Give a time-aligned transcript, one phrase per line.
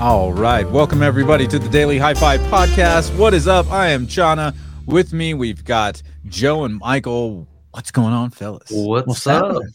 [0.00, 0.68] All right.
[0.68, 3.14] Welcome, everybody, to the Daily Hi Fi Podcast.
[3.18, 3.70] What is up?
[3.70, 4.54] I am Channa.
[4.86, 7.46] With me, we've got Joe and Michael.
[7.72, 8.70] What's going on, fellas?
[8.70, 9.44] What's, What's up?
[9.44, 9.68] happening?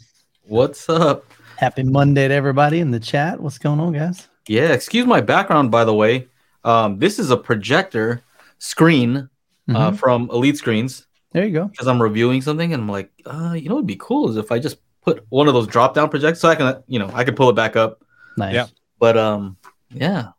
[0.47, 1.25] What's up?
[1.57, 3.39] Happy Monday to everybody in the chat.
[3.39, 4.27] What's going on, guys?
[4.47, 6.27] Yeah, excuse my background, by the way.
[6.63, 8.23] Um, this is a projector
[8.57, 9.29] screen
[9.69, 9.97] uh, Mhm.
[9.97, 11.65] from Elite Screens there you go.
[11.67, 14.51] because I'm reviewing something, and I'm like, uh, you know, what'd be cool is if
[14.51, 17.23] I just put one of those drop down projectors, so I can, you know, I
[17.23, 18.01] can pull it back up.
[18.37, 18.55] Nice.
[18.55, 18.65] Yeah.
[18.99, 19.57] But um,
[19.91, 20.29] yeah,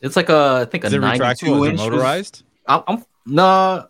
[0.00, 1.62] it's like a, I think a Is it 92 retractable?
[1.64, 1.78] Is inch.
[1.78, 2.42] motorized?
[2.66, 3.84] I'm, I'm nah.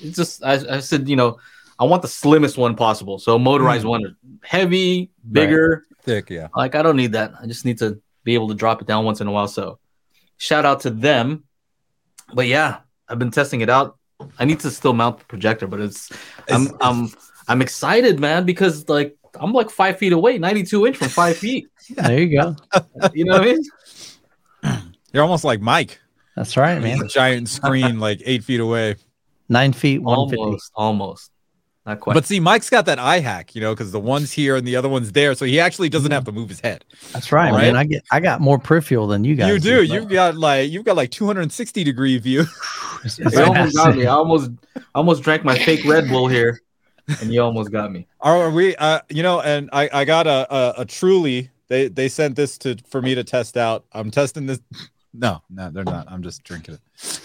[0.00, 1.38] It's just I, I said, you know,
[1.78, 3.18] I want the slimmest one possible.
[3.18, 3.88] So motorized Hmm.
[3.90, 5.84] one, heavy, bigger.
[6.02, 6.48] Thick, yeah.
[6.56, 7.32] Like I don't need that.
[7.40, 9.48] I just need to be able to drop it down once in a while.
[9.48, 9.78] So
[10.38, 11.44] shout out to them.
[12.32, 13.98] But yeah, I've been testing it out.
[14.38, 16.10] I need to still mount the projector, but it's
[16.48, 17.08] I'm It's- I'm
[17.48, 21.66] I'm excited, man, because like I'm like five feet away, 92 inch from five feet.
[21.96, 22.54] There you go.
[23.12, 23.62] You know what I mean?
[25.12, 26.00] You're almost like Mike.
[26.36, 27.02] That's right, man.
[27.02, 28.96] A giant screen, like eight feet away.
[29.48, 30.40] Nine feet, one fifty.
[30.42, 31.30] Almost, almost.
[31.86, 32.14] Not quite.
[32.14, 34.76] But see, Mike's got that eye hack, you know, because the one's here and the
[34.76, 36.84] other one's there, so he actually doesn't have to move his head.
[37.12, 37.62] That's right, Right?
[37.62, 37.76] man.
[37.76, 39.48] I get I got more peripheral than you guys.
[39.48, 39.82] you do.
[39.82, 42.40] You've got like you've got like 260 degree view.
[43.04, 44.06] it's- you almost got me.
[44.06, 44.50] I almost
[44.94, 46.60] almost drank my fake Red Bull here,
[47.20, 48.06] and you almost got me.
[48.20, 48.76] Are we?
[48.76, 51.50] Uh, you know, and I I got a a, a truly.
[51.68, 53.84] They they sent this to for me to test out.
[53.92, 54.60] I'm testing this.
[55.12, 56.10] No, no, they're not.
[56.10, 57.20] I'm just drinking it.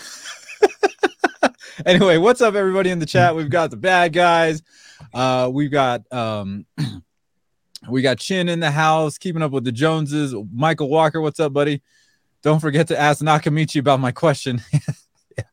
[1.86, 3.36] anyway, what's up, everybody in the chat?
[3.36, 4.64] We've got the bad guys.
[5.14, 6.66] Uh, we've got um,
[7.89, 10.33] we got Chin in the house, keeping up with the Joneses.
[10.52, 11.81] Michael Walker, what's up, buddy?
[12.41, 14.61] Don't forget to ask Nakamichi about my question.
[15.38, 15.44] yeah,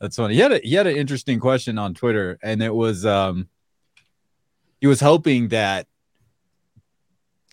[0.00, 0.34] that's funny.
[0.34, 3.48] He had a he had an interesting question on Twitter, and it was um
[4.80, 5.86] he was hoping that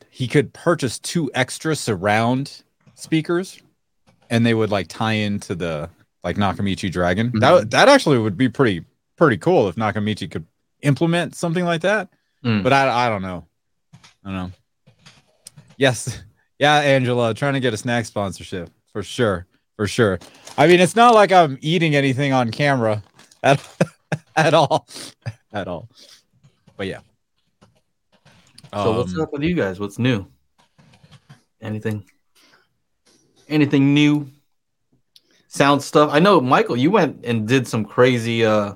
[0.10, 2.64] he could purchase two extra surround
[2.96, 3.62] speakers
[4.30, 5.90] and they would like tie into the
[6.24, 7.32] like Nakamichi Dragon.
[7.40, 8.86] That that actually would be pretty
[9.16, 10.46] pretty cool if Nakamichi could
[10.82, 12.10] implement something like that.
[12.44, 12.64] Mm.
[12.64, 13.46] But I I don't know.
[13.94, 14.52] I don't know.
[15.78, 16.24] Yes.
[16.62, 19.46] Yeah, Angela, trying to get a snack sponsorship for sure.
[19.78, 20.20] For sure.
[20.58, 23.02] I mean, it's not like I'm eating anything on camera
[23.44, 23.66] at,
[24.36, 24.86] at all.
[25.54, 25.88] At all.
[26.76, 27.00] But yeah.
[28.74, 29.80] So what's Um, up with you guys?
[29.80, 30.28] What's new?
[31.62, 32.04] Anything?
[33.50, 34.30] Anything new?
[35.48, 36.12] Sound stuff.
[36.14, 38.76] I know Michael, you went and did some crazy uh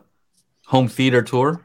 [0.66, 1.63] home theater tour.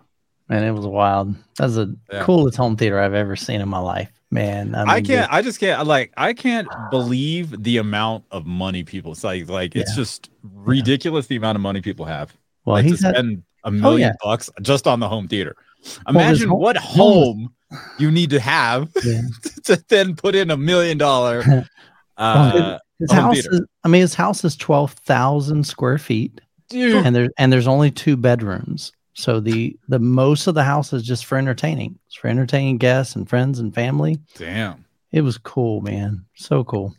[0.49, 1.35] Man, it was wild.
[1.57, 2.25] That's the Yeah.
[2.25, 4.11] coolest home theater I've ever seen in my life.
[4.31, 5.33] Man, I, mean, I can't.
[5.33, 5.87] I just can't.
[5.87, 9.13] Like, I can't believe the amount of money people.
[9.13, 12.35] It's like, like it's just ridiculous the amount of money people have.
[12.67, 14.17] Well, like, he's to had, spend a million yeah.
[14.23, 15.57] bucks just on the home theater.
[15.83, 19.23] his Imagine home- what home home you need to have Yeah.
[19.65, 21.67] to then put in a million dollar.
[22.21, 23.35] Uh, his home house.
[23.37, 23.53] theater.
[23.55, 26.41] Is, I mean, his house is twelve thousand square feet.
[26.69, 30.93] dude, and there's and there's only two bedrooms so the the most of the house
[30.93, 34.85] is just for entertaining it's for entertaining guests and friends and family damn.
[35.11, 36.95] it was cool man so cool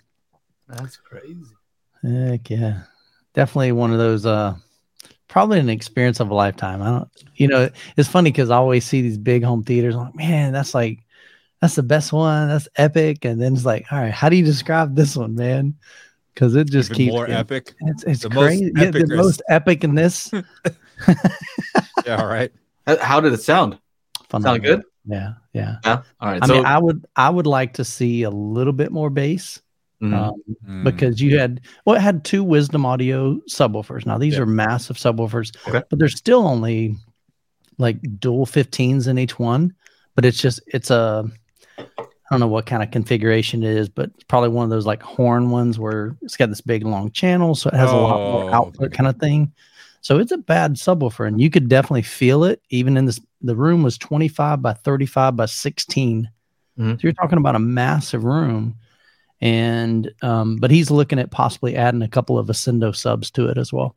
[0.68, 1.40] That's crazy.
[2.04, 2.82] heck yeah
[3.34, 4.54] definitely one of those uh
[5.30, 8.84] probably an experience of a lifetime i don't you know it's funny because i always
[8.86, 11.00] see these big home theaters I'm like man that's like
[11.62, 14.44] that's the best one that's epic and then it's like all right how do you
[14.46, 15.76] describe this one man
[16.34, 17.74] because it just Even keeps more getting- epic.
[17.82, 20.32] it's, it's The most crazy yeah, the most epic in this
[22.06, 22.16] Yeah.
[22.22, 22.52] All right.
[22.88, 23.78] How- How did it sound?
[24.32, 24.84] Sound good?
[25.06, 26.02] yeah yeah Yeah.
[26.20, 26.40] All right.
[26.44, 29.62] I so mean, I would I would like to see a little bit more bass
[30.02, 30.14] Mhm.
[30.14, 30.84] um, Mm.
[30.86, 34.06] because you had well, it had two Wisdom Audio subwoofers.
[34.06, 34.42] Now these Yeah.
[34.42, 35.84] are massive subwoofers, Okay.
[35.90, 36.96] but there's still only
[37.80, 39.74] like dual 15s in each one.
[40.16, 41.30] But it's just it's a
[41.80, 44.86] I don't know what kind of configuration it is, but it's probably one of those
[44.86, 48.20] like horn ones where it's got this big long channel, so it has a lot
[48.20, 48.96] Oh, more output okay.
[48.98, 49.52] kind of thing.
[50.02, 52.62] So it's a bad subwoofer, and you could definitely feel it.
[52.70, 56.30] Even in this, the room was 25 by 35 by 16.
[56.78, 56.92] Mhm.
[56.94, 58.76] So you're talking about a massive room,
[59.42, 63.58] and um, but he's looking at possibly adding a couple of Ascendo subs to it
[63.58, 63.96] as well.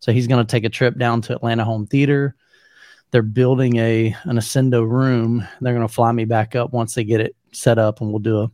[0.00, 2.34] So he's going to take a trip down to Atlanta Home Theater.
[3.12, 5.46] They're building a an Ascendo room.
[5.60, 8.18] They're going to fly me back up once they get it set up, and we'll
[8.20, 8.50] do a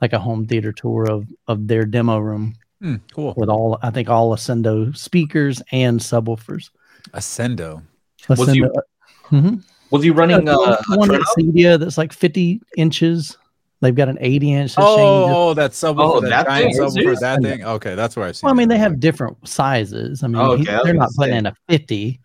[0.00, 3.32] like a home theater tour of of their demo room Hmm, cool.
[3.36, 6.70] with all I think all Ascendo speakers and subwoofers.
[7.12, 7.82] Ascendo.
[8.28, 8.82] Was you- Ascendo-
[9.30, 9.64] Mhm.
[9.90, 11.22] was you running uh, a one Trino?
[11.38, 13.38] Cedia that's like 50 inches.
[13.80, 14.74] They've got an 80 inch.
[14.76, 15.36] that Oh, changes.
[15.36, 16.82] oh, that subwoofer, Oh, that, that giant thing?
[16.82, 17.64] subwoofer, that thing.
[17.64, 18.46] Okay, that's where I've seen.
[18.46, 20.22] Well, I mean, they have different sizes.
[20.22, 22.20] I mean, Oh, okay, I was they're not putting in a 50,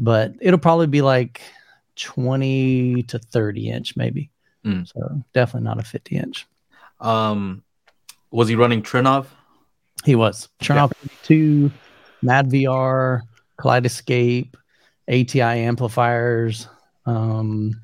[0.00, 1.42] but it'll probably be like
[1.96, 4.30] 20 to 30 inch, maybe.
[4.64, 4.88] Mm.
[4.88, 6.46] So definitely not a 50 inch.
[7.00, 7.62] Um,
[8.30, 9.26] was he running Trinnov?
[10.04, 10.94] He was Chernobyl
[11.24, 11.70] 2,
[12.22, 13.20] Mad VR,
[13.58, 14.54] Kaleidoscape,
[15.08, 16.66] ATI amplifiers,
[17.04, 17.78] um,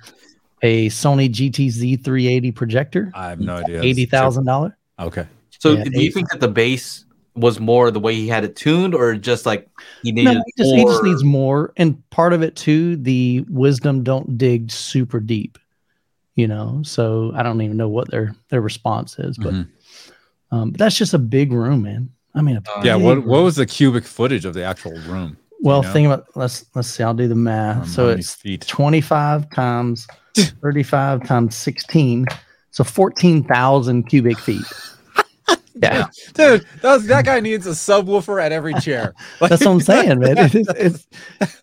[0.62, 3.82] a Sony GTZ 380 projector, I have no idea.
[3.82, 4.76] eighty thousand dollar.
[4.98, 5.26] Okay.
[5.58, 7.04] So Yeah, do you think that the bass
[7.36, 9.68] was more the way he had it tuned, or just like
[10.02, 10.42] he No, needed?
[10.46, 12.96] he just, he just needs more, and part of it too.
[12.96, 15.58] The wisdom don't dig super deep,
[16.34, 16.80] you know.
[16.84, 19.68] So I don't even know what their their response is, but Mhm.
[20.50, 22.10] um, but that's just a big room, man.
[22.34, 22.96] I mean, a Uh, Yeah.
[22.96, 23.26] What room.
[23.26, 25.36] What was the cubic footage of the actual room?
[25.60, 25.92] Well, know?
[25.92, 27.02] think about let's let's see.
[27.02, 27.78] I'll do the math.
[27.78, 28.66] Um, so it's feet.
[28.66, 30.06] 25 times
[30.62, 32.26] 35 times 16.
[32.70, 34.66] So 14,000 cubic feet.
[35.82, 39.14] Yeah, Dude, that, that guy needs a subwoofer at every chair.
[39.40, 40.36] Like- that's what I'm saying, man.
[40.38, 41.06] It's, it's,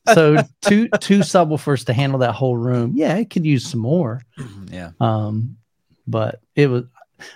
[0.13, 2.93] so two two subwoofers to handle that whole room.
[2.95, 4.21] Yeah, it could use some more.
[4.71, 4.91] yeah.
[4.99, 5.57] Um,
[6.05, 6.83] but it was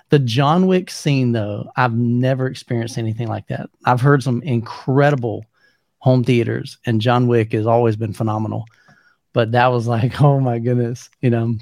[0.09, 1.71] the John Wick scene though.
[1.75, 3.69] I've never experienced anything like that.
[3.85, 5.45] I've heard some incredible
[6.00, 8.65] home theaters, and John Wick has always been phenomenal.
[9.33, 11.56] But that was like, oh my goodness, you know.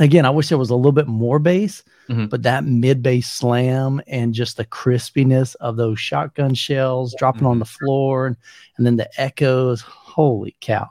[0.00, 2.28] Again, I wish there was a little bit more bass, Mhm.
[2.28, 7.60] but that mid bass slam and just the crispiness of those shotgun shells dropping on
[7.60, 8.36] the floor, and,
[8.76, 9.80] and then the echoes.
[9.82, 10.88] Holy cow!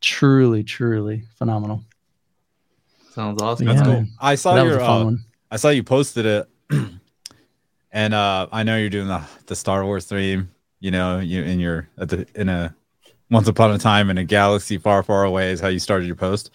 [0.00, 1.82] Truly, truly phenomenal.
[3.14, 3.66] Sounds awesome.
[3.66, 4.04] That's cool.
[4.20, 5.24] I saw that was your a fun uh, one.
[5.50, 6.48] I saw you posted it,
[7.92, 10.50] and uh, I know you're doing the the Star Wars theme.
[10.80, 12.74] You know, you in your at the in a
[13.30, 16.16] once upon a time in a galaxy far, far away is how you started your
[16.16, 16.50] post.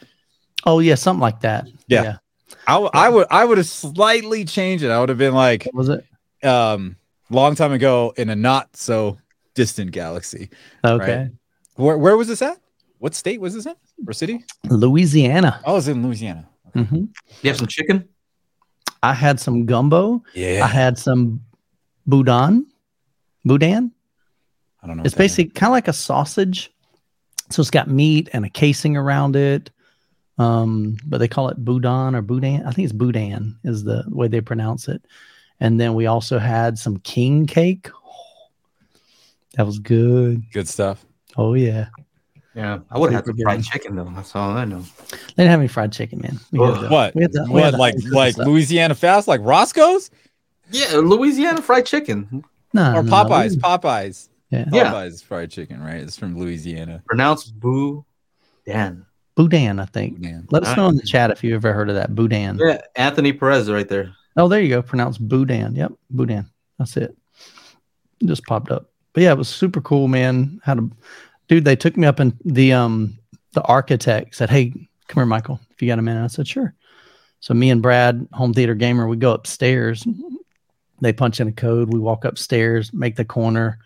[0.66, 1.68] Oh yeah, something like that.
[1.88, 2.18] Yeah.
[2.66, 4.90] I, w- I would I would have slightly changed it.
[4.90, 6.06] I would have been like, What was it?
[6.48, 6.96] um,
[7.30, 9.18] long time ago in a not so
[9.54, 10.50] distant galaxy.
[10.84, 11.30] Okay.
[11.76, 12.58] Where where was this at?
[13.00, 13.76] What state was this in?
[14.08, 14.44] Or city?
[14.70, 15.62] Louisiana.
[15.66, 16.48] Oh, it was in Louisiana.
[16.74, 17.06] hmm
[17.42, 18.08] You have some chicken?
[19.04, 20.24] I had some gumbo.
[20.34, 20.64] Yeah.
[20.64, 21.42] I had some
[22.08, 22.66] boudin.
[23.46, 23.92] Boudin.
[24.82, 25.04] I don't know.
[25.04, 25.32] It's what that is.
[25.36, 26.72] basically kind of like a sausage.
[27.52, 29.70] So it's got meat and a casing around it.
[30.38, 32.64] Um, but they call it boudin or boudin.
[32.66, 35.02] I think it's boudin is the way they pronounce it.
[35.60, 37.90] And then we also had some king cake.
[39.56, 40.44] that was good.
[40.52, 41.04] good stuff.
[41.36, 41.88] Oh yeah.
[42.56, 44.12] Yeah, I would have had Super some fried chicken though.
[44.16, 44.82] That's all I know.
[45.10, 46.40] They didn't have any fried chicken, man.
[46.52, 47.16] We had the- What?
[47.16, 48.48] we had the- we what had like like stuff.
[48.48, 50.10] Louisiana fast, like Roscoe's
[50.72, 52.44] Yeah, Louisiana fried chicken,
[52.74, 53.52] No, or no, no, Popeyes?
[53.52, 54.30] we- Popeyes.
[54.50, 54.66] Yeah.
[54.72, 54.92] Yeah.
[54.92, 55.96] Popeyes fried chicken, right?
[56.02, 57.02] It's from Louisiana.
[57.08, 58.06] pronounced boo,
[58.66, 59.06] Dan.
[59.38, 60.18] Boudin, I think.
[60.20, 60.42] Yeah.
[60.50, 62.16] Let us know in the chat if you ever heard of that.
[62.16, 62.58] Boudin.
[62.58, 64.12] Yeah, Anthony Perez right there.
[64.36, 64.82] Oh, there you go.
[64.82, 65.76] Pronounced Boudin.
[65.76, 65.94] Yep.
[66.10, 66.50] Boudin.
[66.80, 67.16] That's it.
[68.20, 68.90] It just popped up.
[69.14, 70.60] But yeah, it was super cool, man.
[70.64, 70.90] Had a
[71.48, 73.18] dude, they took me up and the um
[73.54, 74.72] the architect said, Hey,
[75.08, 76.24] come here, Michael, if you got a minute.
[76.24, 76.74] I said, Sure.
[77.40, 80.06] So me and Brad, home theater gamer, we go upstairs.
[81.00, 81.94] They punch in a code.
[81.94, 83.78] We walk upstairs, make the corner,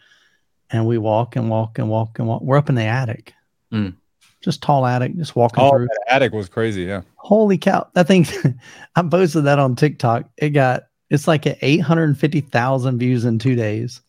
[0.69, 2.41] and we walk and walk and walk and walk.
[2.41, 3.33] We're up in the attic.
[3.73, 3.95] Mm.
[4.41, 5.87] Just tall attic, just walking Oh, through.
[6.07, 6.83] attic was crazy.
[6.83, 7.01] Yeah.
[7.15, 7.87] Holy cow.
[7.93, 8.25] That thing,
[8.95, 10.29] I posted that on TikTok.
[10.37, 14.01] It got, it's like at 850,000 views in two days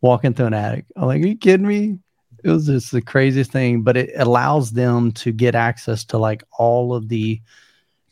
[0.00, 0.86] walking through an attic.
[0.96, 1.98] I'm like, are you kidding me?
[2.44, 6.42] It was just the craziest thing, but it allows them to get access to like
[6.58, 7.40] all of the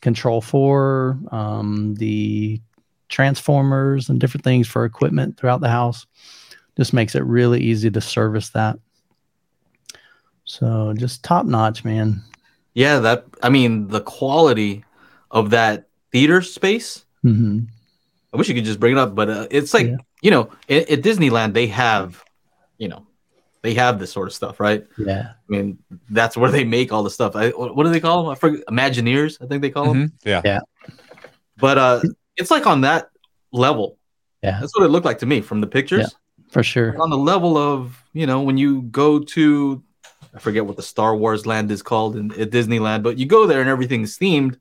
[0.01, 2.61] Control4, um, the
[3.09, 6.05] transformers and different things for equipment throughout the house.
[6.75, 8.77] Just makes it really easy to service that.
[10.47, 12.23] So just top notch, man.
[12.73, 14.83] Yeah, that I mean the quality
[15.29, 17.05] of that theater space.
[17.21, 17.59] hmm
[18.33, 19.97] I wish you could just bring it up, but uh, it's like Yeah.
[20.21, 22.23] you know, at, at Disneyland they have,
[22.77, 23.05] you know,
[23.61, 24.85] they have this sort of stuff, right?
[24.97, 25.31] Yeah.
[25.31, 27.35] I mean, that's where they make all the stuff.
[27.35, 28.31] I, what what do they call them?
[28.31, 28.65] I forget.
[28.67, 30.09] Imagineers, I think they call them.
[30.25, 30.43] Mhm.
[30.45, 30.59] Yeah.
[31.57, 32.01] But uh,
[32.35, 33.09] it's like on that
[33.51, 33.97] level.
[34.43, 34.59] Yeah.
[34.59, 36.15] That's what it looked like to me from the pictures.
[36.51, 36.95] For sure.
[37.01, 39.83] On the level of you know when you go to,
[40.33, 43.47] I forget what the Star Wars land is called in at Disneyland, but you go
[43.47, 44.57] there and everything's themed.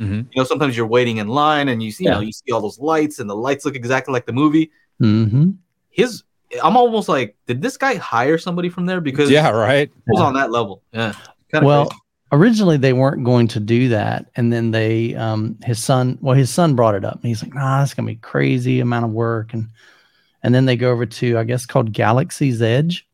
[0.00, 0.26] Mhm.
[0.30, 2.60] You know, sometimes you're waiting in line and you see, you know, you see all
[2.60, 4.70] those lights and the lights look exactly like the movie.
[4.98, 5.50] hmm
[5.90, 6.24] His,
[6.62, 9.50] I'm almost like, did this guy hire somebody from there because Yeah.
[9.50, 9.88] Right.
[9.88, 10.82] it was on that level?
[10.92, 11.14] Yeah.
[11.50, 12.00] Kinda Well, crazy.
[12.32, 16.50] originally they weren't going to do that, and then they, um, his son, well, his
[16.50, 19.54] son brought it up, and he's like, "Nah, it's gonna be crazy amount of work,"
[19.54, 19.68] and
[20.42, 23.06] and then they go over to, I guess, called Galaxy's Edge,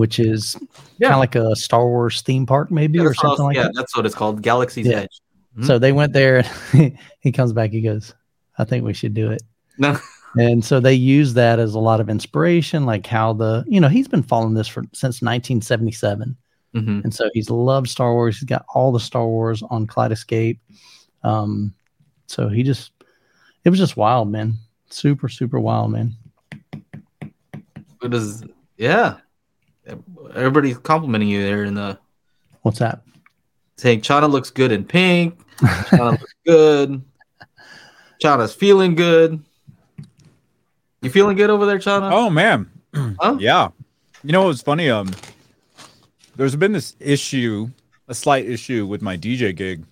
[0.00, 0.56] which is
[0.98, 1.08] Yeah.
[1.08, 3.72] kind of like a Star Wars theme park, maybe, Yeah, or something like yeah, that.
[3.76, 5.00] that's what it's called, Galaxy's Yeah.
[5.02, 5.20] Edge.
[5.58, 5.66] Mhm.
[5.66, 6.44] So they went there.
[6.72, 7.70] And he comes back.
[7.70, 8.14] He goes,
[8.58, 9.42] "I think we should do it."
[9.78, 9.96] No.
[10.36, 13.88] And so they use that as a lot of inspiration, like how the, you know,
[13.88, 16.36] he's been following this for since 1977.
[16.74, 17.02] Mhm.
[17.02, 18.38] and so he's loved Star Wars.
[18.38, 20.60] He's got all the Star Wars on Kaleidoscape.
[21.24, 21.74] Um,
[22.26, 22.92] so he just,
[23.64, 24.54] it was just wild, man.
[24.88, 26.14] Super, super wild, man.
[28.02, 28.44] It is,
[28.76, 29.16] yeah.
[30.34, 31.98] Everybody's complimenting you there in the
[32.62, 33.02] What's that?
[33.76, 35.38] saying Channa looks good in pink.
[35.86, 37.02] Channa looks good.
[38.22, 39.42] Channa's feeling good.
[41.00, 42.10] You feeling good over there, Channa?
[42.12, 43.36] Oh man, Huh?
[43.40, 43.68] yeah.
[44.22, 44.90] You know what's funny?
[44.90, 45.10] Um,
[46.36, 47.70] there's been this issue,
[48.08, 49.84] a slight issue with my DJ gig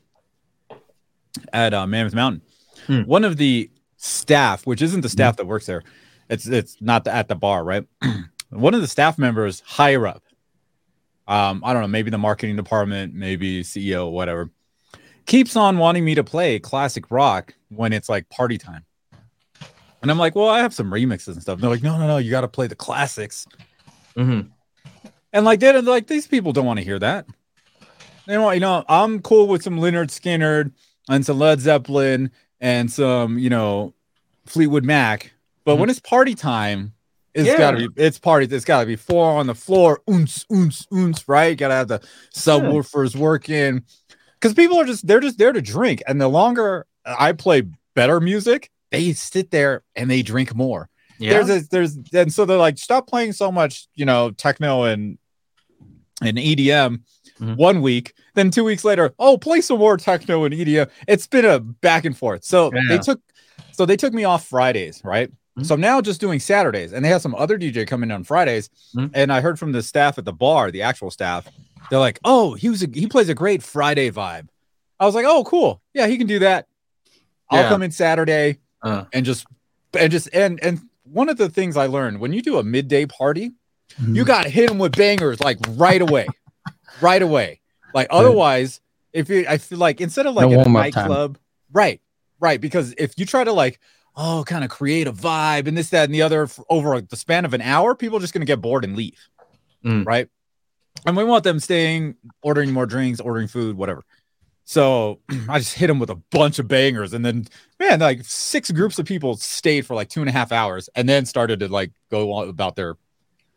[1.53, 2.43] at uh, Mammoth Mountain.
[2.87, 3.03] Hmm.
[3.03, 5.83] One of the staff, which isn't the staff that works there,
[6.29, 7.87] it's it's not the, at the bar, right?
[8.51, 10.23] One of the staff members higher up,
[11.27, 14.51] um, I don't know, maybe the marketing department, maybe CEO, whatever,
[15.27, 18.85] keeps on wanting me to play classic rock when it's like party time.
[20.01, 21.61] And I'm like, well, I have some remixes and stuff.
[21.61, 23.47] they're like, no, no, no, you got to play the classics.
[24.17, 24.49] Mm-hmm.
[25.33, 27.27] And like they're like these people don't want to hear that.
[28.27, 30.73] They want, you know, I'm cool with some Lynyrd Skynyrd
[31.09, 33.95] and some Led Zeppelin and some, you know,
[34.47, 35.33] Fleetwood Mac.
[35.65, 36.95] But when it's party time,
[37.39, 37.59] it's Yeah.
[37.59, 38.47] gotta be it's party.
[38.55, 41.57] It's gotta be four on the floor, oons, oons, oons, right?
[41.57, 42.01] gotta have the
[42.35, 43.83] subwoofers working.
[44.35, 46.03] Because people are just they're just there to drink.
[46.07, 47.63] And the longer I play
[47.95, 51.43] better music, they sit there and they drink more Yeah.
[51.43, 55.19] there's a, there's and so they're like stop playing so much you know techno and
[56.23, 57.03] and EDM
[57.41, 57.57] Mhm.
[57.57, 61.45] one week then two weeks later oh play some more techno and EDM it's been
[61.45, 63.21] a back and forth so they took
[63.73, 65.67] so they took me off Fridays right Mhm.
[65.67, 68.71] so I'm now just doing Saturdays and they have some other DJ coming on Fridays
[68.97, 69.11] Mhm.
[69.15, 71.47] and I heard from the staff at the bar the actual staff
[71.91, 74.49] they're like oh he was a, he plays a great Friday vibe
[75.01, 76.67] I was like oh cool yeah he can do that
[77.51, 79.47] I'll come in Saturday Uh, and just
[79.99, 83.07] and just and and one of the things I learned when you do a midday
[83.07, 83.53] party,
[83.99, 84.15] Mm-hmm.
[84.17, 86.27] you got to hit them with bangers like right away,
[87.01, 87.61] right away.
[87.95, 88.83] Like otherwise,
[89.15, 91.39] if you, I feel like instead of like No in a nightclub,
[91.73, 92.01] right,
[92.39, 93.81] right, because if you try to like
[94.21, 97.45] oh kind of create a vibe and this that and the other over the span
[97.47, 99.19] of an hour, people are just gonna get bored and leave,
[99.85, 100.05] Mm.
[100.05, 100.29] right?
[101.07, 104.03] And we want them staying, ordering more drinks, ordering food, whatever.
[104.65, 107.47] So I just hit them with a bunch of bangers, and then
[107.79, 111.09] man, like six groups of people stayed for like two and a half hours, and
[111.09, 112.97] then started to like go on about their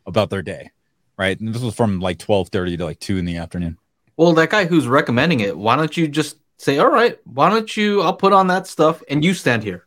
[0.06, 0.70] about their day,
[1.18, 1.38] right?
[1.40, 3.76] And this was from like twelve thirty to like two in the afternoon.
[4.16, 7.76] well, that guy who's recommending it, why don't you just say, all right, why don't
[7.76, 8.02] you?
[8.02, 9.86] I'll put on that stuff and you stand here.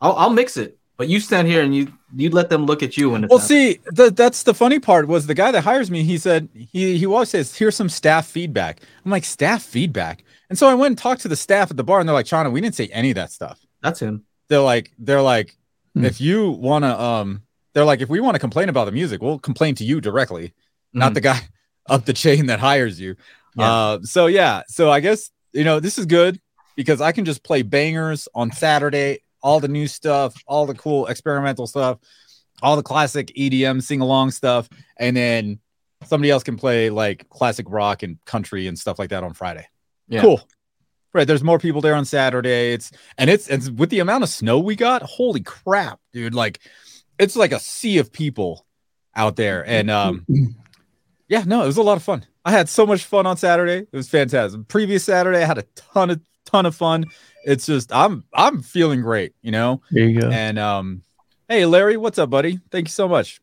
[0.00, 2.96] I'll, I'll mix it, but you stand here and you you let them look at
[2.96, 3.72] you when it's Well, happening.
[3.74, 6.02] see, the, that's the funny part was the guy that hires me.
[6.04, 10.58] He said he he always says, "Here's some staff feedback." I'm like, "Staff feedback," and
[10.58, 12.50] so I went and talked to the staff at the bar, and they're like, "Channa,
[12.50, 14.24] we didn't say any of that stuff." that's him.
[14.48, 15.56] They're like, they're like,
[15.94, 16.04] Hmm.
[16.04, 19.22] if you want to, um, they're like, if we want to complain about the music,
[19.22, 20.54] we'll complain to you directly,
[20.92, 21.14] not Mhm.
[21.14, 21.40] the guy
[21.88, 23.16] up the chain that hires you.
[23.56, 23.70] Yeah.
[23.72, 26.40] Uh, so yeah, so I guess you know this is good
[26.76, 31.06] because I can just play bangers on Saturday, all the new stuff, all the cool
[31.06, 31.98] experimental stuff,
[32.62, 35.60] all the classic EDM sing along stuff, and then
[36.04, 39.64] somebody else can play like classic rock and country and stuff like that on Friday.
[40.08, 40.20] Yeah.
[40.20, 40.40] Cool.
[41.14, 42.72] Right, there's more people there on Saturday.
[42.72, 45.02] It's and it's it's with the amount of snow we got.
[45.02, 46.34] Holy crap, dude!
[46.34, 46.58] Like,
[47.18, 48.66] it's like a sea of people
[49.14, 50.26] out there, and um,
[51.28, 52.26] yeah, no, it was a lot of fun.
[52.44, 53.86] I had so much fun on Saturday.
[53.90, 54.68] It was fantastic.
[54.68, 57.06] Previous Saturday, I had a ton of ton of fun.
[57.46, 59.80] It's just I'm I'm feeling great, you know.
[59.90, 60.28] There you go.
[60.30, 61.02] And um,
[61.48, 62.58] hey Larry, what's up, buddy?
[62.70, 63.40] Thank you so much.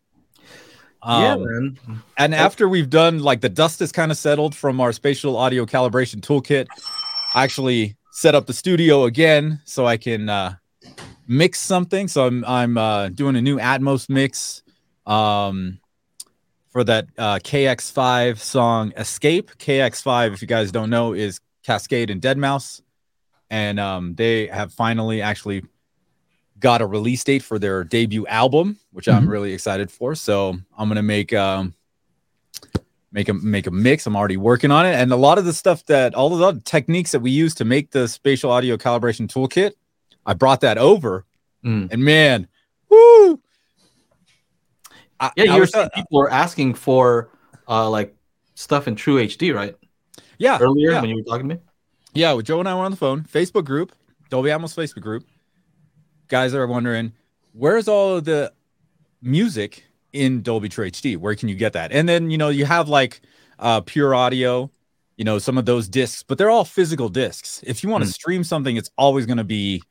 [1.07, 1.77] yeah, Um, man.
[2.17, 5.65] and after we've done like the dust is kind of settled from our spatial audio
[5.65, 6.67] calibration toolkit,
[7.33, 10.55] I actually set up the studio again so I can uh,
[11.27, 12.07] mix something.
[12.10, 14.63] So I'm I'm uh, doing a new Atmos mix
[15.05, 15.79] um,
[16.72, 19.51] for that uh, KX5 song Escape.
[19.60, 22.81] KX5, if you guys don't know, is Kaskade and deadmau5,
[23.53, 25.63] and um, they have finally actually
[26.60, 29.29] got a release date for their debut album, which I'm Mhm.
[29.29, 30.15] really excited for.
[30.15, 31.75] So I'm gonna make um
[33.12, 34.07] make a make a mix.
[34.07, 36.62] I'm already working on it, and a lot of the stuff that all of the
[36.62, 39.74] techniques that we use to make the spatial audio calibration toolkit,
[40.25, 41.25] I brought that over,
[41.63, 41.89] Mm.
[41.91, 42.48] and man,
[42.89, 43.39] woo!
[45.19, 47.29] I, Yeah, I you were was, uh, people are asking for
[47.67, 48.15] uh like
[48.55, 49.75] stuff in True HD, right?
[50.39, 51.01] yeah, Earlier yeah.
[51.01, 51.62] when you were talking to me.
[52.13, 53.91] Yeah, with Joe and I were on the phone, Facebook group,
[54.29, 55.25] Dolby Atmos Facebook group.
[56.27, 57.13] Guys are wondering,
[57.53, 58.53] where's all of the
[59.22, 61.17] music in Dolby True HD?
[61.17, 61.91] Where can you get that?
[61.91, 63.22] And then, you know, you have like
[63.60, 64.70] uh pure audio,
[65.17, 67.62] you know, some of those discs, but they're all physical discs.
[67.65, 68.13] If you want to Mm.
[68.13, 69.84] stream something, it's always going to be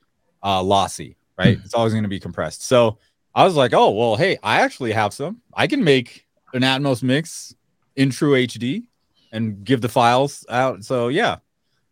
[0.42, 1.58] uh lossy, right?
[1.64, 2.62] It's always going to be compressed.
[2.64, 2.98] So
[3.34, 5.40] I was like, oh, well, hey, I actually have some.
[5.54, 7.54] I can make an Atmos mix
[7.96, 8.84] in True HD
[9.32, 10.84] and give the files out.
[10.84, 11.36] So yeah,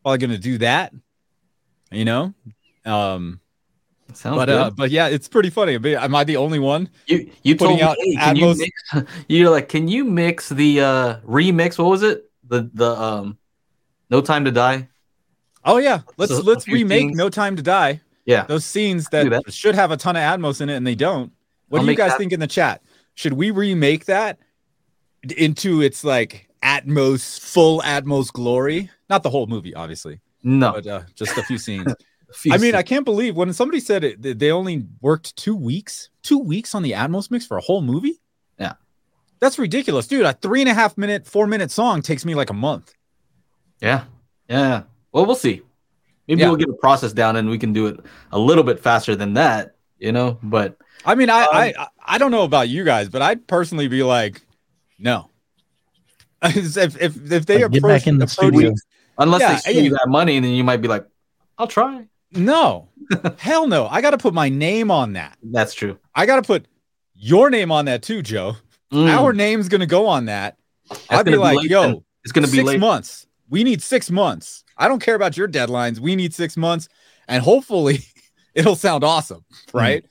[0.02, 0.92] probably gonna do that.
[1.90, 2.34] You know,
[2.84, 3.40] um,
[4.12, 4.56] Sounds but good.
[4.58, 5.74] uh, but yeah, it's pretty funny.
[5.96, 6.88] Am I the only one?
[7.06, 8.58] you you putting told me, out hey, can you Atmos-
[8.94, 9.10] mix?
[9.28, 11.78] You're like, can you mix the uh remix?
[11.78, 12.30] What was it?
[12.48, 13.38] The the um,
[14.10, 14.88] No Time to Die.
[15.64, 17.16] Oh yeah, let's So, let's remake scenes.
[17.16, 18.00] No Time to Die.
[18.26, 19.52] Yeah, Those scenes that, that.
[19.52, 21.32] should have a ton of Atmos in it and they don't.
[21.68, 22.82] What I'll do you guys that- think in the chat?
[23.14, 24.38] Should we remake that
[25.36, 28.90] into its like Atmos full Atmos glory?
[29.10, 30.72] Not the whole movie, obviously, no.
[30.72, 31.92] but uh, just a few scenes.
[32.50, 36.38] I mean, I can't believe when somebody said it, they only worked two weeks, two
[36.38, 38.20] weeks on the Atmos mix for a whole movie.
[38.58, 38.74] Yeah.
[39.40, 40.24] that's ridiculous, dude.
[40.24, 42.94] A three and a half minute, four minute song takes me like a month.
[43.80, 44.04] yeah,
[44.48, 44.82] yeah.
[45.12, 45.62] Well, we'll see.
[46.28, 46.48] Maybe Yeah.
[46.48, 47.98] we'll get the process down and we can do it
[48.30, 49.74] a little bit faster than that.
[49.98, 53.20] You know, but I mean, I, Um, I I don't know about you guys, but
[53.22, 54.40] I'd personally be like,
[55.00, 55.28] no.
[56.42, 58.74] if if if they approach, back in the approach- studio.
[59.20, 61.06] Unless Yeah, they steal you that money, and then you might be like,
[61.58, 62.06] I'll try.
[62.32, 62.88] no,
[63.38, 63.86] hell no.
[63.86, 65.38] I got to put my name on that.
[65.42, 65.98] That's true.
[66.14, 66.66] I got to put
[67.14, 68.56] your name on that too, Joe.
[68.92, 70.56] Mm, Our name's gonna go on that.
[70.88, 72.80] that's I'd be gonna like, late yo, it's gonna be six late.
[72.80, 73.26] months.
[73.48, 74.64] We need six months.
[74.76, 75.98] I don't care about your deadlines.
[76.00, 76.88] We need six months,
[77.28, 78.00] and hopefully,
[78.54, 79.76] it'll sound awesome, Hmm.
[79.78, 80.04] right?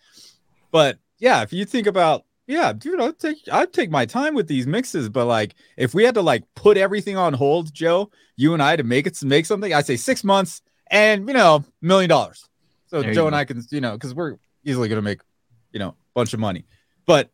[0.71, 4.47] But yeah, if you think about, yeah, dude, I'd take I'd take my time with
[4.47, 5.07] these mixes.
[5.07, 8.75] But like, if we had to like put everything on hold, Joe, you and I
[8.75, 12.49] to make it make something, I'd say six months and you know, million dollars.
[12.87, 15.21] So There Joe and I can, you know, because we're easily gonna make,
[15.71, 16.65] you know, a bunch of money.
[17.05, 17.29] But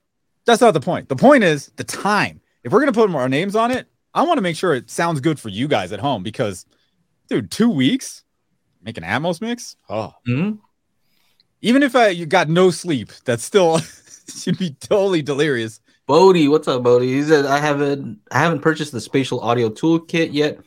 [0.46, 1.08] that's not the point.
[1.08, 2.42] The point is the time.
[2.66, 5.22] If we're gonna put our names on it, I want to make sure it sounds
[5.22, 6.66] good for you guys at home because,
[7.30, 8.24] dude, two weeks
[8.84, 9.78] make an Atmos mix.
[9.90, 10.60] Oh, Mhm.
[11.62, 13.80] even if I you got no sleep, that's still
[14.30, 15.80] should be totally delirious.
[16.08, 17.14] Bodie, what's up, Bodie?
[17.14, 20.60] He said I haven't I haven't purchased the spatial audio toolkit yet,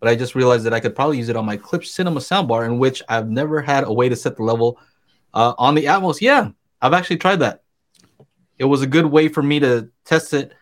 [0.00, 2.64] but I just realized that I could probably use it on my Klipsch Cinema soundbar,
[2.64, 4.78] in which I've never had a way to set the level
[5.32, 6.20] uh, on the Atmos.
[6.20, 7.62] Yeah, I've actually tried that.
[8.58, 10.52] It was a good way for me to test it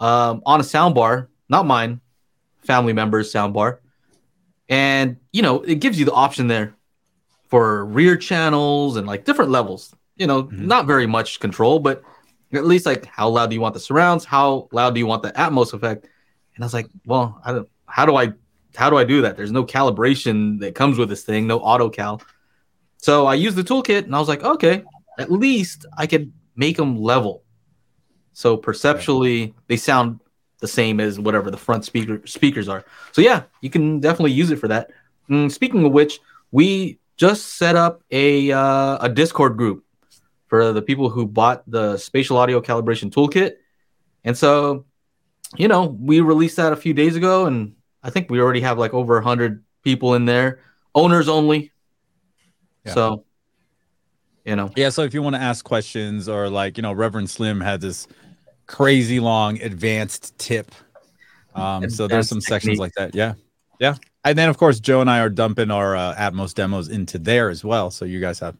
[0.00, 2.00] um, on a soundbar, not mine,
[2.64, 3.78] family member's soundbar,
[4.68, 6.74] and you know it gives you the option there
[7.48, 9.94] for rear channels and like different levels.
[10.22, 10.66] You know, Mhm.
[10.74, 11.96] not very much control, but
[12.52, 14.24] at least like how loud do you want the surrounds?
[14.24, 16.06] How loud do you want the Atmos effect?
[16.54, 17.68] And I was like, well, I don't.
[17.86, 18.32] How do I?
[18.76, 19.36] How do I do that?
[19.36, 22.22] There's no calibration that comes with this thing, no auto cal.
[22.98, 24.84] So I used the toolkit, and I was like, okay,
[25.18, 27.42] at least I could make them level.
[28.32, 30.20] So perceptually, they sound
[30.60, 32.84] the same as whatever the front speaker speakers are.
[33.10, 34.90] So yeah, you can definitely use it for that.
[35.28, 36.20] Mm, speaking of which,
[36.52, 39.84] we just set up a uh, a Discord group
[40.52, 43.54] for the people who bought the spatial audio calibration toolkit.
[44.22, 44.84] And so,
[45.56, 48.76] you know, we released that a few days ago, and I think we already have
[48.76, 50.60] like over 100 people in there,
[50.94, 51.72] owners only.
[52.84, 52.92] Yeah.
[52.92, 53.24] So,
[54.44, 57.30] you know, Yeah, so if you want to ask questions or like, you know, Reverend
[57.30, 58.06] Slim had this
[58.66, 60.70] crazy long advanced tip.
[61.54, 63.14] Um, so there's some Advanced sections like that.
[63.14, 63.36] Yeah.
[63.80, 63.94] Yeah.
[64.22, 67.48] And then of course Joe and I are dumping our uh, Atmos demos into there
[67.48, 67.90] as well.
[67.90, 68.58] So you guys have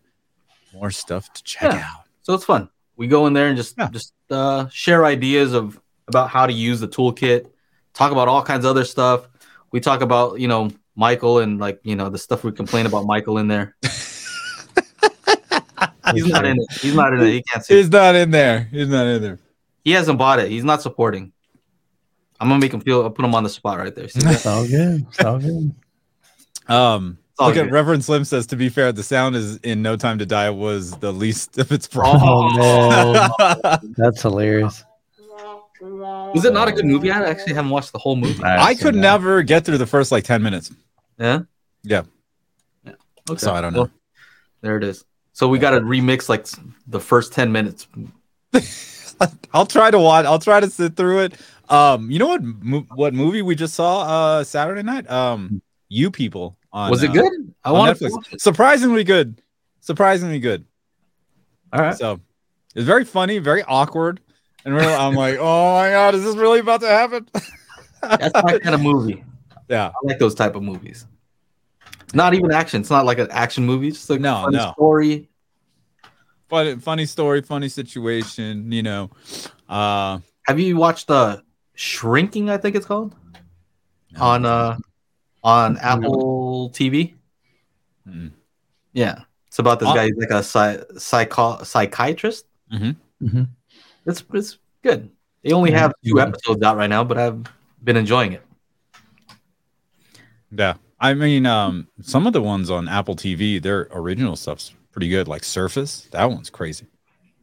[0.74, 1.78] more stuff to check Yeah.
[1.78, 2.04] out.
[2.22, 2.68] so it's fun.
[2.96, 3.88] We go in there and just Yeah.
[3.90, 7.46] just uh, share ideas of about how to use the toolkit,
[7.94, 9.28] talk about all kinds of other stuff.
[9.72, 13.06] We talk about you know Michael and like you know the stuff we complain about
[13.06, 13.74] Michael in there.
[16.12, 16.66] He's not in it.
[16.80, 17.26] He's not in it.
[17.32, 17.76] He can't see.
[17.76, 18.68] He's not in there.
[18.70, 19.38] He's not in there.
[19.84, 20.50] He hasn't bought it.
[20.50, 21.32] He's not supporting.
[22.40, 23.02] I'm gonna make him feel.
[23.02, 24.08] I'll put him on the spot right there.
[24.08, 24.34] See that?
[24.34, 25.06] It's all good.
[25.08, 25.74] It's all good.
[26.68, 27.70] Um all look at.
[27.70, 30.92] Reverend Slim says to be fair, the sound is in No Time to Die was
[30.98, 32.56] the least of its problems.
[32.58, 33.28] Oh
[33.64, 34.84] no, that's hilarious.
[35.80, 37.10] Was it not a good movie?
[37.10, 38.42] I actually haven't watched the whole movie.
[38.44, 40.70] I could never get through the first like 10 minutes.
[41.18, 41.40] Yeah.
[41.82, 42.02] Yeah.
[42.84, 42.92] Yeah.
[43.28, 43.38] Okay.
[43.38, 43.80] So I don't know.
[43.80, 43.90] Well,
[44.60, 45.04] there it is.
[45.32, 46.46] So we got to remix like
[46.86, 47.86] the first ten minutes.
[49.54, 50.26] I'll try to watch.
[50.26, 51.34] I'll try to sit through it.
[51.68, 52.42] Um, you know what?
[52.42, 55.10] Mo- what movie we just saw uh Saturday night?
[55.10, 56.56] Um, You People.
[56.72, 57.54] On, Was it uh, good?
[57.64, 58.40] I want Netflix.
[58.40, 59.40] Surprisingly good.
[59.80, 60.64] Surprisingly good.
[61.72, 61.94] All right.
[61.94, 62.18] So
[62.74, 64.20] it's very funny, very awkward,
[64.64, 67.28] and we're, I'm like, oh my god, is this really about to happen?
[68.02, 69.22] That's my kind of movie.
[69.68, 69.88] yeah.
[69.88, 71.06] I like those type of movies.
[72.14, 72.80] Not even action.
[72.80, 73.88] It's not like an action movie.
[73.88, 74.72] It's just like No, funny no.
[74.72, 75.28] story.
[76.48, 78.72] Funny, funny story, funny situation.
[78.72, 79.10] You know.
[79.68, 81.42] Uh, Have you watched uh
[81.74, 82.48] Shrinking?
[82.48, 83.14] I think it's called
[84.12, 84.20] no.
[84.22, 84.78] on uh
[85.42, 85.80] on No.
[85.82, 87.14] Apple TV.
[88.08, 88.30] Mm.
[88.92, 90.06] Yeah, it's about this guy.
[90.06, 92.46] He's like a psy- psycho- psychiatrist.
[92.72, 92.96] Mhm.
[94.06, 95.10] It's it's good.
[95.42, 95.78] They only Yeah.
[95.80, 97.44] have two episodes out right now, but I've
[97.82, 98.42] been enjoying it.
[100.50, 100.74] Yeah.
[101.00, 105.26] I mean, um, some of the ones on Apple TV, their original stuff's pretty good.
[105.26, 106.86] Like Surface, that one's crazy.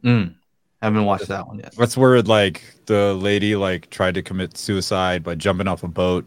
[0.02, 0.34] Mm.
[0.80, 1.74] Haven't watched that one yet.
[1.76, 6.26] That's where like the lady like tried to commit suicide by jumping off a boat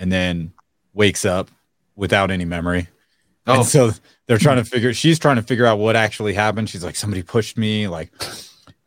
[0.00, 0.52] and then
[0.94, 1.50] wakes up
[1.96, 2.88] without any memory.
[3.46, 3.90] Oh, And so
[4.26, 6.70] they're trying to figure she's trying to figure out what actually happened.
[6.70, 8.12] She's like, somebody pushed me, like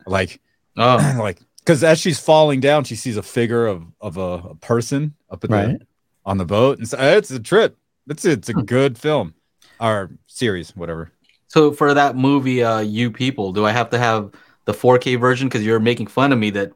[0.06, 0.40] like
[0.76, 4.54] oh, like because as she's falling down, she sees a figure of of a, a
[4.56, 5.78] person up at Right.
[5.78, 5.86] the
[6.24, 6.78] on the boat.
[6.78, 7.76] And so it's a trip.
[8.08, 8.62] It's it's a Hmm.
[8.62, 9.34] good film
[9.80, 11.12] or series, whatever.
[11.48, 14.32] so for that movie, uh, you people, do I have to have
[14.64, 15.48] the 4K version?
[15.48, 16.72] Because you're making fun of me that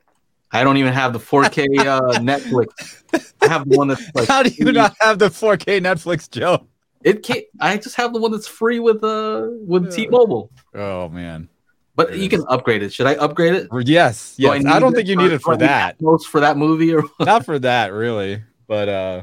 [0.53, 3.03] I don't even have the 4K uh, Netflix.
[3.43, 4.73] I have the one that's like How do you free.
[4.73, 6.67] not have the 4K Netflix, Joe?
[7.03, 7.45] It can't.
[7.61, 9.91] I just have the one that's free with uh with Yeah.
[9.91, 10.51] T-Mobile.
[10.75, 11.49] Oh man.
[11.97, 12.29] But it you is.
[12.31, 12.93] can upgrade it.
[12.93, 13.69] Should I upgrade it?
[13.87, 14.65] Yes, Do yes.
[14.67, 15.99] I, don't think you need it for I that.
[15.99, 18.43] Atmos for that movie or Not for that, really.
[18.67, 19.23] But uh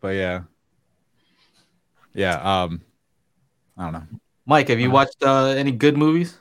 [0.00, 0.42] but yeah.
[2.14, 2.34] Yeah,
[2.64, 2.82] um
[3.76, 4.02] I don't know.
[4.46, 4.68] Mike?
[4.68, 6.36] Have you watched uh, any good movies?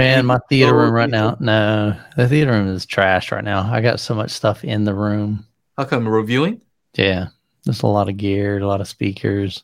[0.00, 1.36] Man, my theater room right now.
[1.40, 3.70] No, the theater room is trash right now.
[3.70, 5.46] I got so much stuff in the room.
[5.76, 6.60] How come reviewing?
[6.94, 7.28] Yeah,
[7.64, 9.62] there's a lot of gear, a lot of speakers.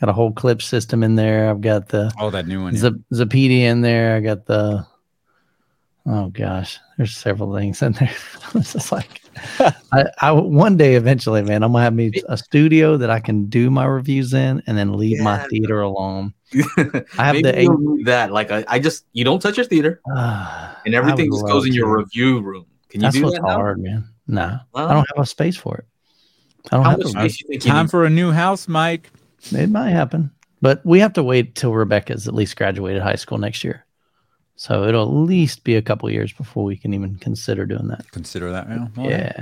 [0.00, 1.50] Got a whole Klipsch system in there.
[1.50, 2.74] I've got the Oh, that new one.
[2.74, 2.80] yeah.
[2.80, 4.16] Zap- Zappiti in there.
[4.16, 4.86] I got the.
[6.06, 8.10] Oh gosh, there's several things in there.
[8.54, 9.20] it's just like,
[9.92, 13.46] I, I one day eventually, man, I'm gonna have me a studio that I can
[13.46, 16.32] do my reviews in, and then leave my theater alone.
[17.18, 17.62] I have Maybe the eight.
[17.64, 18.32] you'll need that.
[18.32, 21.66] Like I, I just you don't touch your theater Ah, and everything just love goes
[21.66, 22.66] in your review room.
[22.88, 23.54] Can you That's do what's that now?
[23.54, 24.04] hard, man.
[24.26, 25.84] No, Well, I don't have a space for it.
[26.70, 27.90] I don't have a, space you think you Time need?
[27.90, 29.10] for a new house, Mike.
[29.52, 33.38] It might happen, but we have to wait till Rebecca's at least graduated high school
[33.38, 33.86] next year.
[34.56, 38.10] So it'll at least be a couple years before we can even consider doing that.
[38.12, 38.68] Consider that.
[38.68, 38.86] Yeah.
[38.94, 39.32] well, yeah,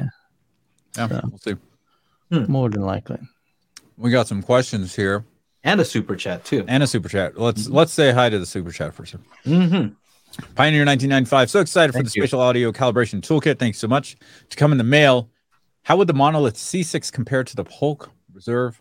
[0.97, 1.21] yeah, so.
[1.25, 2.47] we'll see.
[2.47, 3.19] more than likely.
[3.97, 5.25] We got some questions here
[5.65, 6.65] and a super chat too.
[6.69, 7.39] and a super chat.
[7.39, 9.15] Let's let's say hi to the super chat first.
[9.45, 9.95] Mm-hmm.
[10.55, 11.51] Pioneer 1995.
[11.51, 12.23] So excited for the you.
[12.23, 13.59] spatial audio calibration toolkit.
[13.59, 14.17] Thanks so much.
[14.51, 15.31] To come in the mail,
[15.83, 18.81] how would the Monolith C6 compare to the Polk Reserve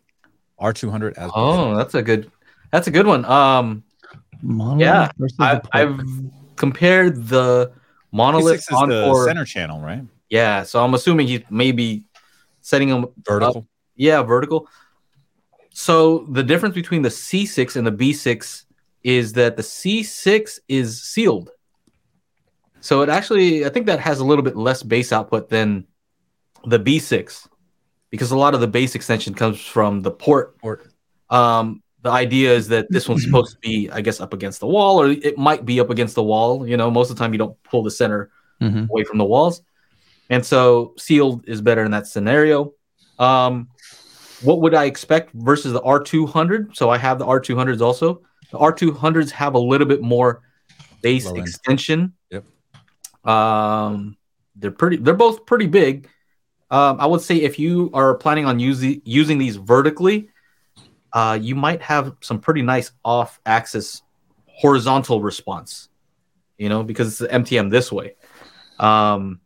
[0.59, 2.31] R200 as Oh, that's a good.
[2.71, 3.23] That's a good one.
[3.25, 3.83] Um,
[4.41, 5.09] Monolith Yeah,
[5.39, 5.69] I, the Polk.
[5.73, 5.99] I've
[6.57, 7.71] compared the
[8.11, 10.03] monolith C6 is on the for center channel, right?
[10.29, 10.63] yeah.
[10.63, 12.03] So I'm assuming he's maybe
[12.61, 13.65] setting them Vertical.
[13.95, 14.67] Yeah, vertical.
[15.77, 18.65] So the difference between the C6 and the B6
[19.03, 21.51] is that the C6 is sealed.
[22.81, 25.85] So it actually, I think that has a little bit less bass output than
[26.65, 27.47] the B6
[28.09, 30.57] because a lot of the bass extension comes from the port.
[30.57, 30.87] Port.
[31.29, 34.67] Um, the idea is that this one's supposed to be, I guess, up against the
[34.67, 36.67] wall, or it might be up against the wall.
[36.67, 38.31] You know, most of the time you don't pull the center
[38.63, 38.89] Mhm.
[38.89, 39.61] away from the walls.
[40.31, 42.73] And so sealed is better in that scenario.
[43.19, 43.69] Um,
[44.41, 46.75] what would I expect versus the R200?
[46.75, 48.21] So I have the R200s also.
[48.51, 50.41] The R200s have a little bit more
[51.01, 52.13] bass extension.
[52.29, 52.45] Yep.
[53.25, 54.17] Um,
[54.55, 54.97] they're pretty.
[54.97, 56.09] They're both pretty big.
[56.69, 60.29] Um, I would say if you are planning on using using these vertically,
[61.13, 64.01] uh, you might have some pretty nice off-axis
[64.45, 65.89] horizontal response.
[66.57, 68.15] You know, because it's the MTM this way.
[68.79, 69.41] Um,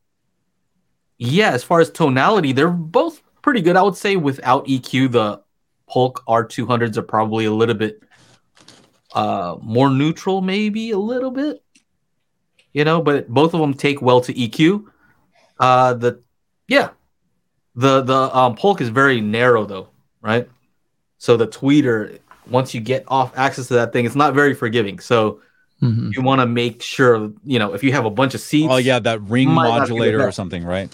[1.18, 3.76] yeah, as far as tonality, they're both pretty good.
[3.76, 5.42] I would say without EQ, the
[5.88, 8.02] Polk R200s are probably a little bit
[9.14, 11.64] uh, more neutral, maybe a little bit.
[12.74, 14.86] You know, but both of them take well to EQ.
[15.60, 16.22] Uh, the
[16.68, 16.92] yeah,
[17.76, 19.90] the the um, Polk is very narrow though,
[20.22, 20.48] right?
[21.18, 25.00] So the tweeter, once you get off axis to that thing, it's not very forgiving.
[25.00, 25.42] So
[25.82, 26.16] Mhm.
[26.16, 28.72] you want to make sure, you know, if you have a bunch of seats.
[28.72, 30.90] Oh yeah, that ring Might not be the modulator or something, right?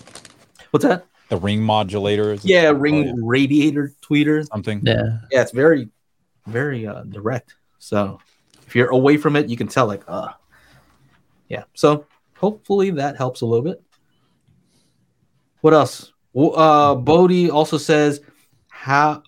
[0.72, 1.06] What's that?
[1.30, 2.34] The ring modulator.
[2.34, 3.14] is- Yeah, Oh, ring yeah.
[3.18, 4.48] radiator tweeter.
[4.48, 4.82] something.
[4.84, 5.20] Yeah.
[5.32, 5.90] Yeah, it's very,
[6.48, 7.56] very uh, direct.
[7.80, 8.20] So
[8.66, 10.30] if you're away from it, you can tell like, uh
[11.50, 11.64] yeah.
[11.74, 12.06] So
[12.38, 13.82] hopefully that helps a little bit.
[15.62, 16.12] What else?
[16.34, 18.22] Well, Uh, Bodie also says
[18.70, 19.24] how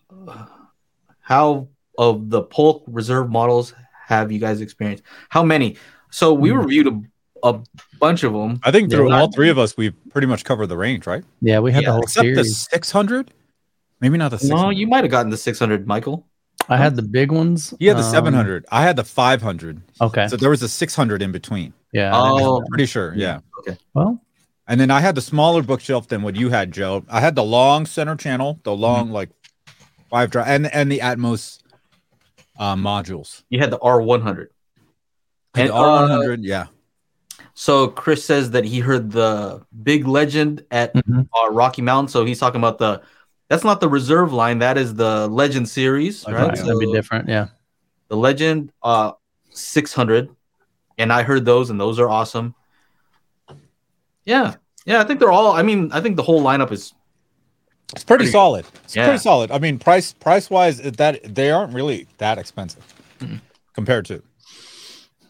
[1.22, 3.74] how of the Polk Reserve models
[4.08, 5.04] have you guys experienced?
[5.30, 5.78] How many?
[6.12, 6.60] So we Hmm.
[6.60, 7.09] reviewed
[7.44, 7.62] a, a
[8.00, 8.60] bunch of them.
[8.64, 9.20] I think through Yeah.
[9.20, 11.24] all three of us, we've pretty much covered the range, right?
[11.42, 13.32] Yeah, we had Yeah, the whole Except the 600.
[14.02, 14.62] Maybe not the 600.
[14.64, 16.26] No, you might have gotten the 600, Michael.
[16.68, 17.74] I had the big ones.
[17.80, 18.66] He had the um, 700.
[18.72, 19.82] I had the 500.
[20.02, 20.28] Okay.
[20.28, 21.74] So there was a 600 in between.
[21.94, 22.16] yeah.
[22.16, 22.62] I didn't Oh.
[22.70, 23.14] Pretty sure.
[23.16, 23.40] Yeah.
[23.60, 23.78] Okay.
[23.94, 24.22] Well,
[24.68, 27.04] And then I had the smaller bookshelf than what you had, Joe.
[27.10, 29.14] I had the long center channel, the long Mm-hmm.
[29.14, 29.30] like
[30.10, 31.60] five drive, and and the Atmos
[32.60, 33.44] uh, modules.
[33.50, 34.48] You had the R100.
[35.56, 36.68] And And, the R100, yeah.
[37.60, 41.28] So Chris says that he heard the big legend at mhm.
[41.34, 42.08] uh, Rocky Mountain.
[42.08, 43.02] So he's talking about the
[43.50, 44.60] that's not the reserve line.
[44.60, 46.34] That is the legend series, Okay.
[46.36, 46.48] right?
[46.48, 47.28] Right, that'd be different.
[47.28, 47.48] Yeah.
[48.08, 49.12] the Legend uh
[49.52, 50.30] 600,
[50.98, 52.56] and I heard those, and those are awesome.
[54.24, 55.52] Yeah, yeah, I think they're all.
[55.52, 56.94] I mean, I think the whole lineup is
[57.94, 58.66] It's pretty Pretty- solid.
[58.86, 59.04] It's Yeah.
[59.04, 59.52] pretty solid.
[59.52, 62.86] I mean, price price wise, that they aren't really that expensive
[63.20, 63.42] Mhm.
[63.74, 64.24] compared to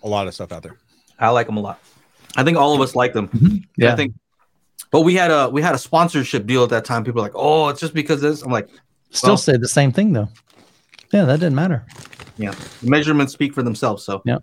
[0.03, 0.77] a lot of stuff out there.
[1.17, 1.79] I like them a lot.
[2.35, 3.65] I think all of us like them.
[3.77, 3.93] Yeah.
[3.93, 4.13] I think,
[4.91, 7.03] but we had a we had a sponsorship deal at that time.
[7.03, 8.41] People are like, oh, it's just because this.
[8.41, 8.69] I'm like,
[9.11, 10.29] Still Well- say the same thing though.
[11.11, 11.85] Yeah, that didn't matter.
[12.37, 14.03] yeah, measurements speak for themselves.
[14.03, 14.37] So yeah,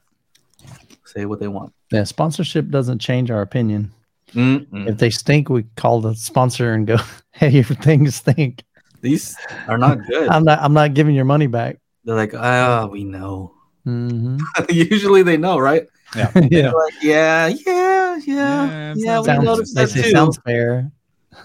[1.05, 1.73] say what they want.
[1.93, 3.93] Yeah, sponsorship doesn't change our opinion.
[4.35, 4.89] Mm-mm.
[4.89, 6.97] If they stink, we call the sponsor and go,
[7.31, 8.65] "Hey, your things stink.
[9.01, 9.37] These
[9.69, 10.29] are not good.
[10.29, 10.59] I'm not.
[10.61, 13.53] I'm not giving your money back." They're like, ah, we know.
[13.85, 15.87] hmm Usually they know, right?
[16.17, 19.39] yeah, They're like, yeah, yeah, yeah, Yeah, it yeah.
[19.39, 20.03] We noticed that too.
[20.11, 20.91] sounds fair.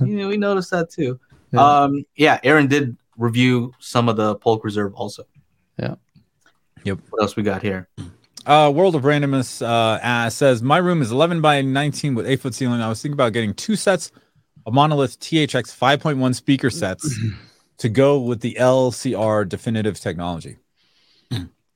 [0.06, 1.20] Yeah, we noticed that too.
[1.52, 1.60] Yeah.
[1.82, 5.24] Um, yeah, Aaron did review some of the Polk Reserve also.
[5.78, 5.96] Yeah.
[6.86, 7.00] Yep.
[7.10, 7.90] What else we got here?
[8.46, 12.40] Uh, World of Randomness uh, uh, says my room is 11 by 19 with eight
[12.40, 12.80] foot ceiling.
[12.82, 14.12] I was thinking about getting two sets
[14.66, 17.14] of Monolith THX 5.1 speaker sets
[17.80, 20.58] to go with the LCR definitive technology.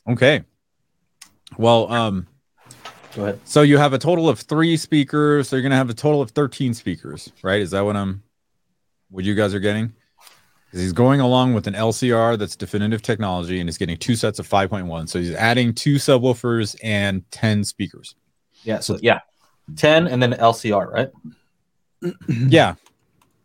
[0.08, 0.44] okay.
[1.58, 2.28] Well, um,
[3.16, 3.40] Go ahead.
[3.46, 5.48] so you have a total of three speakers.
[5.50, 7.62] So you're gonna have a total of 13 speakers, right?
[7.62, 8.22] Is that what I'm
[9.10, 9.94] what you guys are getting?
[10.66, 14.40] Because he's going along with an LCR that's definitive technology and he's getting two sets
[14.40, 15.08] of 5.1.
[15.08, 18.16] So he's adding two subwoofers and 10 speakers.
[18.64, 18.80] Yeah.
[18.80, 19.20] So yeah,
[19.78, 21.12] ten and then LCR, right?
[22.28, 22.76] Yeah.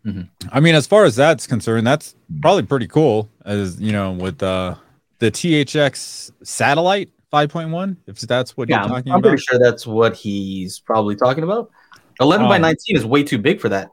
[0.05, 0.29] Mhm.
[0.51, 3.29] I mean, as far as that's concerned, that's probably pretty cool.
[3.45, 4.75] As you know, with uh,
[5.19, 9.87] the THX satellite 5.1, if that's what Yeah, you're I'm, talking I'm pretty sure that's
[9.87, 11.71] what he's probably talking about.
[12.21, 13.91] Eleven by Um, nineteen is way too big for that.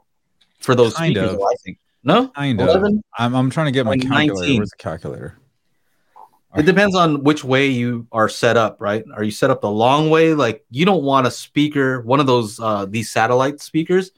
[0.60, 1.40] For those Kind speakers, of.
[1.40, 1.78] I think.
[2.04, 2.84] No, Kind of.
[3.18, 4.34] I'm, I'm trying to get my by calculator.
[4.34, 4.56] 19.
[4.58, 5.38] Where's the calculator?
[6.56, 9.04] It depends on which way you are set up, right?
[9.14, 10.34] Are you set up the long way?
[10.34, 14.10] Like you don't want a speaker, one of those uh these satellite speakers.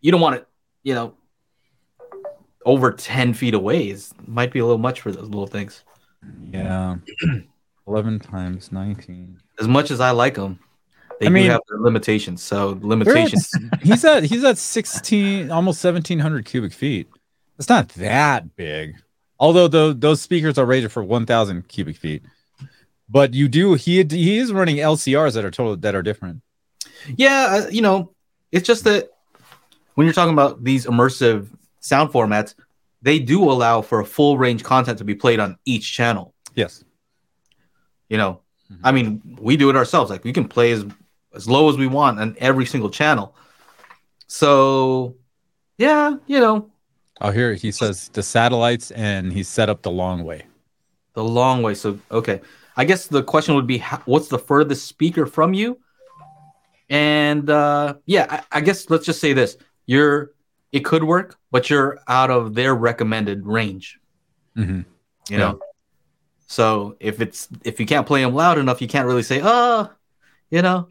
[0.00, 0.48] You don't want it,
[0.82, 1.14] you know,
[2.66, 5.84] over 10 feet away is might be a little much for those little things.
[6.50, 6.96] Yeah.
[7.86, 9.40] 11 times 19.
[9.60, 10.58] As much as I like them,
[11.20, 12.42] they I mean- do have their limitations.
[12.42, 13.50] So limitations.
[13.72, 17.08] at- he's at he's at 16 almost 1700 cubic feet.
[17.58, 18.96] It's not that big.
[19.38, 22.22] Although the, those speakers are rated for 1000 cubic feet.
[23.08, 26.40] But you do he he is running LCRs that are total that are different.
[27.16, 28.12] Yeah, uh, you know,
[28.50, 29.10] it's just that
[29.94, 31.48] when you're talking about these immersive
[31.80, 32.54] sound formats,
[33.02, 36.32] they do allow for a full range content to be played on each channel.
[36.54, 36.83] Yes.
[38.14, 38.32] You know,
[38.70, 38.80] Mhm.
[38.88, 40.08] I mean, we do it ourselves.
[40.12, 40.82] Like we can play as
[41.38, 43.26] as low as we want on every single channel.
[44.28, 45.16] So,
[45.78, 46.70] yeah, you know,
[47.20, 50.40] Oh, here he says the satellites and he set up the long way.
[51.14, 51.74] the long way.
[51.74, 52.40] So, okay,
[52.76, 55.78] I guess the question would be, how, what's the furthest speaker from you?
[56.90, 60.30] And uh, yeah, I, I guess let's just say this: you're
[60.72, 63.98] it could work, but you're out of their recommended range.
[64.56, 64.82] Mm-hmm.
[65.30, 65.58] You know,
[66.46, 69.90] so if it's if you can't play them loud enough, you can't really say, oh,
[70.50, 70.88] you know,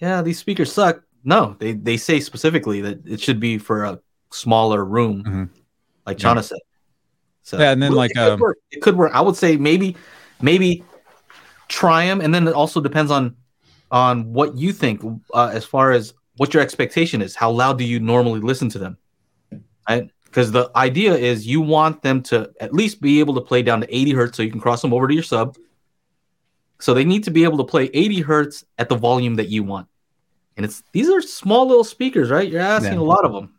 [0.00, 1.02] yeah, these speakers suck.
[1.24, 5.48] No, they they say specifically that it should be for a smaller room, Mhm.
[6.06, 6.40] like Yeah.
[6.40, 6.58] Said.
[7.44, 8.58] So Yeah, and then, well, like, it could, um, work.
[8.70, 9.12] it could work.
[9.14, 9.96] I would say maybe
[10.40, 10.84] maybe
[11.68, 13.36] try them, and then it also depends on
[13.90, 15.02] on what you think
[15.34, 17.36] uh, as far as what your expectation is.
[17.36, 18.96] How loud do you normally listen to them?
[19.88, 20.10] Right?
[20.32, 23.82] Because the idea is you want them to at least be able to play down
[23.82, 25.58] to 80 hertz so you can cross them over to your sub.
[26.80, 29.62] So they need to be able to play 80 hertz at the volume that you
[29.62, 29.88] want.
[30.56, 32.50] And it's these are small little speakers, right?
[32.50, 33.00] You're asking Yeah.
[33.00, 33.52] a lot of them.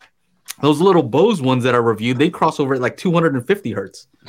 [0.61, 4.07] Those little Bose ones that are reviewed, they cross over at like 250 hertz.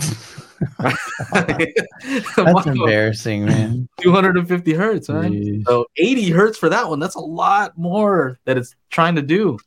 [1.33, 3.89] That's embarrassing, man.
[4.03, 5.33] 250 hertz, right?
[5.33, 5.65] Jeez.
[5.67, 9.59] So 80 hertz for that one, that's a lot more that it's trying to do.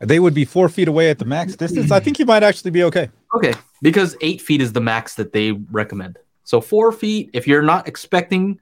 [0.00, 1.90] They would be four feet away at the max distance.
[1.90, 3.10] I think you might actually be okay.
[3.36, 6.18] Okay, because eight feet is the max that they recommend.
[6.44, 8.58] So four feet, if you're not expecting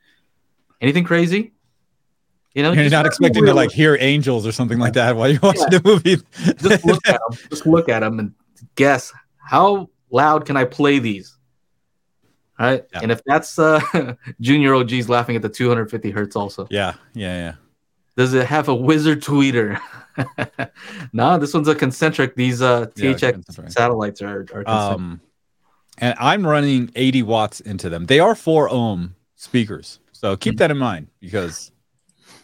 [0.81, 1.53] anything crazy,
[2.55, 5.38] you know, You're not expecting to like hear angels or something like that while you're
[5.42, 6.16] watching the movie.
[6.61, 7.38] just look at them.
[7.51, 8.35] Just look at them and
[8.74, 11.37] guess how loud can I play these?
[12.59, 13.01] All right, Yeah.
[13.03, 13.81] and if that's uh,
[14.40, 17.55] Junior OG's laughing at the 250 hertz, also yeah, yeah, yeah.
[18.18, 19.81] Does it have a wizard tweeter?
[21.12, 22.35] no, this one's a concentric.
[22.35, 23.72] These uh, Yeah, THX concentric.
[23.72, 24.68] satellites are, are.
[24.68, 25.20] Um,
[25.98, 28.07] and I'm running 80 watts into them.
[28.07, 31.70] They are four ohm speakers, so keep that in mind because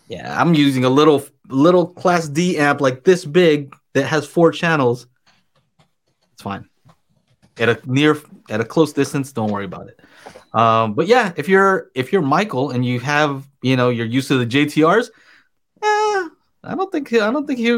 [0.08, 4.52] Yeah, I'm using a little little class D amp like this big that has four
[4.52, 5.06] channels.
[6.32, 6.68] It's fine.
[7.58, 8.16] at a near
[8.48, 9.98] at a close distance, don't worry about it.
[10.52, 14.28] Um, but yeah, if you're if you're Michael and you have you know you're used
[14.28, 15.08] to the JTRs,
[16.66, 17.77] I don't think I don't think he I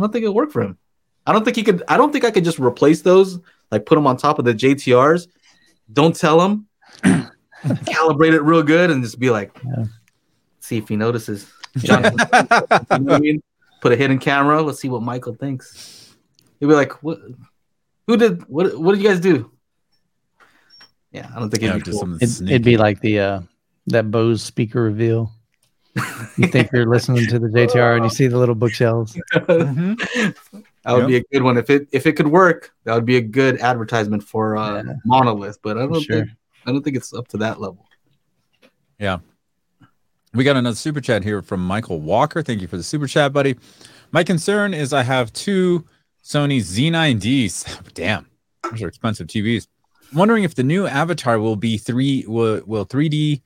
[0.00, 0.78] don't think it'll work for him.
[1.26, 1.82] I don't think he could.
[1.88, 3.38] I don't think I could just replace those,
[3.70, 5.28] like put them on top of the JTRs.
[5.92, 6.66] Don't tell him.
[7.62, 9.84] calibrate it real good and just be like, Yeah.
[10.60, 11.50] see if he notices.
[11.78, 13.42] Jonathan, you know what I mean?
[13.80, 14.60] Put a hidden camera.
[14.62, 16.14] Let's see what Michael thinks.
[16.60, 17.18] He'll be like, "What?
[18.06, 18.42] Who did?
[18.48, 18.78] What?
[18.78, 19.50] What did you guys do?"
[21.12, 22.00] Yeah, I don't think Yeah, it'd be cool.
[22.00, 23.40] something It, it'd be like the uh,
[23.86, 25.32] that Bose speaker reveal.
[26.38, 29.14] You think you're listening to the JTR and you see the little bookshelves.
[29.34, 30.34] Mhm.
[30.84, 32.72] That would be a good one if it if it could work.
[32.84, 34.92] That would be a good advertisement for uh, Yeah.
[35.04, 35.58] Monolith.
[35.62, 36.16] But I don't Sure.
[36.24, 36.30] think
[36.66, 37.86] I don't think it's up to that level.
[38.98, 39.18] Yeah.
[40.34, 42.42] We got another super chat here from Michael Walker.
[42.42, 43.56] Thank you for the super chat, buddy.
[44.12, 45.84] My concern is I have two
[46.24, 47.92] Sony Z9Ds.
[47.94, 48.26] Damn,
[48.70, 49.66] those are expensive TVs.
[50.10, 52.24] I'm wondering if the new Avatar will be three.
[52.26, 53.42] Will, will 3D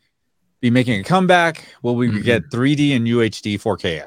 [0.61, 1.64] be making a comeback?
[1.83, 2.23] Will we Mhm.
[2.25, 4.03] get 3D and UHD 4K?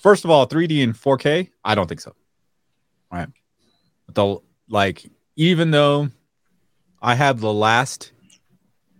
[0.00, 1.50] First of all, 3D and 4K?
[1.64, 2.14] I don't think so.
[3.10, 3.28] All right.
[4.06, 6.10] But the like, even though
[7.02, 8.12] I have the last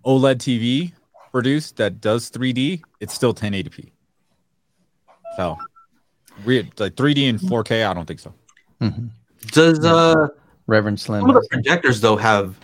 [0.04, 0.92] OLED TV
[1.30, 3.92] produced that does 3D, it's still 1080p.
[5.36, 5.56] So,
[6.44, 7.84] weird like 3D and 4K.
[7.84, 8.34] I don't think so.
[8.80, 9.10] Mhm.
[9.52, 10.28] Does uh
[10.66, 11.20] Reverend Slim.
[11.22, 12.56] some of the projectors though have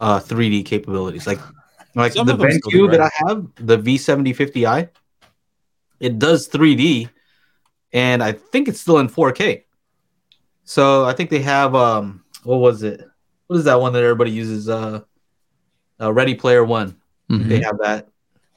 [0.00, 1.26] uh 3D capabilities?
[1.26, 1.38] Like
[1.94, 4.88] like Some the BenQ that I have, the V7050i,
[6.00, 7.08] it does 3D,
[7.92, 9.64] and I think it's still in 4K.
[10.64, 13.02] So I think they have um what was it?
[13.46, 14.68] What is that one that everybody uses?
[14.68, 15.00] Uh,
[16.00, 16.96] uh Ready Player One.
[17.30, 17.48] Mhm.
[17.48, 18.08] They have that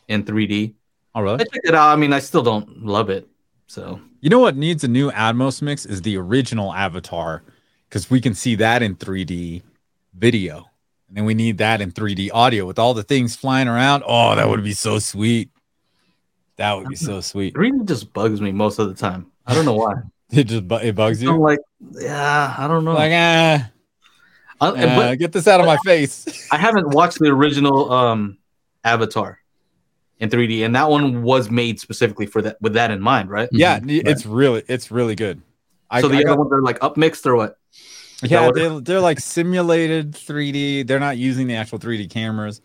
[0.08, 0.74] in 3D.
[1.14, 1.40] All right.
[1.40, 1.90] I checked it out.
[1.90, 3.28] I mean, I still don't love it.
[3.68, 7.44] So You know what needs a new Atmos mix is the original Avatar,
[7.90, 9.64] because we can see that in 3D
[10.14, 10.66] video,
[11.16, 14.04] and then we need that in 3D audio with all the things flying around.
[14.06, 15.50] Oh, that would be so sweet.
[16.58, 17.54] That would be so sweet.
[17.54, 19.28] 3D just bugs me most of the time.
[19.48, 19.94] I don't know why.
[20.32, 21.40] It just bu- it bugs I'm you.
[21.40, 21.60] like,
[21.92, 22.94] yeah, I don't know.
[22.96, 23.70] Like ah,
[24.60, 26.48] I, uh, but get this out of my face.
[26.52, 28.40] I haven't watched the original um
[28.84, 29.38] Avatar
[30.20, 33.48] in 3D, and that one was made specifically for that with that in mind, right?
[33.52, 34.02] yeah, Mhm.
[34.08, 35.44] it's really it's really good.
[35.92, 37.60] I, so the I other got- ones are like upmixed or what?
[38.24, 40.88] Yeah, what- they they're like simulated 3D.
[40.88, 42.62] They're not using the actual 3D cameras.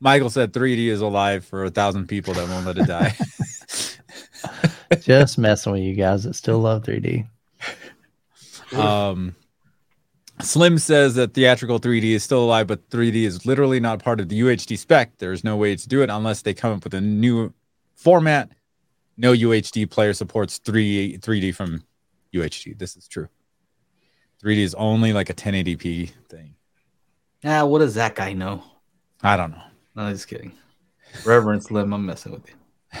[0.00, 3.14] Michael said 3D is alive for a thousand people that won't let it die.
[5.00, 7.26] Just messing with you guys that still love 3D.
[8.76, 9.34] um,
[10.40, 14.28] Slim says that theatrical 3D is still alive, but 3D is literally not part of
[14.28, 15.16] the UHD spec.
[15.18, 17.52] There's no way to do it unless they come up with a new
[17.94, 18.50] format.
[19.16, 21.84] No UHD player supports 3 3D from
[22.34, 22.76] UHD.
[22.78, 23.28] This is true.
[24.44, 26.54] 3D is only like a 1080p thing.
[27.42, 28.62] Yeah, what does that guy know?
[29.22, 29.62] I don't know.
[29.96, 30.52] No, just kidding.
[31.24, 33.00] Reverend Slim, I'm messing with you.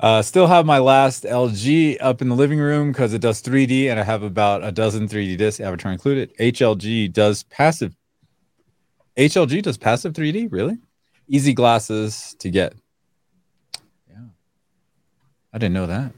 [0.00, 3.90] Uh, still have my last LG up in the living room because it does 3D,
[3.90, 6.36] and I have about a dozen 3D discs, Avatar included.
[6.36, 7.96] HLG does passive.
[9.16, 10.76] HLG does passive 3D, really?
[11.26, 12.74] Easy glasses to get.
[14.10, 14.26] Yeah,
[15.54, 16.12] I didn't know that.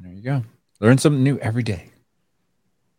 [0.00, 0.42] There you go.
[0.80, 1.93] Learn something new every day.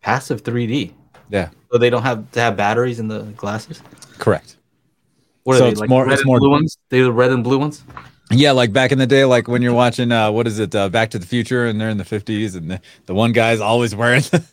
[0.05, 0.93] Passive 3D.
[1.31, 3.81] Yeah, So they don't have to have batteries in the glasses.
[4.19, 4.57] correct.
[5.43, 5.89] What are So they it's like?
[5.89, 6.77] more- red it's and more- blue ones.
[6.89, 7.83] They the red and blue ones.
[8.29, 10.89] Yeah, like back in the day, like when you're watching, uh, what is it, uh,
[10.89, 13.95] Back to the Future, and they're in the 50s, and the, the one guy's always
[13.95, 14.43] wearing the,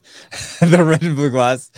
[0.60, 1.70] the red and blue glass.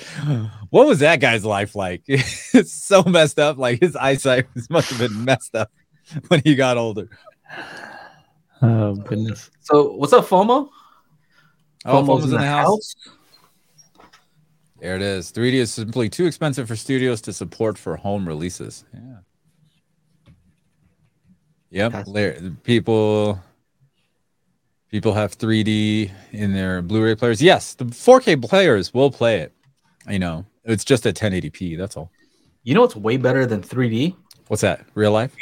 [0.71, 2.03] What was that guy's life like?
[2.09, 3.59] it's so messed up.
[3.59, 5.71] Like his eyesight must have been messed up
[6.29, 7.09] when he got older.
[8.63, 9.51] Oh, goodness.
[9.61, 10.69] So what's up, FOMO?
[11.87, 12.95] Oh, FOMO's FOMO's in the house.
[14.81, 15.33] There it is.
[15.33, 18.85] 3D is simply too expensive for studios to support for home releases.
[18.93, 19.01] Yeah.
[21.71, 22.07] Yep.
[22.07, 23.41] Later, people
[24.91, 27.43] people have 3D in their Blu-ray players.
[27.43, 29.53] Yes, the 4K players will play it.
[30.09, 31.77] You know, it's just at 1080p.
[31.77, 32.11] That's all.
[32.63, 34.15] You know what's way better than 3D?
[34.49, 34.85] What's that?
[34.95, 35.35] Real life?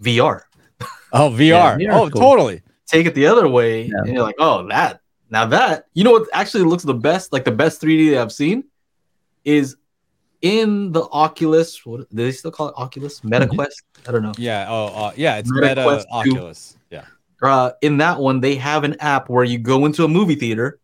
[0.00, 0.42] VR.
[1.12, 1.76] Oh, VR.
[1.76, 2.20] VR oh, cool.
[2.20, 2.62] totally.
[2.86, 3.94] Take it the other way, Yeah.
[4.04, 5.00] and you're like, oh, that.
[5.28, 8.30] Now that you know what actually looks the best, like the best 3D that I've
[8.30, 8.62] seen,
[9.44, 9.76] is
[10.42, 11.84] in the Oculus.
[11.84, 12.74] What do they still call it?
[12.76, 13.82] Oculus MetaQuest.
[14.08, 14.32] I don't know.
[14.38, 14.66] Yeah.
[14.68, 15.36] Oh, uh, yeah.
[15.38, 16.06] It's Meta Meta, Quest.
[16.10, 16.76] Oculus.
[16.90, 17.04] Yeah.
[17.42, 20.78] uh, in that one, they have an app where you go into a movie theater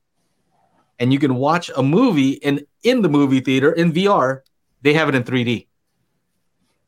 [0.98, 4.40] and you can watch a movie, and in the movie theater in VR,
[4.82, 5.66] they have it in 3D.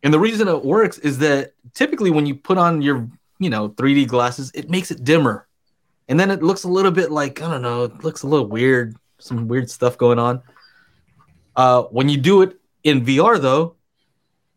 [0.03, 3.09] And the reason it works is that typically when you put on your,
[3.39, 5.47] you know, 3D glasses, it makes it dimmer.
[6.09, 8.47] And then it looks a little bit like, I don't know, it looks a little
[8.47, 10.43] weird, some weird stuff going on.
[11.59, 13.75] Uh, when you do it In VR though,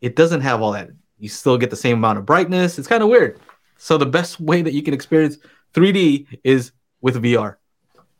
[0.01, 0.91] it doesn't have all that.
[1.17, 2.77] You still get the same amount of brightness.
[2.79, 3.39] It's kind of weird.
[3.77, 5.37] So the best way that you can experience
[5.73, 6.71] 3D is
[7.01, 7.55] with VR,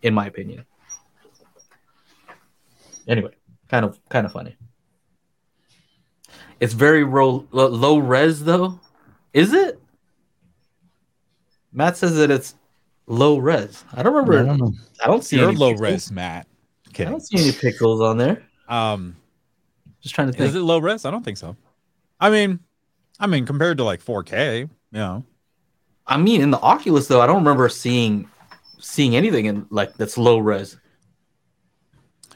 [0.01, 0.65] in my opinion.
[3.07, 3.31] Anyway,
[3.69, 4.55] kind of kind of funny.
[6.59, 8.79] It's very ro- lo- low res though.
[9.33, 9.79] Is it?
[11.71, 12.55] Matt says that it's
[13.07, 13.83] low res.
[13.93, 14.43] I don't I remember.
[14.43, 14.73] don't know.
[15.03, 16.47] I don't see You're any low res, Matt.
[16.99, 18.43] I don't see any pixels on there.
[18.71, 19.15] Um,
[20.01, 20.49] Just trying to think.
[20.49, 21.05] is it low res?
[21.05, 21.55] I don't think so.
[22.19, 22.59] I mean,
[23.19, 25.23] I mean, compared to like 4K, you know,
[26.07, 28.29] I mean, in the Oculus though, I don't remember seeing
[28.79, 30.77] seeing anything in like that's low res.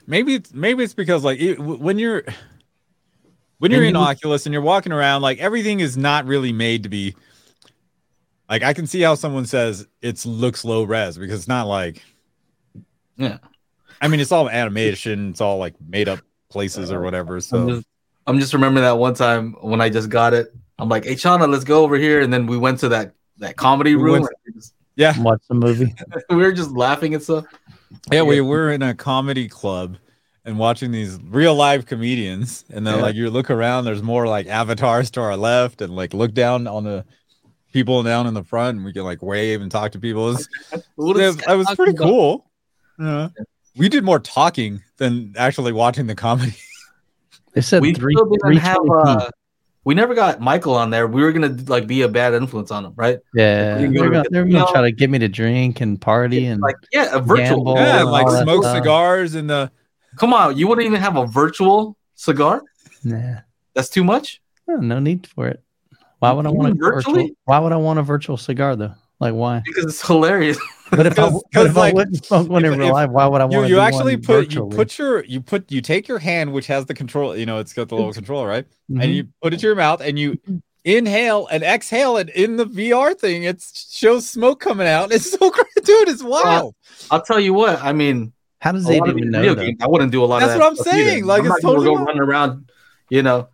[0.07, 2.23] maybe it's maybe it's because like it, when you're
[3.57, 6.51] when you're And in you- Oculus and you're walking around, like everything is not really
[6.53, 7.15] made to be.
[8.49, 12.03] Like I can see how someone says it's looks low res because it's not like.
[13.17, 13.37] Yeah.
[14.01, 15.29] I mean, it's all animation.
[15.31, 16.19] It's all like made up
[16.49, 17.35] places or whatever.
[17.35, 17.87] I'm So just,
[18.27, 20.53] I'm just remembering that one time when I just got it.
[20.77, 23.55] I'm like, "Hey, Shauna, let's go over here," and then we went to that that
[23.57, 24.11] comedy We room.
[24.21, 25.93] went- and we just- yeah, Watch the movie.
[26.29, 27.45] we were just laughing and stuff.
[28.11, 29.97] yeah, we were in a comedy club
[30.45, 33.01] and watching these real live comedians, and then Yeah.
[33.01, 36.67] like you look around, there's more like avatars to our left, and like look down
[36.67, 37.03] on the
[37.73, 40.31] people down in the front, and we can like wave and talk to people.
[40.35, 40.47] It's,
[40.95, 42.03] What Yeah, is that was pretty about?
[42.07, 42.45] cool.
[42.99, 43.29] Yeah.
[43.77, 46.55] We did more talking than actually watching the comedy.
[47.53, 48.13] They said We three.
[48.13, 48.77] didn't three have.
[48.93, 49.29] Uh,
[49.85, 51.07] we never got Michael on there.
[51.07, 53.19] We were gonna like be a bad influence on him, right?
[53.33, 56.59] yeah, we they're gonna, they're gonna try to get me to drink and party and
[56.59, 57.75] Like, yeah, a virtual.
[57.77, 58.75] Yeah, like smoke stuff.
[58.75, 59.71] cigars and the
[60.17, 62.61] Come on, you wouldn't even have a virtual cigar.
[63.05, 63.35] nah,
[63.73, 64.41] That's too much.
[64.67, 65.63] no, no need for it.
[66.19, 67.13] Why would I want a virtual?
[67.13, 67.35] virtually?
[67.45, 68.95] Why would I want a virtual cigar though?
[69.19, 69.61] Like why?
[69.65, 70.57] Because it's hilarious.
[70.91, 73.25] But if I, but if because, I wouldn't smoke one in if- real life, why
[73.27, 74.75] would I you want you to actually put you virtually?
[74.75, 77.73] put your you put you take your hand which has the control, you know, it's
[77.73, 78.65] got the little controller, right?
[78.91, 79.03] Mhm.
[79.03, 80.37] And you put it to your mouth and you
[80.83, 85.11] inhale and exhale and in the VR thing it shows smoke coming out.
[85.13, 86.75] It's so great, dude, it's wild.
[87.09, 87.81] I'll tell you what.
[87.81, 89.39] I mean, How does a it even know?
[89.39, 90.67] video games, I wouldn't do a lot That's of what.
[90.67, 91.09] I'm stuff either.
[91.09, 92.69] saying, like, I'm it's not gonna totally go running around,
[93.09, 93.47] you know,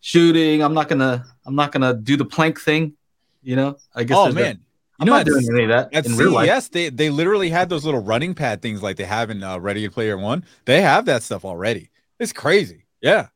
[0.00, 0.62] shooting.
[0.62, 1.24] I'm not gonna.
[1.46, 2.94] I'm not gonna do the plank thing.
[3.42, 4.16] You know, I guess.
[4.18, 4.60] Oh there's man.
[4.98, 6.48] You I'm know, not doing any of that At in real life.
[6.48, 9.58] CES, they they literally had those little running pad things like they have in uh,
[9.58, 10.44] Ready Player One.
[10.66, 11.90] They have that stuff already.
[12.20, 12.86] It's crazy.
[13.00, 13.28] Yeah,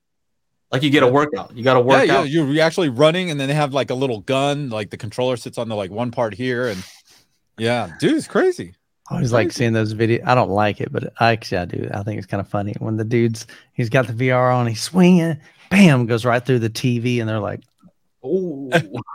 [0.72, 1.56] Like you get a workout.
[1.56, 2.28] You got to work yeah, out.
[2.30, 4.70] You're, you're actually running, and then they have like a little gun.
[4.70, 6.82] Like the controller sits on the like one part here, and
[7.58, 8.74] yeah, dude, it's crazy.
[9.10, 10.24] I always like seeing those videos.
[10.26, 11.88] I don't like it, but I actually I do.
[11.92, 14.82] I think it's kind of funny when the dude's he's got the VR on, he's
[14.82, 15.38] swinging,
[15.70, 17.62] bam, goes right through the TV, and they're like,
[18.24, 18.70] Ooh.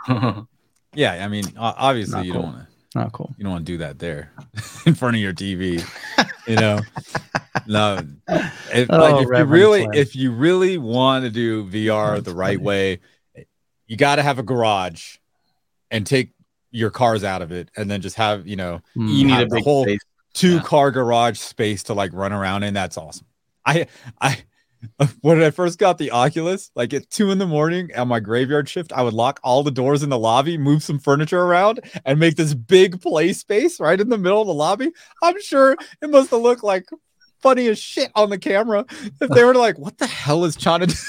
[0.94, 2.42] Yeah, I mean, obviously Not you cool.
[2.42, 4.32] don't want to "Oh, cool." you don't want to do that there
[4.86, 5.84] in front of your TV.
[6.46, 6.80] you know,
[7.66, 7.98] no.
[8.72, 9.94] If, Oh, like if you really Slim.
[9.94, 12.64] if you really want to do VR That's the right funny.
[12.66, 13.00] way,
[13.86, 15.16] you got to have a garage
[15.90, 16.30] and take
[16.70, 19.08] your cars out of it, and then just have you know Mm.
[19.14, 20.00] you need a have the big whole- space.
[20.32, 20.62] two Yeah.
[20.62, 22.74] car garage space to like run around in.
[22.74, 23.26] That's awesome.
[23.66, 23.86] I
[24.20, 24.38] I
[25.20, 28.68] when I first got the Oculus, like at two in the morning on my graveyard
[28.68, 32.18] shift, I would lock all the doors in the lobby, move some furniture around, and
[32.18, 34.92] make this big play space right in the middle of the lobby.
[35.22, 36.86] I'm sure it must have looked like
[37.40, 38.86] funny as shit on the camera
[39.20, 40.98] if they were like, "What the hell is Channa?" doing?"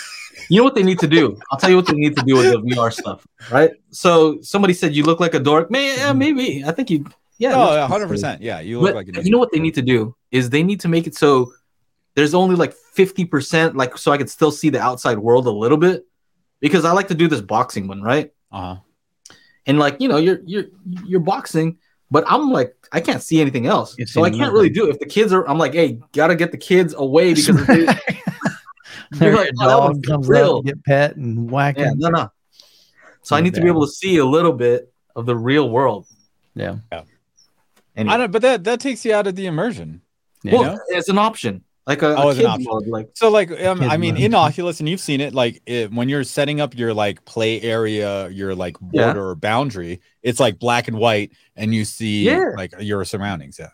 [0.50, 1.40] You know what they need to do?
[1.52, 3.72] I'll tell you what they need to do with the VR stuff, right?
[3.92, 5.72] So somebody said you look like a dork.
[5.72, 6.20] Man, yeah, mm-hmm.
[6.20, 6.64] maybe.
[6.66, 7.06] I think you.
[7.38, 7.54] Yeah.
[7.56, 8.42] Oh, looks yeah, pretty hundred percent.
[8.42, 10.82] Yeah, you look But like you know what they need to do is they need
[10.82, 11.52] to make it so
[12.16, 15.78] there's only like 50%, like so I could still see the outside world a little
[15.78, 16.06] bit.
[16.62, 18.32] Because I like to do this boxing one, right?
[18.52, 18.78] Uh-huh.
[19.66, 20.66] And like, you know, you're you're
[21.06, 21.78] you're boxing,
[22.10, 23.96] but I'm like, I can't see anything else.
[23.98, 24.54] You So I can't nothing.
[24.54, 24.92] really do it.
[24.92, 27.86] If the kids are, I'm like, hey, gotta get the kids away because if they,
[29.12, 31.92] There You're like, your "Oh, dog one's comes real." up, get pet and whack yeah,
[31.96, 32.30] no, no.
[33.22, 36.08] So I need to be able to see a little bit of the real world.
[36.56, 36.78] Yeah.
[37.96, 38.14] Anyway.
[38.14, 40.02] I don't, but that that takes you out of the immersion.
[40.44, 40.54] Yeah.
[40.54, 42.66] well, it's an option, like a, Oh, a kid option.
[42.70, 42.88] mode.
[42.88, 44.24] Like, So like um, I mean mode.
[44.24, 47.62] in Oculus and you've seen it like it, when you're setting up your like play
[47.62, 49.06] area your like Yeah.
[49.06, 52.52] border or boundary it's like black and white and you see Yeah.
[52.58, 53.70] like your surroundings yeah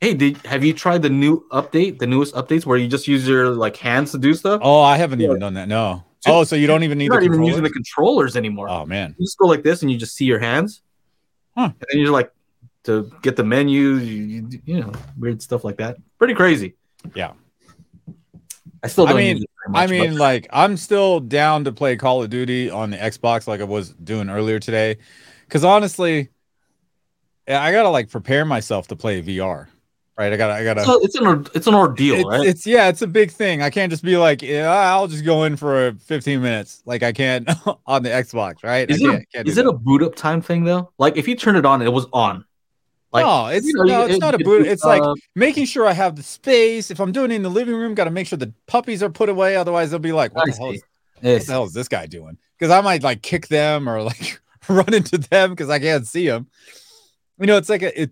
[0.00, 3.26] hey, did have you tried the new update, the newest updates where you just use
[3.26, 4.60] your like hands to do stuff?
[4.62, 7.20] oh I haven't even done that no So- oh so you don't even need You're
[7.20, 8.36] the not even using the controllers?
[8.36, 8.68] anymore.
[8.68, 10.82] oh man You just go like this and you just see your hands,
[11.56, 11.70] Huh.
[11.80, 12.30] and then you're like
[12.84, 15.96] to get the menu, you, you, you know, weird stuff like that.
[16.18, 16.74] Pretty crazy.
[17.14, 17.32] Yeah.
[18.84, 21.64] I still I don't mean- use it very I mean but- like I'm still down
[21.64, 24.98] to play Call of Duty on the Xbox like I was doing earlier today
[25.46, 26.28] because honestly
[27.48, 29.68] yeah, I gotta like prepare myself to play VR
[30.16, 30.32] right?
[30.32, 30.84] I gotta, I gotta.
[30.84, 32.46] So it's an it's an ordeal, it's, right?
[32.46, 33.62] it's yeah, it's a big thing.
[33.62, 37.12] I can't just be like, yeah, I'll just go in for 15 minutes, like I
[37.12, 37.46] can
[37.86, 38.88] on the Xbox, right?
[38.88, 39.70] Is I it can't, can't a, is it that.
[39.70, 40.92] a boot up time thing though?
[40.98, 42.44] Like if you turn it on, it was on.
[43.14, 44.66] Like no, it's you know, no, it's it- not a boot.
[44.66, 45.02] It's uh, like
[45.36, 46.90] making sure I have the space.
[46.90, 49.08] If I'm doing it in the living room, got to make sure the puppies are
[49.08, 49.54] put away.
[49.56, 50.70] Otherwise, they'll be like, "What I the hell?
[50.72, 50.82] Is,
[51.20, 54.40] what the hell is this guy doing?" Because I might like kick them or like
[54.68, 56.48] run into them because I can't see them.
[57.38, 58.10] You know, it's like a it.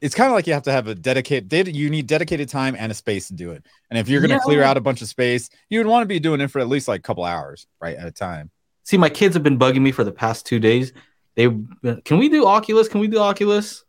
[0.00, 1.76] It's kind of like you have to have a dedicated.
[1.76, 3.64] You need dedicated time and a space to do it.
[3.90, 4.40] And if you're going to Yeah.
[4.40, 6.68] clear out a bunch of space, you would want to be doing it for at
[6.68, 8.50] least like a couple hours, right, at a time.
[8.82, 10.92] See, my kids have been bugging me for the past two days.
[11.34, 11.48] They
[12.04, 12.88] can we do Oculus?
[12.88, 13.84] Can we do Oculus?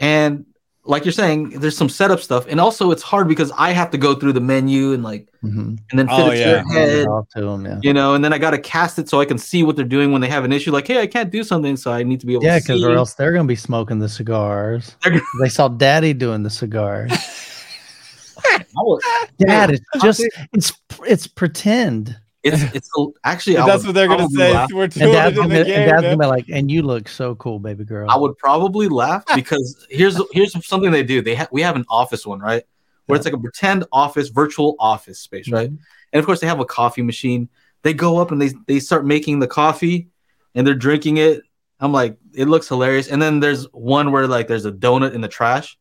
[0.00, 0.46] And
[0.84, 3.98] like you're saying, there's some setup stuff, and also it's hard because I have to
[3.98, 5.78] go through the menu and like, Mhm.
[5.90, 6.50] and then fit Oh, it to yeah.
[6.50, 7.78] your head, Talk to 'em, yeah.
[7.82, 9.84] you know, and then I got to cast it so I can see what they're
[9.84, 10.70] doing when they have an issue.
[10.70, 12.92] Like, hey, I can't do something, so I need to be able Yeah, because or
[12.92, 14.94] else they're gonna be smoking the cigars.
[15.02, 17.10] They're gonna- They saw Daddy doing the cigars.
[18.44, 19.02] I would-
[19.38, 20.72] Dad, it's just it's
[21.06, 22.16] it's pretend.
[22.46, 22.90] It's it's
[23.24, 24.52] actually that's would what they're going to say.
[24.52, 24.70] laugh.
[24.72, 25.90] We're And doing Dad's, it in gonna, the and.
[25.90, 28.10] Dad's gonna be like, and you look so cool, baby girl.
[28.10, 31.22] I would probably laugh because here's here's something they do.
[31.22, 32.64] They ha- we have an office one, right?
[33.06, 35.68] Where it's like a pretend office, virtual office space, right?
[35.68, 37.48] And of course they have a coffee machine.
[37.82, 40.08] They go up and they they start making the coffee
[40.54, 41.42] and they're drinking it.
[41.78, 43.08] I'm like, it looks hilarious.
[43.08, 45.78] And then there's one where like there's a donut in the trash,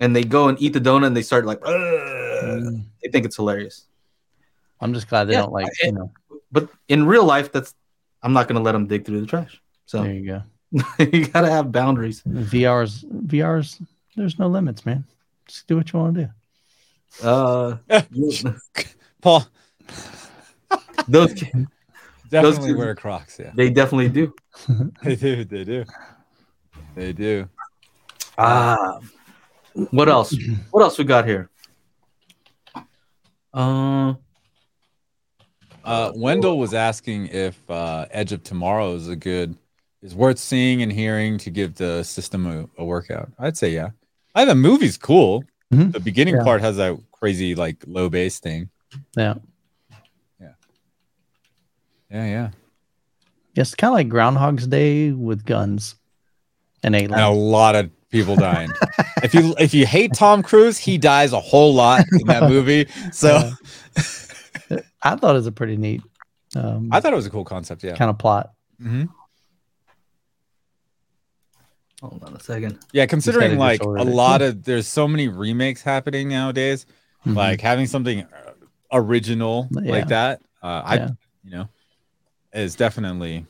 [0.00, 1.74] and they go and eat the donut and they start like, "Ugh."
[2.44, 2.84] Mm.
[3.02, 3.87] they think it's hilarious.
[4.80, 6.12] I'm just glad they Yeah, don't like I- you know.
[6.50, 7.74] But in real life, that's
[8.22, 9.60] I'm not gonna let them dig through the trash.
[9.86, 10.42] So There you go.
[10.98, 12.22] you gotta have boundaries.
[12.26, 13.80] VR's VR's.
[14.16, 15.04] There's no limits, man.
[15.46, 17.26] Just do what you want to do.
[17.26, 17.76] Uh,
[19.22, 19.46] Paul
[21.08, 21.32] those
[22.30, 23.38] definitely two- wear Crocs.
[23.38, 24.34] Yeah, they definitely do.
[25.02, 25.44] they do.
[25.44, 25.84] They do.
[26.94, 27.48] They do.
[28.36, 28.98] Ah,
[29.90, 30.34] what else?
[30.70, 31.50] What else we got here?
[33.54, 34.14] Uh,
[35.88, 39.56] Uh, Wendell was asking if uh, Edge of Tomorrow is a good,
[40.02, 43.30] is worth seeing and hearing to give the system a, a workout.
[43.38, 43.90] I'd say yeah.
[44.34, 45.44] I the movie's cool.
[45.72, 45.92] Mhm.
[45.92, 46.44] The beginning Yeah.
[46.44, 48.70] part has that crazy like low bass thing.
[49.16, 49.34] Yeah.
[50.40, 50.48] Yeah,
[52.10, 52.24] yeah.
[53.54, 53.62] Yeah.
[53.62, 55.96] It's kind of like Groundhog's Day with guns
[56.82, 57.12] and aliens.
[57.14, 58.70] And a lot of people dying.
[59.22, 62.86] if you if you hate Tom Cruise, he dies a whole lot in that movie.
[63.12, 63.50] So
[65.02, 66.02] I thought it was a pretty neat
[66.56, 67.84] um, I thought it was a cool concept.
[67.84, 67.94] Yeah.
[67.96, 68.52] kind of plot.
[68.80, 69.04] hmm
[72.00, 72.78] hold on a second.
[72.92, 76.86] Yeah, considering like a lot of there's so many remakes happening nowadays.
[77.26, 77.34] Mhm.
[77.34, 78.52] like having something uh,
[78.92, 79.90] original Yeah.
[79.90, 81.08] like that uh i Yeah.
[81.44, 81.68] you know
[82.54, 83.44] is definitely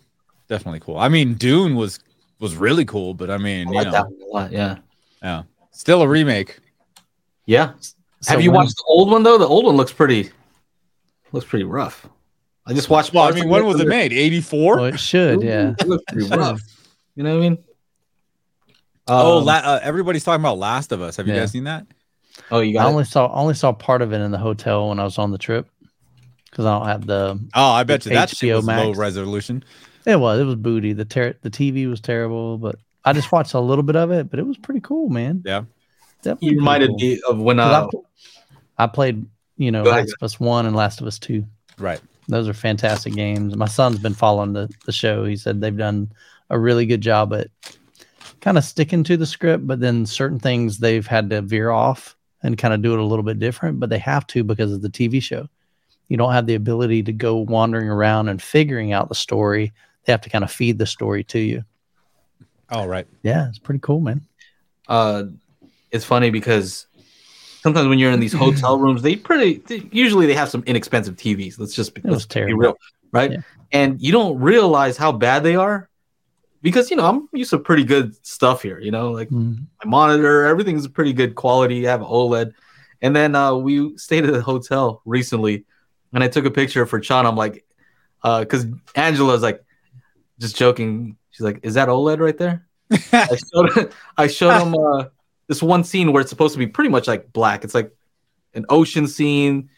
[0.49, 2.01] definitely cool i mean dune was
[2.41, 4.53] was really cool but i mean I you like know that one a lot.
[4.53, 4.79] Yeah,
[5.23, 6.59] yeah still a remake
[7.45, 7.73] yeah.
[8.21, 9.37] So Have you when- watched the old one though?
[9.39, 10.31] The old one looks pretty,
[11.33, 12.07] looks pretty rough.
[12.67, 13.15] I just watched.
[13.15, 15.75] well i mean when was it made 84 Well, it should, yeah.
[15.79, 16.61] It looks pretty rough.
[17.15, 17.59] You know what I mean?
[19.07, 21.41] oh Um, la- uh, everybody's talking about last of us have you Yeah.
[21.41, 21.87] guys seen that
[22.51, 22.91] oh, you I got it.
[22.93, 25.39] only saw only saw part of it in the hotel when I was on the
[25.39, 25.67] trip
[26.51, 27.39] because I don't have the.
[27.55, 29.65] oh i bet you that shit HBO was low resolution
[30.05, 30.93] It was it was booty.
[30.93, 34.31] The ter- the TV was terrible, but I just watched a little bit of it.
[34.31, 35.43] But it was pretty cool, man.
[35.45, 35.65] Yeah.
[36.23, 36.49] definitely.
[36.51, 36.97] You reminded cool.
[36.99, 38.07] me of when I uh, pl-
[38.79, 39.27] I, played,
[39.59, 41.45] you know, Last of Us One and Last of Us Two.
[41.79, 43.57] right Those are fantastic games.
[43.57, 45.25] My son's been following the, the show.
[45.25, 46.11] He said they've done
[46.49, 47.49] a really good job at
[48.41, 52.17] kind of sticking to the script, but then certain things they've had to veer off
[52.43, 54.81] and kind of do it a little bit different, but they have to because of
[54.81, 55.49] the TV show.
[56.07, 59.73] You don't have the ability to go wandering around and figuring out the story.
[60.05, 61.65] They have to kind of feed the story to you.
[62.71, 63.07] All right.
[63.23, 64.23] Yeah, it's pretty cool, man.
[64.89, 65.25] uh,
[65.91, 66.87] it's funny because
[67.69, 71.17] sometimes when you're in these hotel rooms, they pretty they, usually they have some inexpensive
[71.17, 71.59] TVs.
[71.59, 72.77] Let's just be, let's be real,
[73.13, 73.33] right?
[73.33, 73.41] Yeah.
[73.73, 75.89] And you don't realize how bad they are
[76.63, 78.79] because you know I'm used to pretty good stuff here.
[78.81, 79.67] You know, like Mm.
[79.85, 81.87] my monitor, everything's pretty good quality.
[81.87, 82.55] I have OLED,
[83.03, 85.65] and then uh, we stayed at a hotel recently,
[86.15, 87.27] and I took a picture for Chan.
[87.27, 87.65] I'm like,
[88.23, 89.63] because Angela's like,
[90.41, 91.17] just joking.
[91.31, 92.67] She's like, "Is that OLED right there?"
[93.13, 95.05] I showed I showed him uh,
[95.49, 97.65] this one scene where it's supposed to be pretty much like black.
[97.65, 97.93] It's like
[98.55, 99.71] an ocean scene.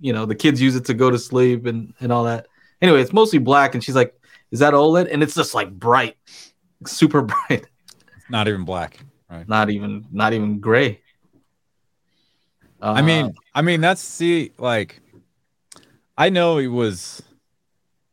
[0.00, 2.48] You know, the kids use it to go to sleep and and all that.
[2.82, 4.14] Anyway, it's mostly black, and she's like,
[4.50, 6.16] "Is that OLED?" And it's just like bright,
[6.86, 7.66] super bright.
[8.28, 8.98] not even black
[9.30, 11.00] right Not even not even gray.
[12.92, 15.00] I Uh, mean, I mean that's see like
[16.16, 17.22] I know it was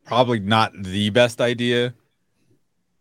[0.04, 1.94] probably not the best idea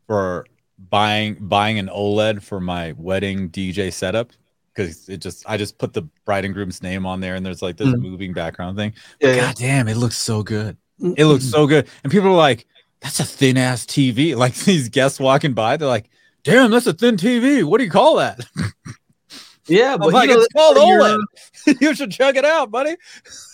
[0.07, 0.45] for
[0.89, 4.31] buying buying an OLED for my wedding DJ setup.
[4.75, 7.63] because it just I just put the bride and groom's name on there, and there's
[7.63, 7.99] like this Mhm.
[7.99, 8.93] moving background thing.
[9.19, 9.35] Yeah.
[9.37, 10.77] God damn, it looks so good.
[11.15, 12.67] It looks so good, and people are like,
[13.01, 16.09] "That's a thin ass TV." Like these guests walking by, they're like,
[16.43, 17.63] "Damn, that's a thin TV.
[17.63, 18.39] What do you call that?"
[19.67, 21.25] yeah, but like, you know, "It's called that's how you're-
[21.65, 21.81] OLED.
[21.81, 22.95] you should check it out, buddy.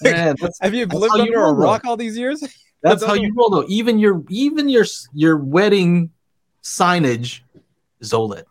[0.01, 1.63] That's, Have you lived how you under a roll, though.
[1.63, 2.41] rock all these years?
[2.41, 2.51] that's
[3.01, 3.65] That's how you roll though.
[3.69, 6.11] Even your even your your wedding
[6.63, 7.41] signage
[7.99, 8.43] is OLED.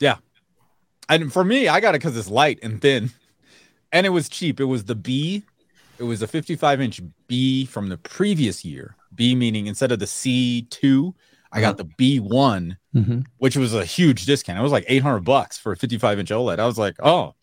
[0.00, 0.16] Yeah.
[1.08, 3.10] And for me, I got it because it's light and thin,
[3.92, 4.58] and it was cheap.
[4.60, 5.42] It was the B.
[5.98, 8.96] It was a 55 inch B from the previous year.
[9.14, 11.14] B meaning instead of the C2,
[11.52, 13.24] I got the B1, Mhm.
[13.38, 14.58] which was a huge discount.
[14.58, 16.58] It was like 800 bucks for a 55 inch OLED.
[16.58, 17.34] I was like, oh,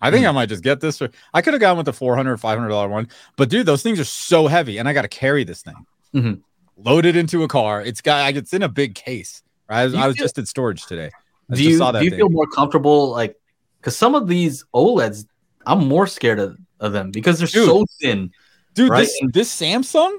[0.00, 0.96] I think I might just get this.
[0.98, 3.98] For, I could have gone with the 400, 500 dollar one, but dude, those things
[4.00, 6.40] are so heavy, and I got to carry this thing, Mhm.
[6.78, 7.82] Load it into a car.
[7.82, 9.42] It's got, it's in a big case.
[9.68, 9.80] Right?
[9.80, 11.10] I was, I was feel- just at storage today.
[11.50, 12.18] I Do you do you thing.
[12.18, 13.36] feel more comfortable like
[13.80, 15.26] because some of these OLEDs
[15.66, 17.66] I'm more scared of, of them because they're Dude.
[17.66, 18.30] so thin.
[18.74, 19.00] Dude, right?
[19.00, 20.18] this this Samsung,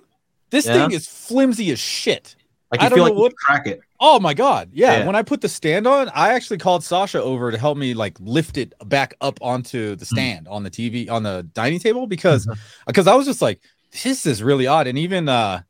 [0.49, 0.74] this Yeah.
[0.74, 2.36] thing is flimsy as shit.
[2.72, 3.82] Like I you don't feel know like what- crack it.
[4.01, 4.99] Oh my god, yeah.
[4.99, 5.05] Yeah.
[5.05, 8.18] When I put the stand on, I actually called Sasha over to help me like
[8.22, 10.16] lift it back up onto the hmm.
[10.16, 12.53] stand on the TV on the dining table because mm-hmm.
[12.53, 13.60] uh, because I was just like,
[14.03, 14.88] this is really odd.
[14.88, 15.64] And even uh,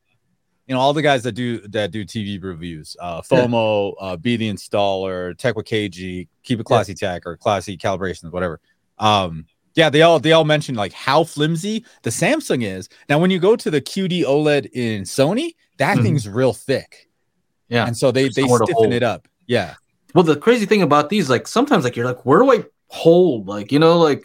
[0.70, 3.38] you know, all the guys that do that do TV reviews, uh, Yeah.
[3.46, 8.32] FOMO, uh, Be the Installer, Tech with KG, Keep It Classy Tech, or Classy Calibrations,
[8.32, 8.62] whatever.
[9.00, 12.88] Um, yeah, they all they all mentioned like how flimsy the Samsung is.
[13.10, 16.04] Now, when you go to the QD OLED in Sony, that Mhm.
[16.04, 17.10] thing's real thick.
[17.68, 17.88] Yeah.
[17.88, 19.28] And so they they stiffen it up.
[19.48, 19.74] Yeah.
[20.14, 23.48] Well, the crazy thing about these, like sometimes, like you're like, where do I hold?
[23.48, 24.24] Like you know, like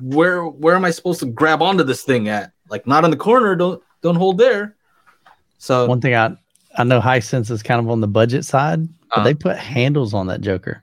[0.00, 2.52] where where am I supposed to grab onto this thing at?
[2.68, 3.54] Like not in the corner.
[3.56, 4.76] Don't don't hold there.
[5.58, 6.36] So One thing I
[6.76, 9.24] I know Hisense is kind of on the budget side, but Uh-huh.
[9.24, 10.82] they put handles on that Joker,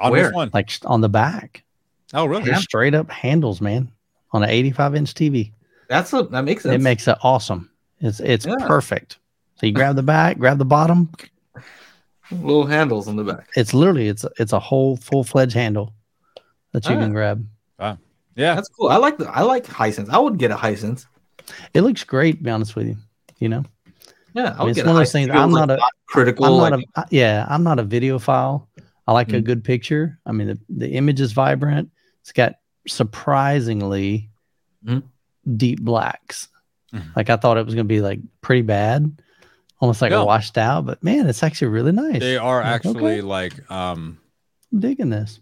[0.00, 0.26] On Where?
[0.26, 0.50] which one?
[0.52, 1.62] like on the back.
[2.12, 2.44] Oh, really?
[2.44, 3.90] They're straight up handles, man,
[4.32, 5.52] on an 85 inch TV.
[5.88, 6.74] that's a, that makes sense.
[6.74, 7.70] It makes it awesome.
[8.00, 8.56] It's it's Yeah.
[8.66, 9.18] perfect.
[9.56, 11.10] So you grab the back, grab the bottom.
[12.32, 13.48] little handles on the back.
[13.56, 15.92] It's literally it's it's a whole full fledged handle
[16.72, 16.98] that you Ah.
[17.00, 17.46] can grab.
[18.36, 18.56] Yeah.
[18.56, 18.88] That's cool.
[18.88, 20.08] I like the I like Hisense.
[20.10, 21.06] I would get a Hisense.
[21.72, 22.38] It looks great.
[22.38, 22.96] To be honest with you,
[23.38, 23.62] you know.
[24.34, 26.44] Yeah, I mean, it's one of those things, I'm like, not a- critical.
[26.44, 27.46] I'm like, not a I- yeah.
[27.48, 28.66] I'm not a videophile.
[29.06, 29.44] I like a Mm.
[29.44, 30.18] good picture.
[30.26, 31.90] I mean, the, the image is vibrant.
[32.22, 32.54] It's got
[32.88, 34.30] surprisingly
[34.84, 35.02] Mhm.
[35.56, 36.48] deep blacks.
[36.92, 37.14] Mhm.
[37.16, 39.10] Like I thought it was going to be like pretty bad,
[39.80, 40.24] almost like No.
[40.24, 40.86] washed out.
[40.86, 42.20] But man, it's actually really nice.
[42.20, 43.20] They are Like, actually okay.
[43.22, 44.18] like um
[44.72, 45.40] I'm digging this.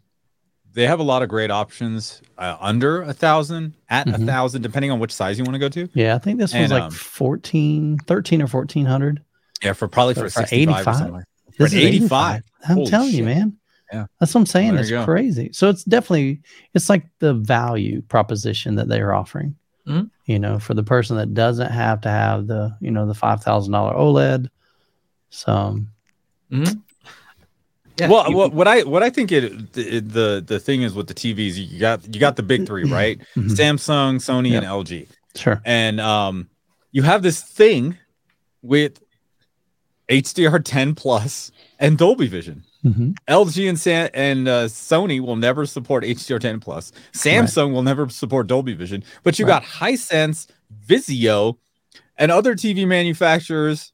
[0.74, 4.26] They have a lot of great options uh, under a thousand, at a Mhm.
[4.26, 5.88] thousand, depending on which size you want to go to.
[5.94, 9.22] Yeah, I think this one's And, like um, 14, 13 or 1400.
[9.62, 10.96] Yeah, for probably for, For- for 65 85?
[10.96, 11.12] something.
[11.14, 12.42] like- This For is 85.
[12.68, 13.56] I'm Holy telling you, man.
[13.92, 14.06] Yeah.
[14.18, 14.74] That's what I'm saying.
[14.74, 15.50] There it's crazy.
[15.52, 16.40] So it's definitely
[16.72, 19.56] it's like the value proposition that they're offering.
[19.86, 20.08] Mhm.
[20.24, 23.42] You know, for the person that doesn't have to have the, you know, the five
[23.42, 24.48] thousand dollar OLED.
[25.28, 25.80] So
[27.98, 30.94] yeah, well, you- what, what I what I think it the, the the thing is
[30.94, 33.18] with the TVs, you got you got the big three, right?
[33.36, 34.62] mhm, Samsung, Sony, Yep.
[34.62, 35.08] and LG.
[35.36, 35.62] sure.
[35.64, 36.48] and um
[36.90, 37.96] you have this thing
[38.62, 39.00] with
[40.10, 42.64] HDR10 plus and Dolby Vision.
[42.84, 43.14] Mhm.
[43.28, 46.92] LG and San- and uh, Sony will never support HDR10 plus.
[47.12, 49.62] Samsung will never support Dolby Vision, but you Right.
[49.62, 50.48] got Hisense,
[50.86, 51.56] Vizio,
[52.18, 53.92] and other TV manufacturers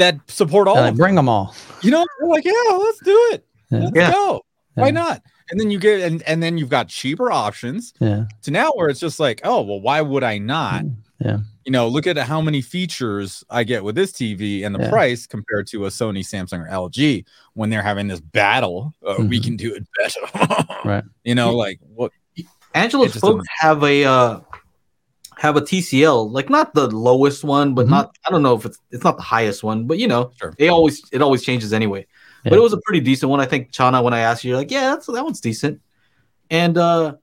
[0.00, 0.96] that support all Uh, of them.
[0.96, 1.54] bring them all.
[1.82, 3.46] You know, they're like, yeah, let's do it.
[3.70, 3.78] Yeah.
[3.78, 4.10] Let's Yeah.
[4.12, 4.42] go.
[4.74, 4.92] Why Yeah.
[4.92, 5.22] not?
[5.50, 8.24] And then you get and and then you've got cheaper options Yeah.
[8.42, 10.84] to now where it's just like, oh well, why would I not?
[11.18, 11.38] Yeah.
[11.64, 14.90] You know, look at how many features I get with this TV and the Yeah.
[14.90, 17.24] price compared to a Sony, Samsung, or LG
[17.54, 18.94] when they're having this battle.
[19.06, 19.44] Uh, We Mhm.
[19.44, 20.20] can do it better,
[20.84, 21.04] Right.
[21.24, 22.12] You know, like what?
[22.74, 24.40] Angela's It folks have a uh,
[25.40, 27.90] have a TCL, like not the lowest one, but Mhm.
[27.90, 30.52] not I don't know if it's it's not the highest one, but you know, Sure.
[30.58, 32.06] they always it always changes anyway.
[32.44, 33.40] But it was a pretty decent one.
[33.40, 35.80] I think Channa, when I asked you, you're like, yeah, that's that one's decent.
[36.50, 37.14] And uh,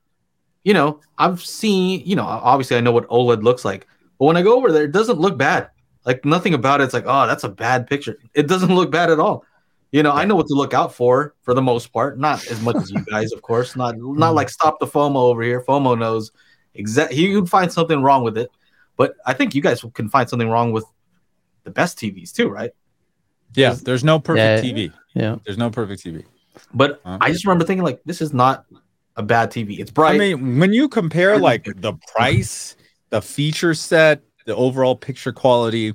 [0.64, 3.86] you know, I've seen, you know, obviously I know what OLED looks like,
[4.18, 5.70] but when I go over there, it doesn't look bad.
[6.04, 8.18] Like nothing about it's like, oh, that's a bad picture.
[8.34, 9.44] It doesn't look bad at all.
[9.92, 12.18] You know, I know what to look out for for the most part.
[12.18, 13.76] Not as much as you guys, of course.
[13.76, 15.62] Not not like stop the FOMO over here.
[15.66, 16.32] FOMO knows
[16.78, 17.12] exact.
[17.12, 18.50] He would find something wrong with it,
[18.96, 20.84] but I think you guys can find something wrong with
[21.64, 22.70] the best TVs too, right?
[23.54, 24.72] Yeah, there's no perfect Yeah.
[24.72, 24.92] TV.
[25.14, 25.36] Yeah.
[25.44, 26.24] There's no perfect TV.
[26.74, 27.18] But Huh?
[27.20, 28.64] I just remember thinking like, this is not
[29.16, 29.78] a bad TV.
[29.78, 30.14] It's bright.
[30.14, 32.76] I mean, when you compare like the price,
[33.10, 35.94] the feature set, the overall picture quality,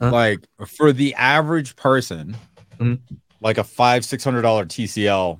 [0.00, 0.10] Huh?
[0.10, 2.36] like for the average person,
[2.78, 2.98] Mhm.
[3.40, 5.38] like a five six hundred dollar TCL,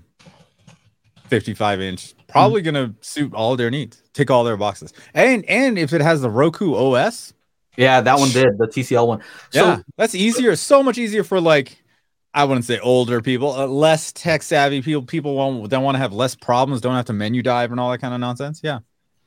[1.33, 4.93] 55 inch, probably gonna suit all their needs, tick all their boxes.
[5.15, 7.33] And and if it has the Roku OS,
[7.79, 9.23] Yeah, that one did the TCL one.
[9.51, 10.55] So yeah, that's easier.
[10.57, 11.83] So much easier for like,
[12.35, 15.03] I wouldn't say older people, uh, less tech savvy people.
[15.05, 17.91] People won't don't want to have less problems, don't have to menu dive and all
[17.93, 18.61] that kind of nonsense.
[18.63, 18.81] Yeah,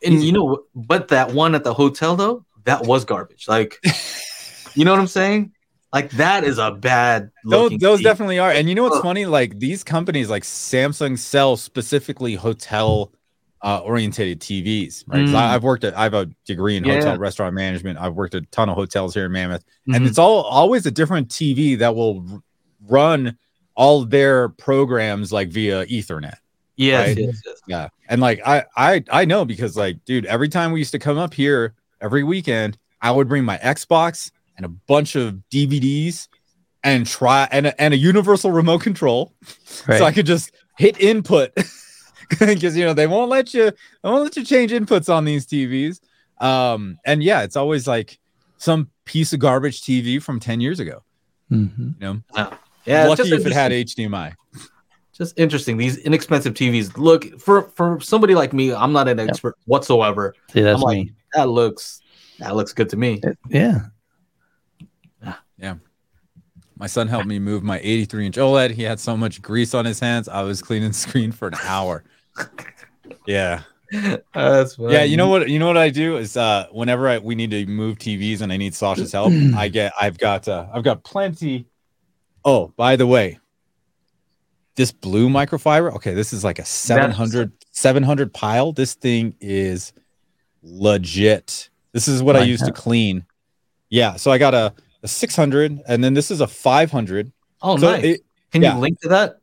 [0.03, 3.47] and you know, but that one at the hotel though, that was garbage.
[3.47, 3.79] Like,
[4.75, 5.53] you know what I'm saying?
[5.95, 7.31] Like that is a bad.
[7.45, 8.51] those, those definitely are.
[8.51, 9.01] And you know what's Ugh.
[9.03, 9.25] funny?
[9.25, 13.13] Like these companies, like Samsung, sell specifically hotel
[13.61, 15.05] uh, orientated TVs.
[15.07, 15.25] Right?
[15.25, 15.33] Mm.
[15.33, 15.97] I, I've worked at.
[15.97, 17.97] I have a degree in hotel restaurant management.
[17.97, 19.63] I've worked at a ton of hotels here in Mammoth.
[19.87, 19.95] Mhm.
[19.95, 22.43] and it's all always a different TV that will r-
[22.87, 23.37] run
[23.75, 26.35] all their programs like via Ethernet.
[26.75, 27.17] yes, right?
[27.17, 27.61] yes, yes.
[27.67, 30.99] Yeah, and like I I I know because like dude, every time we used to
[30.99, 36.27] come up here every weekend, I would bring my Xbox and a bunch of DVDs
[36.83, 39.33] and try and a, and a universal remote control,
[39.87, 39.97] Right.
[39.97, 41.51] so I could just hit input
[42.39, 43.71] because you know they won't let you
[44.03, 45.99] they won't let you change inputs on these TVs.
[46.39, 48.19] Um, and yeah, it's always like
[48.57, 51.03] some piece of garbage TV from ten years ago.
[51.51, 51.95] Mhm.
[52.01, 52.49] You know,
[52.85, 54.33] Yeah, lucky just if it had HDMI.
[55.15, 55.77] just interesting.
[55.77, 58.73] These inexpensive TVs look for for somebody like me.
[58.73, 60.35] I'm not an expert whatsoever.
[60.51, 61.13] See, that's I'm like, me.
[61.33, 62.01] That looks
[62.39, 63.21] that looks good to me.
[63.49, 63.81] Yeah.
[66.77, 68.71] My son helped me move my 83 inch OLED.
[68.71, 70.27] He had so much grease on his hands.
[70.27, 72.03] I was cleaning the screen for an hour.
[73.25, 73.61] Yeah.
[74.33, 75.03] That's Yeah.
[75.03, 75.49] You know what?
[75.49, 78.51] You know what I do is uh whenever I, we need to move TVs and
[78.51, 81.67] I need Sasha's help, I get I've got uh I've got plenty.
[82.43, 83.39] Oh, by the way,
[84.75, 85.95] this blue microfiber.
[85.95, 88.73] Okay, this is like a 700 700 pile.
[88.73, 89.93] This thing is
[90.61, 91.69] legit.
[91.93, 93.25] This is what I Like use to clean.
[93.89, 94.17] Yeah.
[94.17, 94.73] So I got a,
[95.05, 97.31] a 600 and then this is a 500.
[97.61, 98.03] Oh, so nice.
[98.03, 98.75] it, Can yeah.
[98.75, 99.37] you link to that?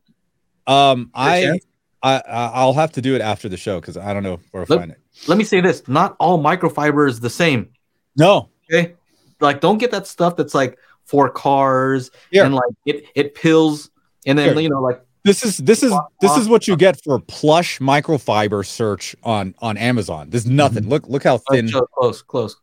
[0.67, 1.59] Um, I.
[2.05, 4.77] I, I'll have to do it after the show because I don't know where to
[4.77, 4.99] find it.
[5.27, 7.69] Let me say this: not all microfiber is the same.
[8.17, 8.95] No, Okay,
[9.39, 13.89] like don't get that stuff that's like for cars and like it it pills
[14.25, 17.19] and then you know like this is this is this is what you get for
[17.19, 20.29] plush microfiber search on on Amazon.
[20.29, 20.89] There's nothing.
[20.89, 21.71] Look look how oh, thin.
[21.93, 22.57] close close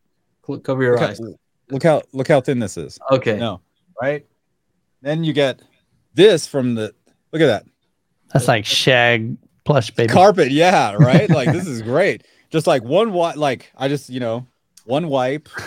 [0.63, 1.21] cover your Look how, eyes.
[1.71, 2.99] Look how look how thin this is.
[3.11, 3.61] Okay, No,
[4.01, 4.27] right?
[5.03, 5.61] Then you get
[6.14, 6.95] this from the.
[7.33, 7.64] Look at that
[8.33, 10.12] That's like shag plush baby.
[10.12, 10.51] carpet.
[10.51, 11.29] Yeah, right.
[11.31, 12.25] like this is great.
[12.51, 13.37] Just like one wipe.
[13.37, 14.47] Like I just you know
[14.85, 15.49] one wipe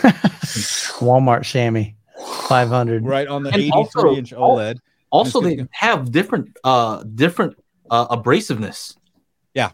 [1.00, 1.92] Walmart chamois.
[2.48, 3.04] 500.
[3.04, 4.76] right on the And 83 also- inch OLED.
[5.10, 5.68] also they good.
[5.72, 7.56] have different uh different
[7.90, 8.96] uh abrasiveness
[9.54, 9.70] Yeah.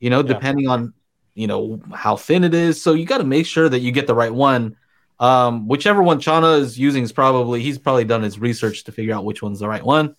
[0.00, 0.24] you know Yeah.
[0.34, 0.92] depending on
[1.34, 4.06] you know how thin it is so you got to make sure that you get
[4.06, 4.76] the right one
[5.22, 9.14] um whichever one Channa is using is probably he's probably done his research to figure
[9.14, 10.14] out which one's the right one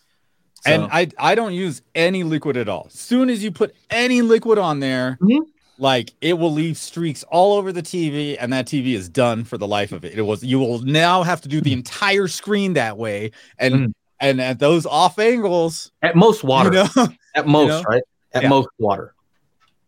[0.65, 2.87] So- And I I don't use any liquid at all.
[2.89, 5.41] Soon as you put any liquid on there, Mhm.
[5.77, 9.57] like it will leave streaks all over the TV, and that TV is done for
[9.57, 10.13] the life of it.
[10.17, 13.93] It was you will now have to do the entire screen that way, and Mhm.
[14.21, 17.81] and at those off angles, at most water you know, at most know?
[17.83, 18.49] right at Yeah.
[18.49, 19.13] most water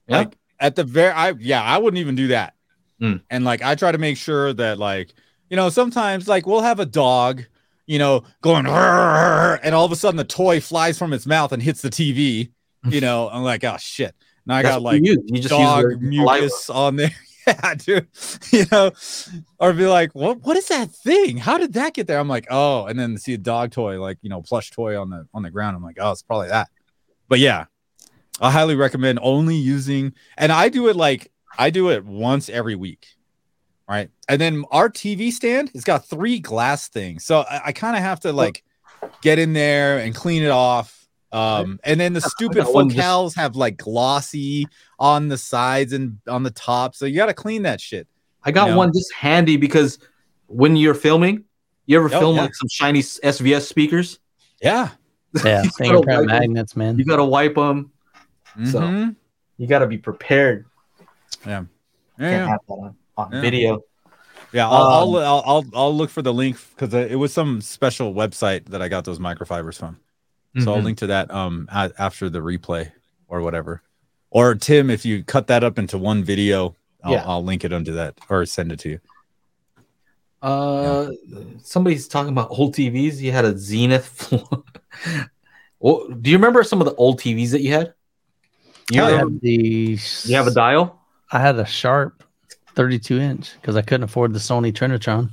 [0.10, 2.54] yeah like at the very I yeah, I wouldn't even do that.
[3.02, 3.22] Mm.
[3.30, 5.14] And like I try to make sure that like,
[5.50, 7.44] you know, sometimes like we'll have a dog,
[7.86, 11.62] you know, going and all of a sudden the toy flies from its mouth and
[11.62, 12.52] hits the TV.
[12.88, 14.16] You know, I'm like, oh shit.
[14.46, 17.12] Now I That's got like you, you just dog mucus on there.
[17.48, 18.08] yeah, dude.
[18.52, 18.92] You know,
[19.60, 21.38] or be like, what what is that thing?
[21.38, 22.20] How did that get there?
[22.20, 25.10] I'm like, oh, and then see a dog toy, like you know, plush toy on
[25.10, 25.76] the on the ground.
[25.76, 26.70] I'm like, oh, it's probably that.
[27.28, 27.66] But yeah,
[28.40, 32.76] I highly recommend only using, and I do it like I do it once every
[32.76, 33.08] week.
[33.88, 34.10] Right.
[34.28, 37.24] And then our TV stand has got three glass things.
[37.26, 38.64] So I, I kind of have to like
[39.22, 41.08] get in there and clean it off.
[41.32, 46.42] Um, and then the stupid got just- have like glossy on the sides and on
[46.44, 46.96] the top.
[46.96, 48.08] So you got to clean that shit.
[48.44, 48.78] i got you know?
[48.78, 50.00] one just handy because
[50.48, 51.44] when you're filming
[51.88, 52.44] you ever Oh, film yeah.
[52.44, 54.20] like some shiny svs speakers
[54.62, 54.90] Yeah.
[55.44, 56.26] Yeah, fingerprint gotta wipe 'em.
[56.28, 56.98] magnets, man.
[56.98, 57.92] you got to wipe them
[58.66, 59.16] So- Mhm.
[59.58, 60.66] you got to be prepared
[61.46, 61.58] yeah.
[61.60, 61.70] Can't
[62.20, 62.48] Yeah.
[62.48, 63.42] have that on, on Yeah.
[63.42, 63.82] video
[64.54, 64.70] Yeah.
[64.70, 68.14] I'll, I'll, Um, I'll, I'll, I'll look for the link because it was some special
[68.14, 70.00] website that I got those microfibers from.
[70.60, 70.84] So I'll Mhm.
[70.86, 72.92] link to that um a- after the replay
[73.28, 73.82] or whatever.
[74.30, 77.24] Or Tim, if you cut that up into one video, I'll, Yeah.
[77.26, 79.00] I'll link it under that or send it to you.
[80.42, 81.12] Uh,
[81.64, 83.18] somebody's talking about old TVs.
[83.20, 84.32] You had a Zenith.
[85.80, 87.94] well, do you remember some of the old TVs that you had?
[88.92, 91.02] You, I remember- had the you have a dial?
[91.32, 92.24] I had a sharp
[92.76, 95.30] 32 inch because I couldn't afford the Sony Trinitron.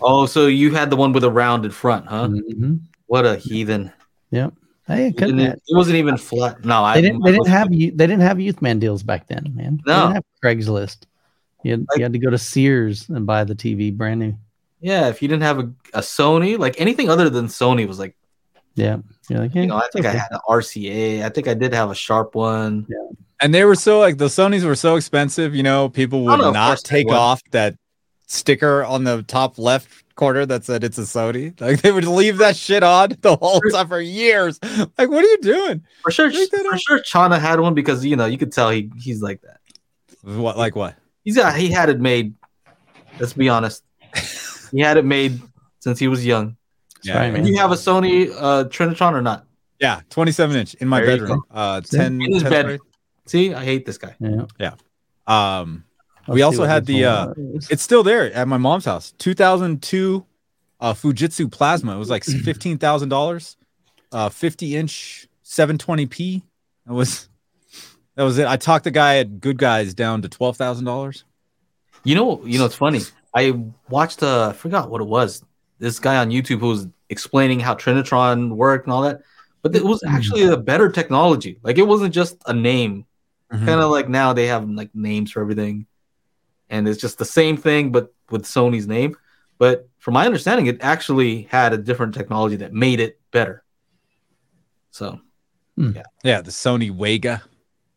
[0.00, 2.28] Oh, so you had the one with a rounded front, huh?
[2.28, 2.80] Mhm.
[3.06, 3.92] What a heathen!
[4.30, 4.54] Yep.
[4.86, 6.64] Hey, it, It, couldn't didn't- it wasn't even flat.
[6.64, 7.20] No, I didn't.
[7.22, 7.90] They didn't have you.
[7.90, 9.80] They didn't have youth man deals back then, man.
[9.84, 10.02] They No.
[10.02, 10.98] didn't have Craigslist.
[11.62, 14.34] You had, you had to go to Sears and buy the TV brand new.
[14.80, 18.16] Yeah, if you didn't have a, a Sony, like anything other than Sony was like,
[18.76, 18.98] Yeah,
[19.28, 21.22] you're like, yeah, you eh, know, I think I had an RCA.
[21.22, 22.86] I think I did have a Sharp one.
[22.88, 22.96] Yeah.
[23.40, 26.48] And they were so like the Sony's were so expensive, you know, people would no,
[26.48, 27.76] of not take off that
[28.26, 31.58] sticker on the top left corner that said it's a Sony.
[31.60, 34.58] Like they would leave that shit on the whole time for years.
[34.98, 35.84] Like, what are you doing?
[36.02, 36.80] For sure, for off.
[36.80, 39.60] sure, Channa had one because you know you could tell he he's like that.
[40.22, 40.96] What like what?
[41.24, 42.34] He's got he had it made.
[43.18, 43.84] Let's be honest,
[44.70, 45.40] he had it made
[45.80, 46.55] since he was young.
[47.06, 49.46] That's right, Do you have a Sony uh, Trinitron or not?
[49.80, 51.42] Yeah, 27 inch in my There bedroom.
[51.50, 51.98] Uh See?
[51.98, 52.64] 10 In his 10th bed.
[52.66, 52.80] grade.
[53.26, 54.14] See, I hate this guy.
[54.58, 54.74] Yeah.
[55.26, 55.84] Um
[56.28, 57.34] Let's We also had the, uh,
[57.70, 59.12] it's still there at my mom's house.
[59.18, 60.24] 2002
[60.80, 61.94] uh Fujitsu Plasma.
[61.94, 63.56] It was like $15,000.
[64.12, 66.42] Uh 50 inch 720p.
[66.86, 67.28] That was
[68.14, 68.46] that was it.
[68.46, 71.22] I talked the guy at Good Guys down to $12,000.
[72.04, 73.00] You know, you know, it's funny.
[73.34, 73.52] I
[73.90, 75.44] watched uh, I forgot what it was.
[75.78, 79.22] This guy on YouTube who was explaining how Trinitron worked and all that,
[79.62, 81.58] but it was actually a better technology.
[81.62, 83.04] Like it wasn't just a name.
[83.52, 83.64] Mhm.
[83.64, 85.86] Kind of like now they have like names for everything,
[86.68, 89.16] and it's just the same thing but with Sony's name.
[89.58, 93.62] But from my understanding, it actually had a different technology that made it better.
[94.90, 95.20] So
[95.76, 97.42] Yeah, yeah, the Sony Wega.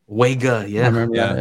[0.09, 1.33] Wega, I yeah, remember yeah.
[1.33, 1.39] that.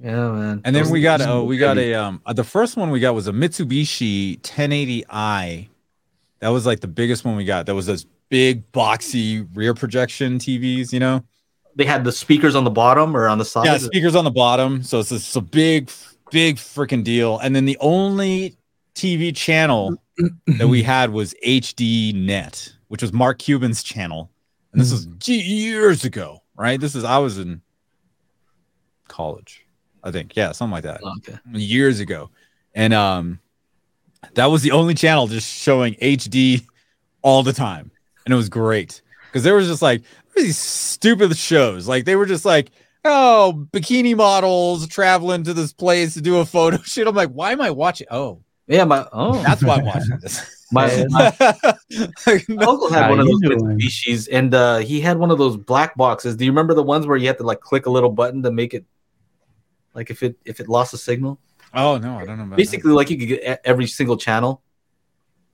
[0.00, 0.10] Yeah.
[0.10, 0.60] yeah, man.
[0.64, 3.00] And then Those- we got oh we got a um uh, the first one we
[3.00, 5.68] got was a Mitsubishi 1080i.
[6.40, 7.66] That was like the biggest one we got.
[7.66, 11.24] That was those big boxy rear projection TVs, you know.
[11.74, 13.66] They had the speakers on the bottom or on the side.
[13.66, 14.82] Yeah, speakers on the bottom.
[14.82, 15.90] So it's this a big,
[16.30, 17.38] big freaking deal.
[17.38, 18.56] And then the only
[18.94, 19.96] TV channel
[20.58, 24.30] that we had was HD Net, which was Mark Cuban's channel.
[24.72, 26.80] And this was years ago, right?
[26.80, 27.62] This is I was in
[29.06, 29.66] college,
[30.02, 30.36] I think.
[30.36, 31.00] Yeah, something like that.
[31.02, 31.38] Oh, okay.
[31.52, 32.30] Years ago.
[32.74, 33.40] And um
[34.34, 36.64] that was the only channel just showing HD
[37.22, 37.90] all the time.
[38.24, 39.02] And it was great.
[39.26, 40.02] Because there was just like
[40.34, 41.88] there these stupid shows.
[41.88, 42.70] Like they were just like,
[43.04, 47.06] oh, bikini models traveling to this place to do a photo shoot.
[47.06, 48.06] I'm like, why am I watching?
[48.10, 50.66] Oh, Yeah, my oh that's why I'm watching this.
[50.72, 53.78] my, my My uncle had one of those doing?
[53.80, 56.36] species, and uh, he had one of those black boxes.
[56.36, 58.50] Do you remember the ones where you had to like click a little button to
[58.50, 58.84] make it,
[59.94, 61.38] like if it if it lost a signal?
[61.74, 64.62] Oh no, I don't know about Basically, like you could get every single channel,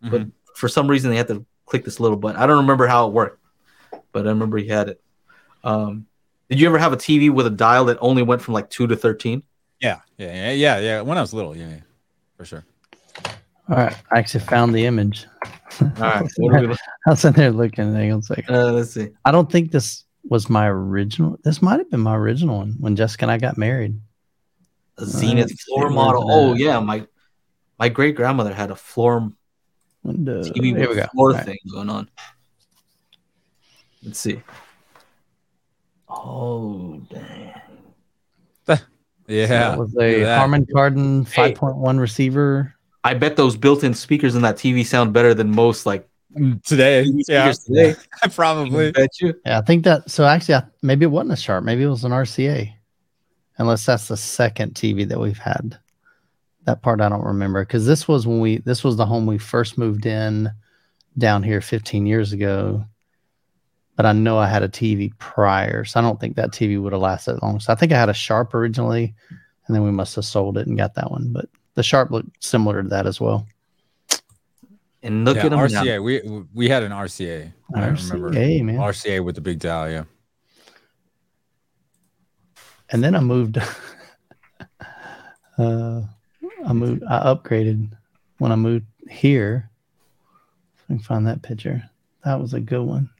[0.02, 0.10] that.
[0.10, 2.40] but for some reason they had to click this little button.
[2.40, 3.40] I don't remember how it worked,
[4.12, 5.00] but I remember he had it.
[5.62, 6.06] Um,
[6.48, 8.86] did you ever have a TV with a dial that only went from like two
[8.86, 9.42] to thirteen?
[9.80, 11.00] yeah, yeah, yeah, yeah, yeah.
[11.00, 11.80] When I was little, yeah, yeah,
[12.36, 12.64] for sure.
[13.68, 13.96] All right.
[14.12, 15.26] I actually found the image.
[15.80, 17.94] All right, what are we gonna, I was sitting there looking.
[17.94, 18.54] Hang on a second.
[18.54, 19.08] uh, let's see.
[19.24, 21.38] I don't think this was my original.
[21.44, 23.98] This might have been my original one when Jessica and I got married.
[24.98, 26.28] A Zenith Let's floor model.
[26.30, 27.06] Oh yeah, my
[27.78, 29.30] my great grandmother had a floor
[30.02, 30.42] Window.
[30.42, 31.06] TV There we go.
[31.12, 31.44] floor right.
[31.44, 32.08] thing going on.
[34.02, 34.42] Let's see.
[36.08, 37.52] Oh dang!
[39.26, 40.22] Yeah, That was a.
[40.36, 41.54] Harman Kardon Hey.
[41.54, 42.74] 5.1 receiver.
[43.02, 47.04] I bet those built-in speakers in that TV sound better than most like Mm, today.
[47.28, 47.94] Yeah, today.
[48.34, 48.88] probably.
[48.88, 49.34] I bet you.
[49.46, 50.10] Yeah, I think that.
[50.10, 51.62] So actually, I, maybe it wasn't a Sharp.
[51.62, 52.73] Maybe it was an RCA,
[53.58, 55.78] unless that's the second TV that we've had.
[56.64, 58.58] That part I don't remember because this was when we.
[58.58, 60.50] This was the home we first moved in
[61.18, 62.84] down here 15 years ago.
[63.96, 66.92] But I know I had a TV prior, so I don't think that TV would
[66.92, 67.60] have lasted that long.
[67.60, 69.14] So I think I had a Sharp originally,
[69.66, 71.32] and then we must have sold it and got that one.
[71.32, 73.46] But the Sharp looked similar to that as well.
[75.02, 75.84] And look yeah, at them RCA.
[75.84, 76.00] now.
[76.00, 76.22] We
[76.54, 77.52] we had an RCA.
[77.74, 78.76] I remember RCA, man.
[78.78, 79.90] RCA with the big dial.
[79.90, 80.04] Yeah.
[82.94, 83.58] And then I moved.
[85.58, 86.02] uh,
[86.64, 87.02] I moved.
[87.10, 87.90] I upgraded
[88.38, 89.68] when I moved here.
[90.78, 91.82] I can find that picture.
[92.24, 93.10] That was a good one.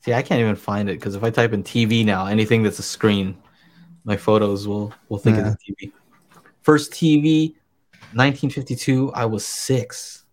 [0.00, 2.78] See, I can't even find it because if I type in TV now, anything that's
[2.78, 3.36] a screen,
[4.04, 5.52] my photos will will think Yeah.
[5.52, 5.92] it's a TV.
[6.62, 7.54] First TV,
[8.14, 9.12] 1952.
[9.12, 10.24] I was six.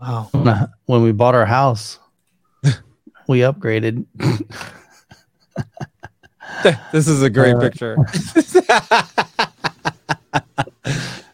[0.00, 0.28] Wow.
[0.32, 1.98] When I- When we bought our house,
[3.28, 4.04] we upgraded.
[6.92, 7.96] this is a great Uh, picture.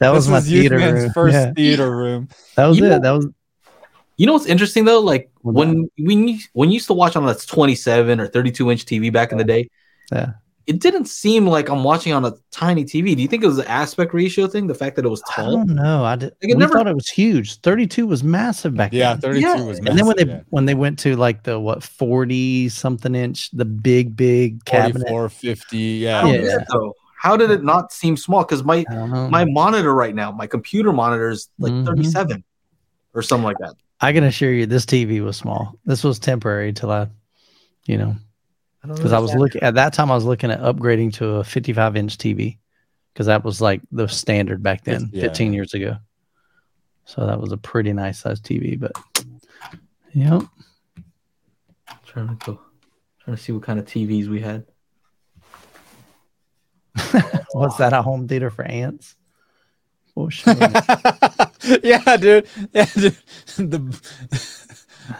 [0.00, 1.10] That was this my theater room.
[1.12, 2.28] first Yeah, theater room.
[2.56, 2.88] that was You it.
[2.88, 3.26] know- that was
[4.16, 5.00] You know what's interesting though?
[5.00, 8.84] Like What when we when you used to watch on that 27 or 32 inch
[8.84, 9.70] TV back in the day,
[10.12, 10.32] Yeah.
[10.66, 13.14] It didn't seem like I'm watching on a tiny TV.
[13.14, 14.66] Do you think it was the aspect ratio thing?
[14.66, 15.56] The fact that it was I tall?
[15.58, 16.04] don't know.
[16.04, 16.30] I did.
[16.42, 17.60] Like, it we never- thought it was huge.
[17.60, 19.00] Thirty-two was massive back then.
[19.00, 19.20] Yeah, then.
[19.20, 20.40] 32 Yeah, was And then when they yeah.
[20.50, 25.08] when they went to like the what forty something inch, the big big cabinet.
[25.08, 26.22] 44, 50, I yeah.
[26.22, 26.58] don't Yeah.
[26.58, 26.94] get though.
[27.18, 28.42] How did it not seem small?
[28.44, 29.28] Because my I don't know.
[29.28, 31.86] my monitor right now, my computer monitor is like Mhm.
[31.86, 32.44] 37
[33.14, 33.74] or something like that.
[34.00, 35.78] I can assure you, this TV was small.
[35.86, 37.08] This was temporary till I,
[37.86, 38.18] you know, I don't
[38.86, 40.10] because I was looking at that time.
[40.10, 42.58] I was looking at upgrading to a 55 inch TV
[43.12, 45.22] because that was like the standard back then, Yeah.
[45.22, 45.96] 15 years ago.
[47.06, 48.78] So that was a pretty nice size TV.
[48.78, 48.92] But
[50.12, 50.42] yep,
[52.06, 52.60] trying to go,
[53.22, 54.64] trying to see what kind of TVs we had.
[57.52, 57.92] what's that?
[57.92, 59.16] A home theater for ants?
[60.16, 60.56] Oh shit!
[61.82, 62.46] yeah, dude.
[62.72, 63.16] Yeah, dude.
[63.56, 64.00] The,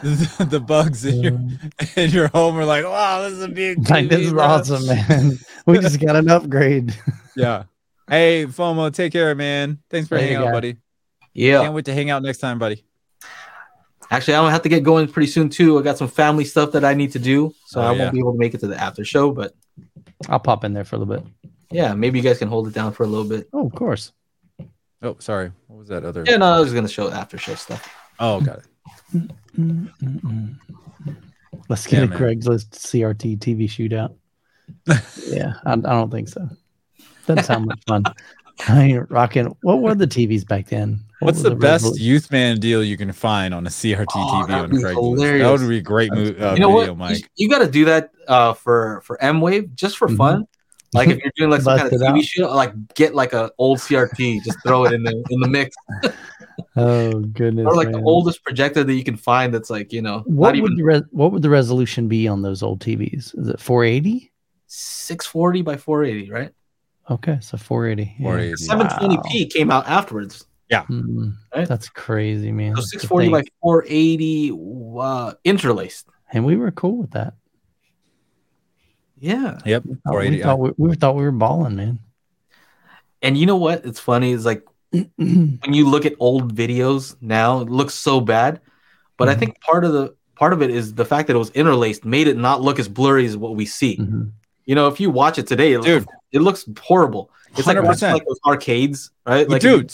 [0.03, 1.59] the the bugs in your um,
[1.97, 3.89] in your home are like, wow, this is a big.
[3.91, 5.39] like this is awesome, man.
[5.66, 6.95] We just got an upgrade.
[7.37, 7.64] Yeah.
[8.09, 9.78] Hey, FOMO, take care, man.
[9.89, 10.76] Thanks for There hanging out, buddy.
[11.32, 12.85] Yeah, Can't wait to hang out next time, buddy.
[14.11, 15.78] actually, I'm gonna have to get going pretty soon too.
[15.78, 18.11] I got some family stuff that I need to do, so Oh, I won't yeah.
[18.11, 19.30] be able to make it to the after show.
[19.32, 19.55] But
[20.28, 21.51] I'll pop in there for a little bit.
[21.70, 23.49] yeah, maybe you guys can hold it down for a little bit.
[23.53, 24.12] Oh, of course.
[25.03, 25.51] Oh, sorry.
[25.66, 26.24] What was that other?
[26.26, 27.89] Yeah, no, I was gonna show after show stuff.
[28.20, 28.64] Oh, got it.
[29.14, 30.54] Mm, mm, mm.
[31.68, 32.18] Let's get Yeah, a man.
[32.18, 34.14] Craigslist CRT TV shootout.
[35.28, 36.48] yeah, I, I don't think so.
[37.26, 38.04] Doesn't sound much fun.
[38.68, 39.54] I ain't rocking.
[39.62, 41.00] What were the TVs back then?
[41.18, 44.06] What What's was the best resolu- youth man deal you can find on a CRT
[44.16, 45.38] Oh, TV on be Craigslist?
[45.38, 46.96] That would be a great mo- uh, you know video, what?
[46.98, 47.30] Mike.
[47.36, 50.16] you got to do that uh, for for M Wave just for Mhm.
[50.16, 50.44] fun.
[50.92, 52.24] Like if you're doing like some Bust kind of TV out.
[52.24, 55.74] show, like get like a old CRT, just throw it in the in the mix,
[56.76, 57.66] Oh goodness!
[57.66, 58.00] or like man.
[58.00, 59.52] the oldest projector that you can find.
[59.52, 62.28] That's like you know What not would even the res- what would the resolution be
[62.28, 63.38] on those old TVs?
[63.38, 64.30] Is it 480?
[64.66, 66.50] 640 by 480, right?
[67.11, 68.14] Okay, so 480.
[68.18, 68.24] yeah.
[68.24, 68.68] 480.
[68.68, 70.46] 720p came out afterwards.
[70.70, 71.68] Mm, Right?
[71.68, 72.74] That's crazy, man.
[72.76, 74.52] So 640 by 480
[74.98, 76.09] uh, interlaced.
[76.32, 77.34] and we were cool with that.
[79.18, 79.59] Yeah.
[79.64, 79.84] Yep.
[80.07, 82.00] Oh, we thought we, we thought we were balling, man.
[83.22, 83.86] And you know what?
[83.86, 84.32] It's funny.
[84.32, 84.64] It's like
[85.16, 88.61] when you look at old videos now, it looks so bad.
[89.16, 89.38] But I Mhm.
[89.38, 92.26] think part of the part of it is the fact that it was interlaced made
[92.26, 93.97] it not look as blurry as what we see.
[93.99, 94.32] Mhm.
[94.66, 96.01] You know, if you watch it today, it, Dude.
[96.03, 97.30] looks, it looks horrible.
[97.57, 97.86] It's like, 100%.
[97.86, 99.49] watching, like those arcades, right?
[99.49, 99.92] Like Dude,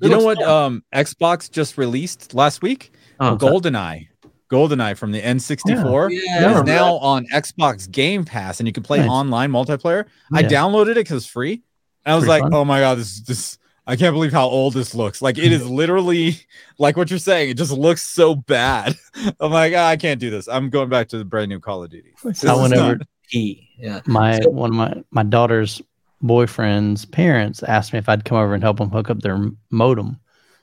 [0.00, 0.48] you know what fun.
[0.48, 2.92] um Xbox just released last week?
[3.20, 4.08] Oh, GoldenEye.
[4.50, 8.72] GoldenEye from the N64 yeah, I is remember now on Xbox Game Pass and you
[8.74, 9.08] can play Nice.
[9.08, 10.04] online multiplayer.
[10.34, 11.62] I downloaded it because it's free.
[12.04, 12.54] And I was Pretty like, fun.
[12.54, 13.56] oh my god, this this
[13.86, 15.20] I can't believe how old this looks.
[15.22, 16.36] Like it is literally
[16.78, 17.50] like what you're saying.
[17.50, 18.94] It just looks so bad.
[19.40, 20.46] I'm like, "Ah, I can't do this.
[20.48, 22.12] I'm going back to the brand new Call of Duty.
[22.22, 23.68] This I went over not- P.
[23.78, 24.00] Yeah.
[24.06, 25.82] my So- one of my my daughter's
[26.20, 30.18] boyfriend's parents asked me if I'd come over and help them hook up their modem.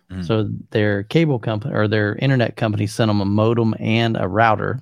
[0.10, 0.26] Mhm.
[0.26, 4.82] So their cable company or their internet company sent them a modem and a router.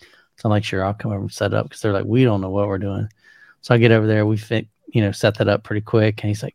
[0.00, 2.22] So I'm like, sure, I'll come over and set it up because they're like, we
[2.22, 3.08] don't know what we're doing.
[3.62, 6.28] So I get over there, we fit, you know, set that up pretty quick, and
[6.28, 6.54] he's like,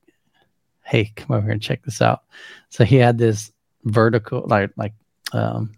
[0.85, 2.23] hey, come over here and check this out.
[2.69, 3.51] So he had this
[3.85, 4.93] vertical, like like,
[5.33, 5.71] um,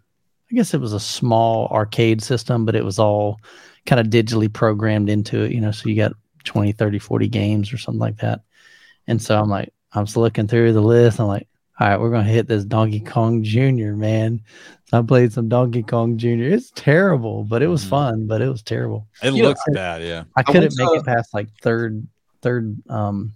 [0.51, 3.39] I guess it was a small arcade system, but it was all
[3.85, 7.73] kind of digitally programmed into it, you know, so you got 20, 30, 40 games
[7.73, 8.41] or something like that.
[9.07, 11.19] And so I'm like, I was looking through the list.
[11.19, 11.47] I'm like,
[11.79, 14.41] all right, we're going to hit this Donkey Kong Jr., man.
[14.85, 16.27] So I played some Donkey Kong Jr.
[16.53, 17.89] It's terrible, but it was Mhm.
[17.89, 19.07] fun, but it was terrible.
[19.23, 20.23] It You know, looks bad, yeah.
[20.35, 22.05] I I couldn't make to- it past like third,
[22.41, 23.33] third um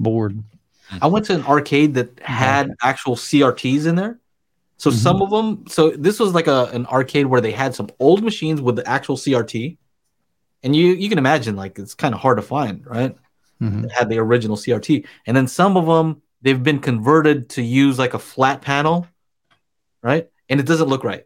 [0.00, 0.42] board.
[1.02, 4.18] I went to an arcade that had actual CRTs in there.
[4.78, 4.94] So Mhm.
[4.94, 8.22] some of them, so this was like a an arcade where they had some old
[8.22, 9.78] machines with the actual CRT,
[10.62, 13.16] and you you can imagine like it's kind of hard to find, right?
[13.62, 13.82] Mhm.
[13.82, 17.98] That had the original CRT, and then some of them they've been converted to use
[17.98, 19.06] like a flat panel,
[20.02, 20.28] right?
[20.48, 21.24] And it doesn't look right.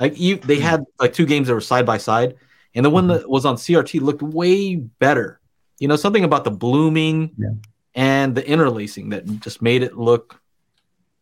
[0.00, 0.62] Like you, they Hmm.
[0.62, 2.36] had like two games that were side by side,
[2.74, 3.18] and the one Mhm.
[3.18, 5.40] that was on CRT looked way better.
[5.80, 7.48] You know, something about the blooming Yeah.
[7.94, 10.40] And the interlacing that just made it look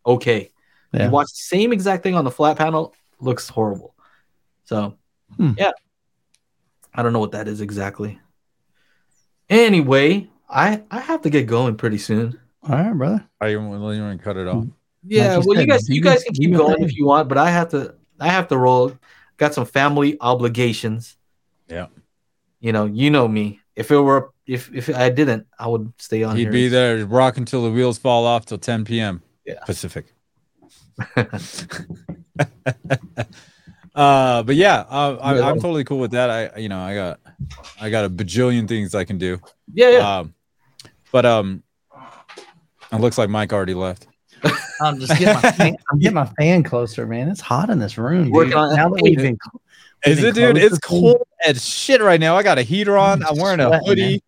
[0.07, 0.51] okay.
[0.93, 1.05] Yeah.
[1.07, 3.95] You watch the same exact thing on the flat panel, looks horrible.
[4.65, 4.97] So,
[5.37, 5.53] Hmm.
[5.57, 5.71] yeah,
[6.95, 8.19] I don't know what that is exactly.
[9.49, 12.39] Anyway, I I have to get going pretty soon.
[12.63, 13.25] All right, brother.
[13.41, 14.65] Are you willing to cut it off?
[15.05, 16.85] Yeah, Like you well, you guys you guys can keep going thing.
[16.85, 18.93] if you want, but I have to I have to roll.
[19.39, 21.17] Got some family obligations.
[21.69, 21.87] Yeah.
[22.61, 23.61] You know, you know me.
[23.75, 26.53] If it were if if I didn't, I would stay on He'd here.
[26.53, 29.23] be there rock until the wheels fall off till 10 p.m.
[29.45, 29.63] Yeah.
[29.65, 30.07] Pacific.
[33.95, 36.31] uh, but yeah, uh, I, I'm totally cool with that.
[36.31, 37.21] I, you know, I got
[37.81, 39.41] I got a bajillion things I can do.
[39.73, 40.19] Yeah, yeah.
[40.19, 40.35] Um,
[41.13, 41.63] but um,
[42.93, 44.09] it looks like Mike already left.
[44.81, 47.29] I'm just getting my fan, I'm getting my fan closer, man.
[47.29, 48.25] It's hot in this room.
[48.25, 48.33] Dude.
[48.33, 49.39] Working on- now that we've been
[50.05, 50.59] Is Getting it, dude?
[50.59, 52.37] It's cold as shit right now.
[52.37, 53.25] I got a heater on.
[53.25, 54.23] I'm wearing a Sweating, hoodie.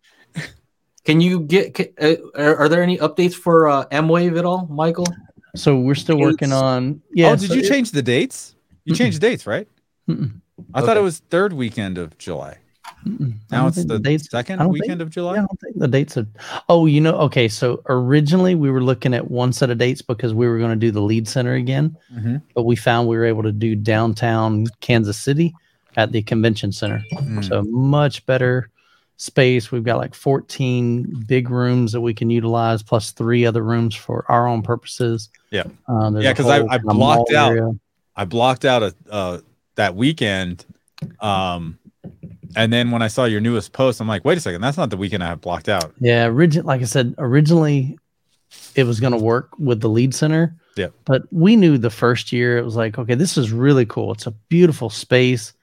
[1.05, 1.73] Can you get?
[1.73, 5.07] Can, uh, are, are there any updates for uh, M Wave at all, Michael?
[5.55, 7.29] so we're still working on yeah.
[7.31, 8.55] oh, did so you it- change the dates?
[8.85, 8.97] You Mm-mm.
[8.97, 9.67] changed the dates, right?
[10.09, 10.41] Mm-mm.
[10.73, 12.57] I thought it was third weekend of July.
[13.05, 13.33] Mm-mm.
[13.51, 15.35] I Now don't it's think the dates- second weekend think- of July.
[15.35, 16.25] Yeah, I don't think the dates are.
[16.69, 17.47] Oh, you know, okay.
[17.47, 20.75] So originally we were looking at one set of dates because we were going to
[20.75, 22.41] do the Lied Center again, Mhm.
[22.55, 25.53] but we found we were able to do downtown Kansas City
[25.97, 27.03] at the convention center.
[27.13, 27.47] Mm.
[27.47, 28.69] So much better
[29.17, 29.71] space.
[29.71, 34.25] We've got like 14 big rooms that we can utilize, plus three other rooms for
[34.29, 35.29] our own purposes.
[35.51, 35.63] Yeah.
[35.87, 37.71] Um, Yeah, a 'cause I- I blocked out- area.
[38.15, 39.39] I blocked out a uh,
[39.75, 40.65] that weekend.
[41.19, 41.79] Um,
[42.55, 44.89] and then when I saw your newest post, I'm like, wait a second, that's not
[44.89, 45.91] the weekend I have blocked out.
[45.99, 47.97] Yeah, origin like I said, originally
[48.75, 50.55] it was going to work with the Lied Center.
[50.75, 50.87] Yeah.
[51.05, 54.11] But we knew the first year it was like, okay, this is really cool.
[54.11, 55.53] It's a beautiful space,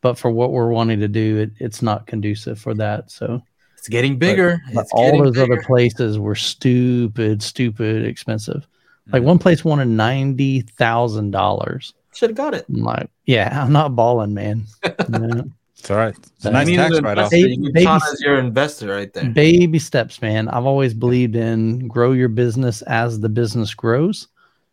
[0.00, 3.10] but for what we're wanting to do, it, it's not conducive for that.
[3.10, 3.42] So
[3.76, 4.60] It's getting bigger.
[4.74, 8.66] but it's all getting those other places were stupid, stupid expensive.
[9.12, 9.26] Like Mhm.
[9.26, 11.94] one place wanted ninety thousand dollars.
[12.14, 12.64] should have got it.
[12.68, 14.64] I'm like, yeah, I'm not balling, man.
[15.12, 15.44] You know?
[15.78, 16.16] It's all right.
[16.18, 17.32] It's a You nice You need tax an write off.
[17.32, 17.48] investor.
[17.48, 19.30] You need Baby- as your investor right there.
[19.30, 24.26] baby steps man i've always believed in grow your business as the business grows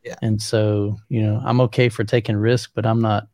[0.04, 0.16] Yeah.
[0.24, 3.28] and so you know i'm okay for taking risk but i'm not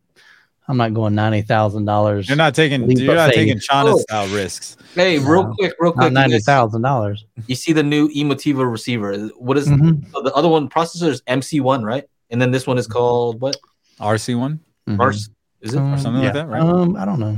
[0.71, 3.35] i'm not going $90000 You're not taking Leap you're not faith.
[3.35, 3.97] taking China Oh.
[3.97, 4.77] style risks.
[4.95, 5.53] Hey, real No.
[5.59, 6.13] quick, real quick.
[6.13, 9.17] not you, $90000 you see the new Emotiva receiver.
[9.37, 10.09] What is Mhm.
[10.13, 10.69] so the other one?
[10.69, 12.05] Processor is MC1, right?
[12.29, 13.57] And then this one is called what?
[13.99, 14.61] RC one.
[14.89, 14.95] Mhm.
[14.95, 15.29] Mars?
[15.61, 15.79] Is it?
[15.79, 16.61] Um, something like that, right?
[16.61, 17.37] um i don't know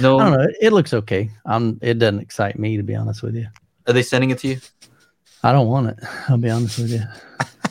[0.00, 0.18] no.
[0.20, 3.34] i don't know it looks okay i'm it doesn't excite me to be honest with
[3.34, 3.46] you
[3.86, 4.58] Are they sending it to you?
[5.42, 5.98] i don't want it
[6.28, 7.02] i'll be honest with you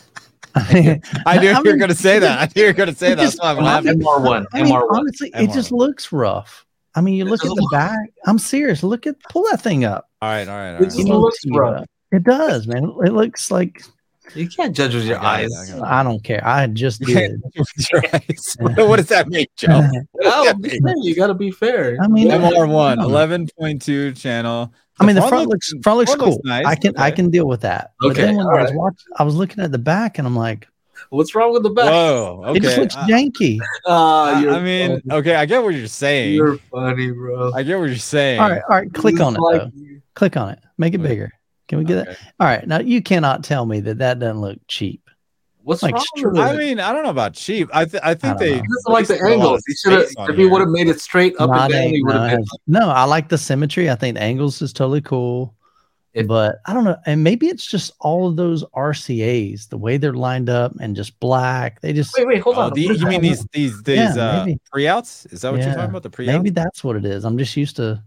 [0.56, 2.40] I mean, I knew you were going to say that.
[2.40, 3.16] I knew you were going to say that.
[3.18, 4.00] That's just- why I'm I laughing.
[4.00, 4.46] MR1.
[4.54, 4.88] I mean, MR1.
[4.92, 6.66] honestly, it just looks rough.
[6.96, 8.10] I mean, you look at the look- back.
[8.26, 8.84] I'm serious.
[8.84, 10.10] Look at pull that thing up.
[10.22, 10.84] All right, all right, all It right.
[10.86, 11.86] just You all know, looks tee rough.
[12.12, 12.84] It does, man.
[13.06, 13.82] It looks like
[14.36, 15.80] You can't judge with your I got it, eyes.
[15.80, 16.46] I I don't care.
[16.46, 17.66] I just You can't did.
[17.94, 18.58] Your eyes.
[18.88, 19.88] what does that mean, Joe?
[20.20, 21.98] No, Yeah, be you got to be fair.
[22.02, 23.48] I mean, MR1, I don't know.
[23.78, 24.74] 11.2 channel.
[25.02, 26.32] I mean, the front looks front looks front cool.
[26.34, 26.66] looks nice.
[26.66, 27.94] I can I can deal with that.
[28.00, 28.78] But Okay, then when I all was right.
[28.78, 30.68] watching, I was looking at the back, and I'm like,
[31.10, 31.90] What's wrong with the back?
[31.92, 32.44] Whoa.
[32.46, 32.58] Okay.
[32.58, 33.60] it just looks I- janky.
[33.88, 35.20] Ah, I, I mean, funny.
[35.20, 36.36] okay, I get what you're saying.
[36.36, 37.52] you're funny, bro.
[37.54, 38.40] I get what you're saying.
[38.40, 38.94] All right, all right.
[38.94, 39.72] Click It's on it like- though.
[40.14, 40.60] Click on it.
[40.78, 41.10] Make it Okay.
[41.10, 41.32] bigger.
[41.68, 42.08] Can we get it?
[42.10, 42.18] Okay.
[42.40, 42.68] All right.
[42.68, 45.10] Now you cannot tell me that that doesn't look cheap.
[45.64, 46.40] What's Like wrong straight- with?
[46.42, 47.70] I mean, I don't know about cheap.
[47.74, 48.64] I, th- I think I they know.
[48.88, 49.64] Like the wasted a lot of angles.
[49.68, 50.30] He should have.
[50.30, 52.24] If he would have made it straight up Not and down, ang- he would have
[52.24, 52.40] it been.
[52.40, 53.90] has- no, I like the symmetry.
[53.90, 55.54] I think angles is totally cool.
[56.14, 56.98] It- but I don't know.
[57.06, 61.18] And maybe it's just all of those RCAs, the way they're lined up and just
[61.20, 61.80] black.
[61.82, 62.74] They just Wait, wait, hold Oh, on.
[62.74, 64.60] the, you mean these these these Yeah, uh, maybe.
[64.72, 65.26] pre-outs?
[65.28, 66.04] Is that what you're talking about?
[66.04, 66.36] The pre-outs?
[66.38, 67.24] maybe that's what it is.
[67.24, 68.02] I'm just used to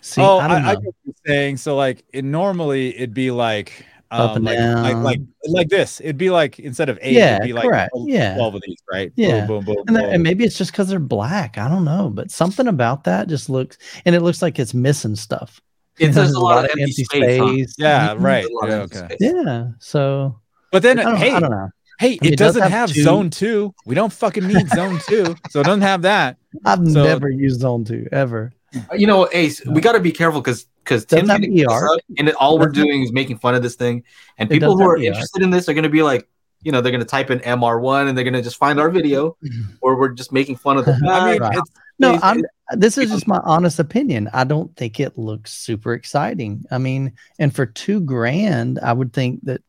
[0.00, 0.20] see.
[0.20, 0.80] oh, I I, don't I, know.
[0.80, 1.58] get what you're saying.
[1.58, 3.84] So like, it normally it'd be like
[4.14, 6.00] Up um, and like, like like like this.
[6.00, 7.90] It'd be like instead of eight, Yeah, it'd be like correct.
[7.94, 8.34] 12 Yeah.
[8.36, 9.12] twelve of these, right?
[9.16, 9.46] Yeah.
[9.46, 11.58] Boom, boom, boom, and, that, and maybe it's just because they're black.
[11.58, 15.16] I don't know, but something about that just looks, and it looks like it's missing
[15.16, 15.60] stuff.
[15.98, 17.38] It There's says a lot of empty space.
[17.40, 17.64] huh?
[17.78, 18.22] yeah, Mhm.
[18.22, 18.40] right.
[18.42, 19.14] There's a lot of Yeah, okay.
[19.14, 19.18] space.
[19.20, 19.64] Yeah.
[19.78, 20.40] So
[20.72, 21.68] But then, I don't, hey, I don't know.
[22.00, 23.72] hey, mean, it it does doesn't have have two- zone two.
[23.86, 26.36] We don't fucking need zone two, so it doesn't have that.
[26.64, 28.52] I've So- never used Zone Two ever.
[28.96, 31.40] You know, Ace, we got to be careful because because Does Tim's that
[31.70, 31.98] ER?
[32.18, 34.02] and it, all we're doing is making fun of this thing,
[34.38, 35.02] and people who are ER.
[35.02, 36.28] interested in this are going to be like,
[36.62, 38.90] you know, they're going to type in MR1 and they're going to just find our
[38.90, 39.36] video,
[39.80, 40.92] or we're just making fun of the.
[41.10, 41.56] I mean, Right.
[41.56, 42.42] it's No, It's- I'm.
[42.78, 44.30] This is just my honest opinion.
[44.32, 46.64] I don't think it looks super exciting.
[46.70, 49.60] I mean, and for two grand, I would think that,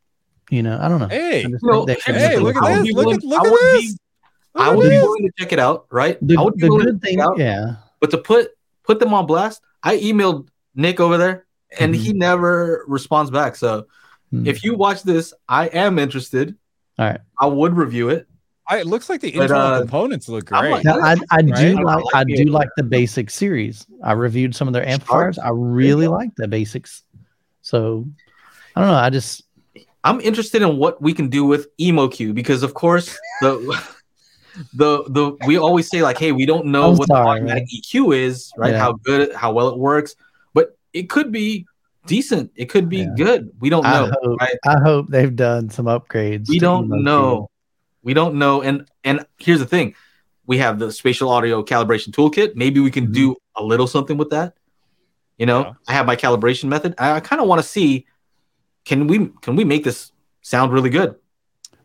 [0.50, 1.10] you know, I don't know.
[1.10, 2.88] hey, I No, think they should hey, look look at would this!
[2.88, 3.98] be Look willing- at look I at would be- this!
[4.56, 5.04] I would be this.
[5.04, 6.18] willing to check it out, right?
[6.26, 7.76] The, I would be the willing to check thing, it out, yeah.
[8.00, 8.52] but to put
[8.86, 11.46] put them on blast, I emailed Nick over there,
[11.80, 13.56] and he never responds back.
[13.56, 13.88] So
[14.32, 14.48] Hmm.
[14.48, 16.56] if you watch this, I am interested.
[16.98, 17.20] All right.
[17.40, 18.28] I would review it.
[18.68, 20.72] I, it looks like the internal uh, components look great.
[20.72, 21.76] like- Now, I, I do Right?
[21.86, 22.50] like I I do it.
[22.50, 23.86] like the basic series.
[24.04, 25.38] I reviewed some of their amplifiers.
[25.38, 27.04] I really like the BasX.
[27.62, 28.08] So
[28.76, 28.96] I don't know.
[28.98, 29.44] I just
[30.04, 33.58] I'm interested in what we can do with EmoQ because, of course, the
[34.74, 37.68] the the we always say like, hey, we don't know I'm what sorry, the automatic
[37.70, 38.72] EQ is, right?
[38.74, 38.80] Yeah.
[38.80, 40.16] How good, how well it works,
[40.54, 41.66] but it could be
[42.06, 42.52] decent.
[42.56, 43.14] It could be Yeah.
[43.18, 43.50] good.
[43.60, 44.58] We don't I know, hope right?
[44.66, 46.48] I hope they've done some upgrades.
[46.50, 47.04] We don't EmoQ.
[47.04, 47.50] know.
[48.04, 48.62] We don't know.
[48.62, 49.96] And and here's the thing:
[50.46, 52.56] we have the spatial audio calibration toolkit.
[52.56, 53.14] Maybe we can Mhm.
[53.14, 54.54] do a little something with that,
[55.38, 55.72] You know, Yeah.
[55.88, 56.94] I have my calibration method.
[56.98, 58.06] I, I kind of want to see
[58.86, 60.12] can we can we make this
[60.42, 61.16] sound really good?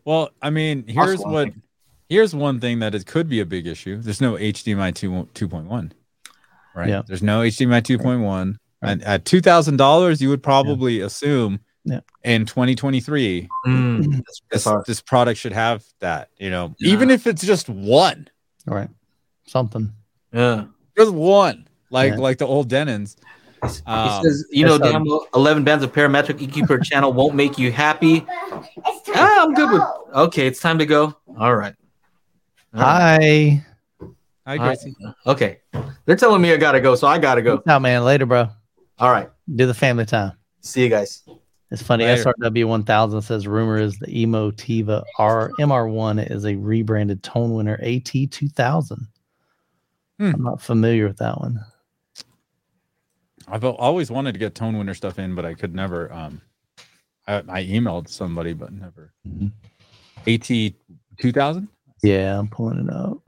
[0.05, 1.55] Well, I mean, here's what think.
[2.11, 3.97] Here's one thing that it could be a big issue.
[4.01, 5.91] There's no HDMI 2, 2.1.
[6.75, 6.89] Right?
[6.89, 7.01] Yeah.
[7.07, 8.57] There's no HDMI 2.1.
[8.81, 8.89] Right.
[8.91, 12.01] And at $2,000, you would probably assume Yeah.
[12.23, 14.21] in 2023 Mm,
[14.51, 16.91] this, this product should have that, you know, Yeah.
[16.93, 18.27] even if it's just one.
[18.67, 18.89] All right.
[19.47, 19.93] Something.
[20.33, 20.65] Yeah.
[20.97, 21.67] Just one.
[21.91, 22.19] Like Yeah.
[22.19, 23.15] like the old Denons.
[23.63, 27.35] He Um, says, you know, damn, well, 11 bands of parametric EQ per channel won't
[27.35, 28.25] make you happy.
[28.85, 29.83] It's time Ah, I'm good with.
[30.15, 31.15] Okay, it's time to go.
[31.39, 31.75] All right.
[32.73, 33.61] All right.
[33.99, 34.07] Hi.
[34.47, 34.57] Hi, Hi.
[34.57, 34.95] Gracie.
[35.25, 35.59] Okay.
[36.05, 37.61] They're telling me I gotta go, so I gotta go.
[37.67, 38.03] Out, man.
[38.03, 38.49] Later, bro.
[38.99, 39.29] All right.
[39.55, 40.33] Do the family time.
[40.61, 41.23] See you guys.
[41.69, 42.05] It's funny.
[42.05, 42.33] Later.
[42.39, 49.07] SRW 1000 says rumor is the Emotiva R MR1 is a rebranded Tonewinner AT 2000.
[50.19, 50.31] Hmm.
[50.35, 51.59] I'm not familiar with that one.
[53.47, 56.11] I've always wanted to get Tonewinner stuff in, but I could never.
[56.13, 56.41] Um,
[57.27, 59.13] I, I emailed somebody, but never.
[59.27, 59.51] Mhm.
[60.27, 60.73] AT
[61.19, 61.67] 2000?
[62.03, 63.19] Yeah, I'm pulling it up.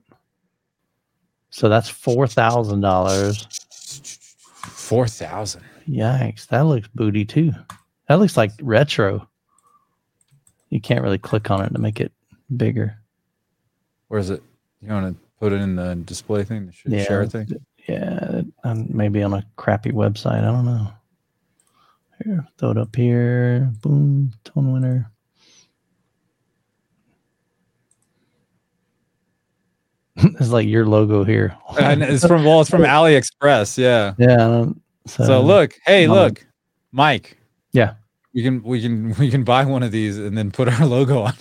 [1.49, 3.47] So that's four thousand dollars.
[4.63, 7.51] 4000 Yikes, that looks booty too.
[8.07, 9.27] That looks like retro.
[10.69, 12.11] You can't really click on it to make it
[12.55, 12.97] bigger.
[14.07, 14.41] Where is it?
[14.81, 17.47] You want to put it in the display thing, the Yeah, share thing?
[17.87, 20.39] Yeah, um, maybe on a crappy website.
[20.39, 20.87] I don't know.
[22.23, 23.71] Here, throw it up here.
[23.81, 25.07] Boom, Tonewinner.
[30.39, 31.55] it's like your logo here.
[31.79, 33.77] and it's from well, it's from AliExpress.
[33.77, 34.13] Yeah.
[34.17, 34.65] yeah.
[35.07, 36.45] So, So look, hey, um, look,
[36.91, 37.37] Mike.
[37.71, 37.95] Yeah.
[38.33, 41.21] We can we can we can buy one of these and then put our logo
[41.21, 41.33] on.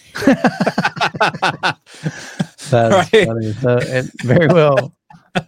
[2.71, 3.27] That's Right.
[3.27, 3.53] funny.
[3.55, 4.95] So it very well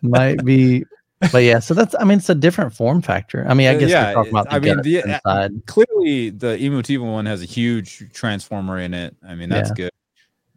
[0.03, 0.85] might be,
[1.33, 1.59] but yeah.
[1.59, 3.47] So that's I mean it's a different form factor.
[3.49, 5.53] I mean I Uh, guess yeah, we're talking about the I mean, the- inside.
[5.67, 9.17] Clearly, the Emotiva one has a huge transformer in it.
[9.27, 9.91] I mean, that's good.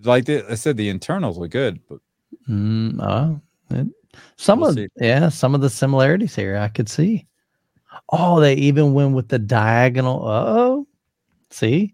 [0.04, 2.00] Like the, I said, the internals look good, but
[2.50, 3.36] Mm, uh,
[3.76, 3.88] it-
[4.38, 4.88] some We'll of see.
[5.00, 7.28] yeah, some of the similarities here I could see.
[8.10, 10.22] Oh, they even went with the diagonal.
[10.28, 10.88] Oh,
[11.52, 11.94] see,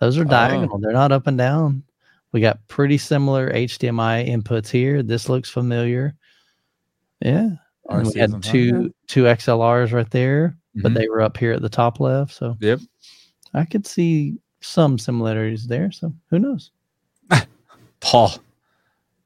[0.00, 0.28] those are Oh.
[0.28, 0.78] diagonal.
[0.78, 1.82] They're not up and down.
[2.32, 5.02] We got pretty similar HDMI inputs here.
[5.02, 6.14] This looks familiar.
[7.22, 7.50] Yeah,
[7.88, 10.96] and we had is on two two XLRs right there, but Mhm.
[10.96, 12.34] they were up here at the top left.
[12.34, 12.80] So Yep.
[13.54, 15.90] I could see some similarities there.
[15.92, 16.70] So who knows?
[18.00, 18.32] Paul,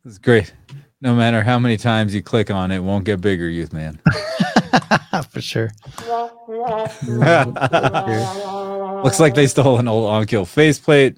[0.04, 0.52] is great.
[1.00, 4.00] No matter how many times you click on it, it won't get bigger, youth man.
[5.30, 5.70] For sure.
[9.02, 11.16] Looks like they stole an old Onkyo faceplate.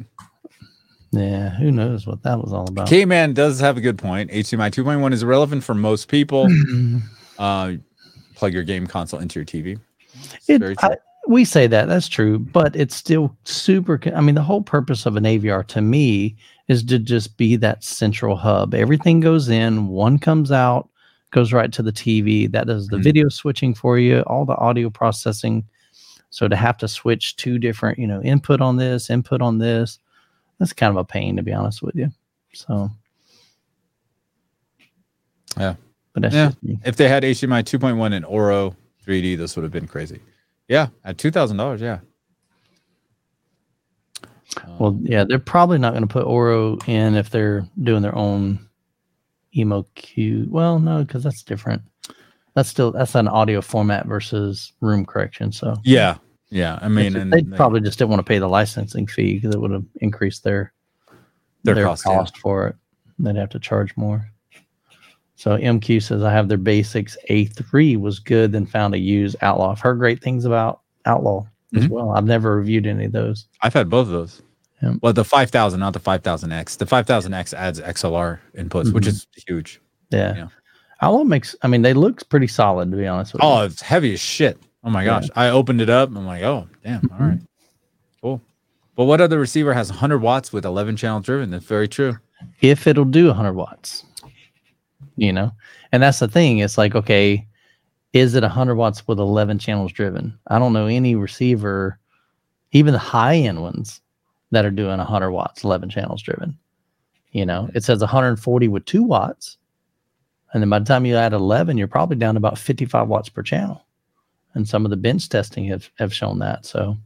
[1.11, 2.89] Yeah, who knows what that was all about.
[2.89, 4.31] K Man does have a good point.
[4.31, 6.49] HDMI 2.1 is irrelevant for most people.
[7.39, 7.73] uh,
[8.35, 9.79] plug your game console into your TV.
[10.49, 10.97] It- I-
[11.29, 14.01] we say that that's true, but it's still super.
[14.15, 16.35] I mean, the whole purpose of an AVR to me
[16.69, 18.75] is to just be that central hub.
[18.75, 20.89] Everything goes in, one comes out,
[21.31, 22.47] goes right to the TV.
[22.51, 23.03] That does the Mhm.
[23.05, 25.65] video switching for you, all the audio processing.
[26.31, 29.99] So to have to switch two different, you know, input on this, input on this,
[30.59, 32.11] that's kind of a pain to be honest with you.
[32.55, 32.91] So,
[35.59, 35.75] Yeah.
[36.15, 36.47] but that's Yeah.
[36.47, 36.79] just me.
[36.85, 40.21] if they had HDMI 2.1 and Oro 3D, this would have been crazy.
[40.69, 41.81] Yeah, at two thousand dollars.
[41.81, 41.99] Yeah.
[44.79, 48.15] Well, Um, yeah, they're probably not going to put Auro in if they're doing their
[48.17, 48.59] own
[49.57, 50.49] EmoQ.
[50.49, 51.83] Well, no, because that's different.
[52.55, 55.53] That's still that's an audio format versus room correction.
[55.53, 56.17] So yeah,
[56.51, 56.79] yeah.
[56.83, 59.55] I mean, and they they- probably just didn't want to pay the licensing fee because
[59.55, 60.73] it would have increased their
[61.63, 62.41] Their their, cost, cost, yeah.
[62.43, 62.77] for it.
[63.19, 64.29] They'd have to charge more.
[65.37, 67.17] So MQ says I have their BasX.
[67.31, 69.73] A3 was good, then found a used Outlaw.
[69.73, 71.89] I've heard great things about Outlaw as Mhm.
[71.91, 72.11] well.
[72.11, 73.47] I've never reviewed any of those.
[73.63, 74.43] I've had both of those.
[74.83, 74.95] Yeah.
[75.01, 76.77] Well, the five thousand, not the five thousand X.
[76.77, 79.09] The five thousand X adds XLR inputs, which Mhm.
[79.09, 79.81] is huge.
[80.11, 80.35] Yeah.
[80.37, 80.47] Yeah.
[81.01, 83.49] Outlaw makes I mean they look pretty solid to be honest with you.
[83.49, 84.59] Oh, it's heavy as shit.
[84.85, 85.21] Oh my Yeah.
[85.21, 85.29] gosh!
[85.37, 86.09] I opened it up.
[86.11, 87.09] I'm like, oh damn.
[87.13, 87.29] All Mhm.
[87.31, 87.39] right,
[88.21, 88.41] cool.
[88.97, 91.51] But what other receiver has 100 watts with 11 channel driven?
[91.51, 92.19] That's very true.
[92.61, 94.05] if it'll do 100 watts
[95.17, 95.53] you know
[95.93, 97.47] and that's the thing it's like okay
[98.13, 101.99] is it 100 watts with 11 channels driven i don't know any receiver
[102.73, 104.01] even the high end ones
[104.51, 106.57] that are doing 100 watts 11 channels driven
[107.33, 109.59] you know it says 140 with 2 watts
[110.53, 113.29] and then by the time you add 11 you're probably down to about 55 watts
[113.29, 113.85] per channel
[114.55, 116.97] and some of the bench testing have, have shown that so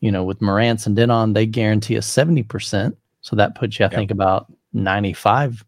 [0.00, 3.88] you know with Marantz and Denon they guarantee a 70% so that puts you i
[3.90, 3.94] Yep.
[3.98, 5.64] think about 95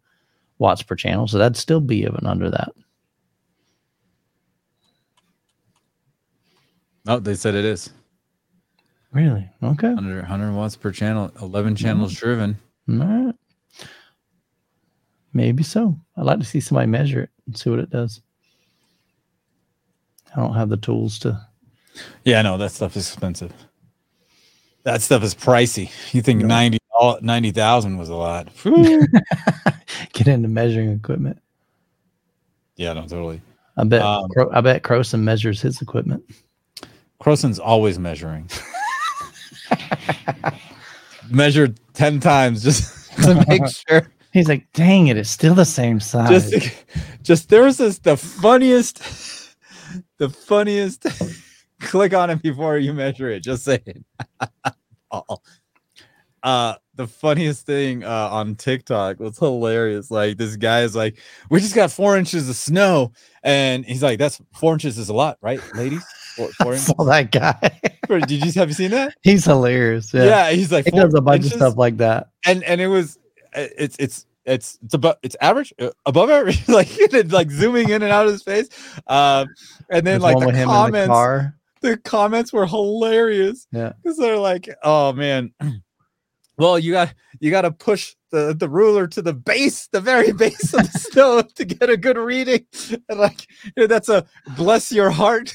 [0.59, 1.27] watts per channel.
[1.27, 2.71] So that'd still be even under that.
[7.07, 7.91] Oh, they said it is
[9.13, 9.47] Really?
[9.63, 9.89] Okay.
[9.89, 12.57] 100, 100 watts per channel, 11 channels driven.
[12.89, 13.35] All right.
[15.35, 15.99] Maybe so.
[16.17, 18.23] I'd like to see somebody measure it and see what it does.
[20.35, 21.39] I don't have the tools to.
[22.25, 23.53] Yeah, no, that stuff is expensive.
[24.85, 25.91] That stuff is pricey.
[26.15, 26.47] You think Yeah.
[26.47, 28.49] 90 all- 90,000 was a lot.
[30.15, 31.39] Get into measuring equipment.
[32.77, 33.43] yeah, no, totally.
[33.77, 34.01] I bet.
[34.03, 36.23] Um, Cro- I bet Croson measures his equipment.
[37.23, 38.51] Croson's always measuring.
[41.31, 44.11] Measured 10 times just to make sure.
[44.33, 45.17] He's like, "Dang it!
[45.17, 46.73] It's still the same size." Just, to-
[47.23, 49.03] just there was this the funniest,
[50.19, 51.07] the funniest.
[51.81, 53.45] click on it before you measure it.
[53.45, 54.05] Just saying.
[55.13, 55.43] Paul.
[56.43, 60.11] uh, the funniest thing uh, on TikTok was hilarious.
[60.11, 61.19] Like this guy is like,
[61.51, 63.13] "We just got four inches of snow,"
[63.45, 66.05] and he's like, "That's four inches is a lot, right, ladies?"
[66.39, 66.87] I inches.
[66.87, 67.81] saw that guy.
[68.27, 69.15] Did you have you seen that?
[69.23, 70.13] He's hilarious.
[70.13, 71.53] Yeah, Yeah, he's like he does a bunch inches?
[71.53, 72.29] of stuff like that.
[72.47, 73.19] and and it was
[73.55, 76.89] uh, it's it's it's it's above it's average uh, above average like
[77.29, 78.69] like zooming in and out of his face
[79.07, 79.47] um
[79.91, 81.55] and then There's like the him the comments car.
[81.81, 83.93] the comments were hilarious Yeah.
[84.03, 85.53] because they're like oh man
[86.59, 90.33] well you got you got to push the the ruler to the base the very
[90.33, 92.65] base of the snow to get a good reading
[93.09, 94.27] and like you know, that's a
[94.57, 95.55] bless your heart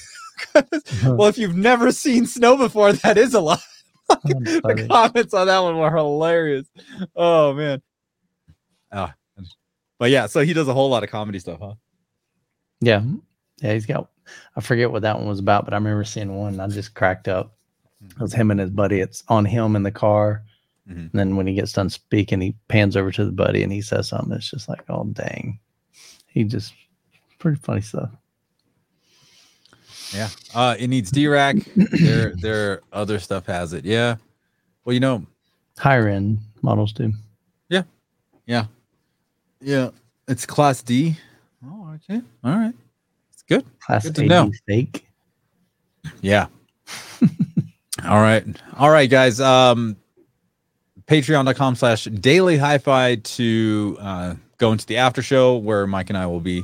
[1.05, 3.59] well if you've never seen snow before that is a lot
[4.09, 6.68] That's the comments on that one were hilarious.
[7.15, 7.81] Oh man.
[8.91, 9.09] Oh,
[9.99, 11.73] but yeah, so he does a whole lot of comedy stuff, huh?
[12.80, 13.03] Yeah.
[13.61, 14.09] Yeah, he's got
[14.55, 17.27] I forget what that one was about, but I remember seeing one I just cracked
[17.27, 17.57] up.
[18.11, 18.99] It was him and his buddy.
[19.01, 20.43] It's on him in the car.
[20.89, 20.95] Mhm.
[20.95, 23.81] And then when he gets done speaking, he pans over to the buddy and he
[23.81, 24.31] says something.
[24.31, 25.59] It's just like, oh dang.
[26.27, 26.73] He just
[27.39, 28.11] pretty funny stuff.
[30.14, 30.30] Yeah.
[30.54, 31.66] Uh it needs Dirac.
[32.02, 33.86] their their other stuff has it.
[33.86, 34.16] Yeah.
[34.86, 35.26] Well, you know,
[35.78, 37.14] Higher end models do.
[37.70, 37.84] yeah,
[38.46, 38.66] Yeah.
[39.62, 39.90] Yeah.
[40.28, 41.18] it's class D.
[41.66, 42.22] Oh, okay.
[42.44, 42.74] All right.
[43.34, 43.66] It's good.
[43.80, 44.52] Class Good to know.
[44.64, 45.06] steak.
[46.22, 46.48] Yeah.
[48.06, 48.46] All right.
[48.78, 49.40] All right, guys.
[49.42, 49.98] Um
[51.08, 56.26] patreon.com slash daily hi-fi to uh go into the after show where Mike and I
[56.28, 56.64] will be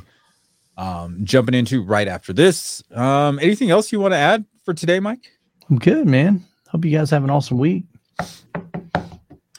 [0.76, 2.82] um jumping into right after this.
[2.92, 5.30] Um anything else you want to add for today, Mike?
[5.70, 6.44] I'm good, man.
[6.68, 7.84] Hope you guys have an awesome week.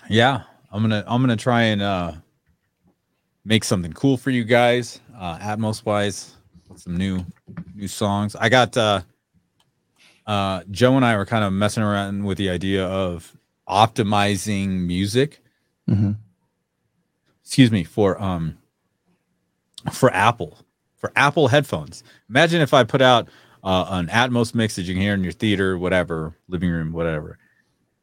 [0.09, 0.43] Yeah.
[0.71, 2.11] I'm gonna I'm gonna try and uh
[3.45, 6.35] make something cool for you guys, uh Atmos wise,
[6.75, 7.25] some new
[7.73, 8.35] new songs.
[8.35, 9.01] I got uh
[10.27, 13.35] uh Joe and I were kind of messing around with the idea of
[13.69, 15.41] optimizing music,
[15.87, 16.11] hmm
[17.41, 18.57] excuse me, for um
[19.93, 20.57] for Apple,
[20.95, 22.03] for Apple headphones.
[22.29, 23.29] Imagine if I put out
[23.63, 27.37] uh, an Atmos mix that you can hear in your theater, whatever, living room, whatever.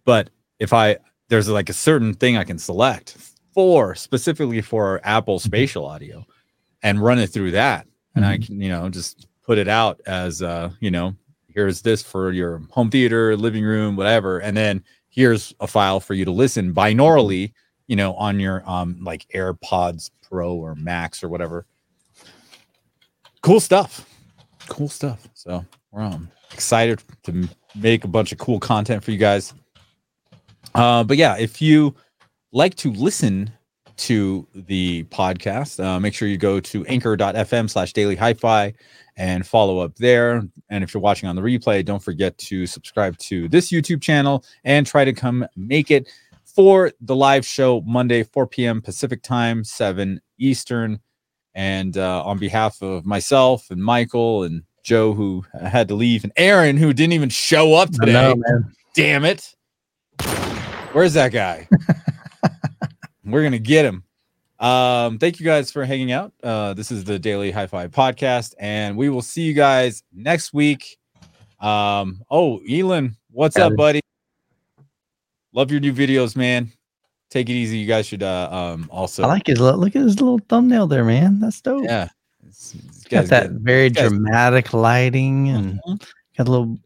[0.05, 0.99] But if I
[1.29, 3.17] there's like a certain thing I can select
[3.55, 6.25] for specifically for Apple spatial audio
[6.83, 7.87] and run it through that.
[8.15, 11.15] And I can, you know, just put it out as uh, you know,
[11.47, 14.41] here's this for your home theater, living room, whatever.
[14.41, 17.53] And then here's a file for you to listen binaurally,
[17.87, 21.67] you know, on your um like AirPods Pro or Max or whatever.
[23.43, 24.09] Cool stuff.
[24.69, 25.29] Cool stuff.
[25.35, 29.55] So we're um excited to make a bunch of cool content for you guys.
[30.75, 31.95] Uh, but yeah, if you
[32.53, 33.51] like to listen
[33.97, 38.73] to the podcast, uh, make sure you go to anchor.fm slash daily hi-fi
[39.17, 40.43] and follow up there.
[40.71, 44.45] And if you're watching on the replay, don't forget to subscribe to this YouTube channel
[44.65, 46.09] and try to come make it
[46.45, 48.81] for the live show Monday, 4 p.m.
[48.81, 51.01] Pacific time, 7 Eastern.
[51.55, 56.33] And uh, on behalf of myself and Michael and Joe, who had to leave, and
[56.37, 58.73] Aaron, who didn't even show up today, know, man.
[58.95, 59.55] damn it.
[60.93, 61.69] Where's that guy?
[63.25, 64.05] We're gonna get him.
[64.59, 66.33] Um, thank you guys for hanging out.
[66.43, 70.99] Uh, this is the Daily Hi-Fi podcast, and we will see you guys next week.
[71.61, 73.77] Um, oh, Elon, what's up, Howdy.
[73.77, 74.01] buddy?
[75.53, 76.73] Love your new videos, man.
[77.33, 77.79] Take it easy.
[77.79, 80.87] You guys should uh um also I like his little look at his little thumbnail
[80.87, 81.41] there, man.
[81.41, 81.85] That's dope.
[81.85, 82.09] yeah.
[82.47, 86.03] It's- it's- Got that get- very guys- dramatic lighting and Mhm.
[86.37, 86.79] got a little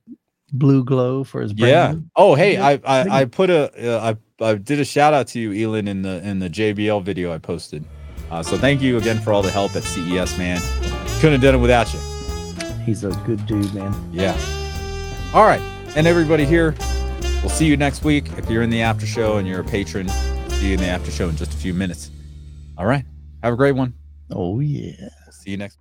[0.52, 1.94] blue glow for his Yeah.
[2.14, 5.40] Oh, hey, I I, I put a uh, I I did a shout out to
[5.40, 7.84] you, Elon, in the in the JBL video I posted.
[8.30, 10.60] Uh, so thank you again for all the help at CES, man.
[11.20, 11.98] Couldn't have done it without you.
[12.84, 13.92] He's a good dude, man.
[14.12, 14.36] Yeah.
[15.34, 15.60] All right,
[15.96, 16.74] and everybody here,
[17.42, 18.26] we'll see you next week.
[18.38, 20.08] If you're in the after show and you're a patron,
[20.56, 22.10] see you in the after show in just a few minutes.
[22.78, 23.04] All right,
[23.42, 23.94] have a great one.
[24.30, 25.08] Oh yeah.
[25.30, 25.78] See you next.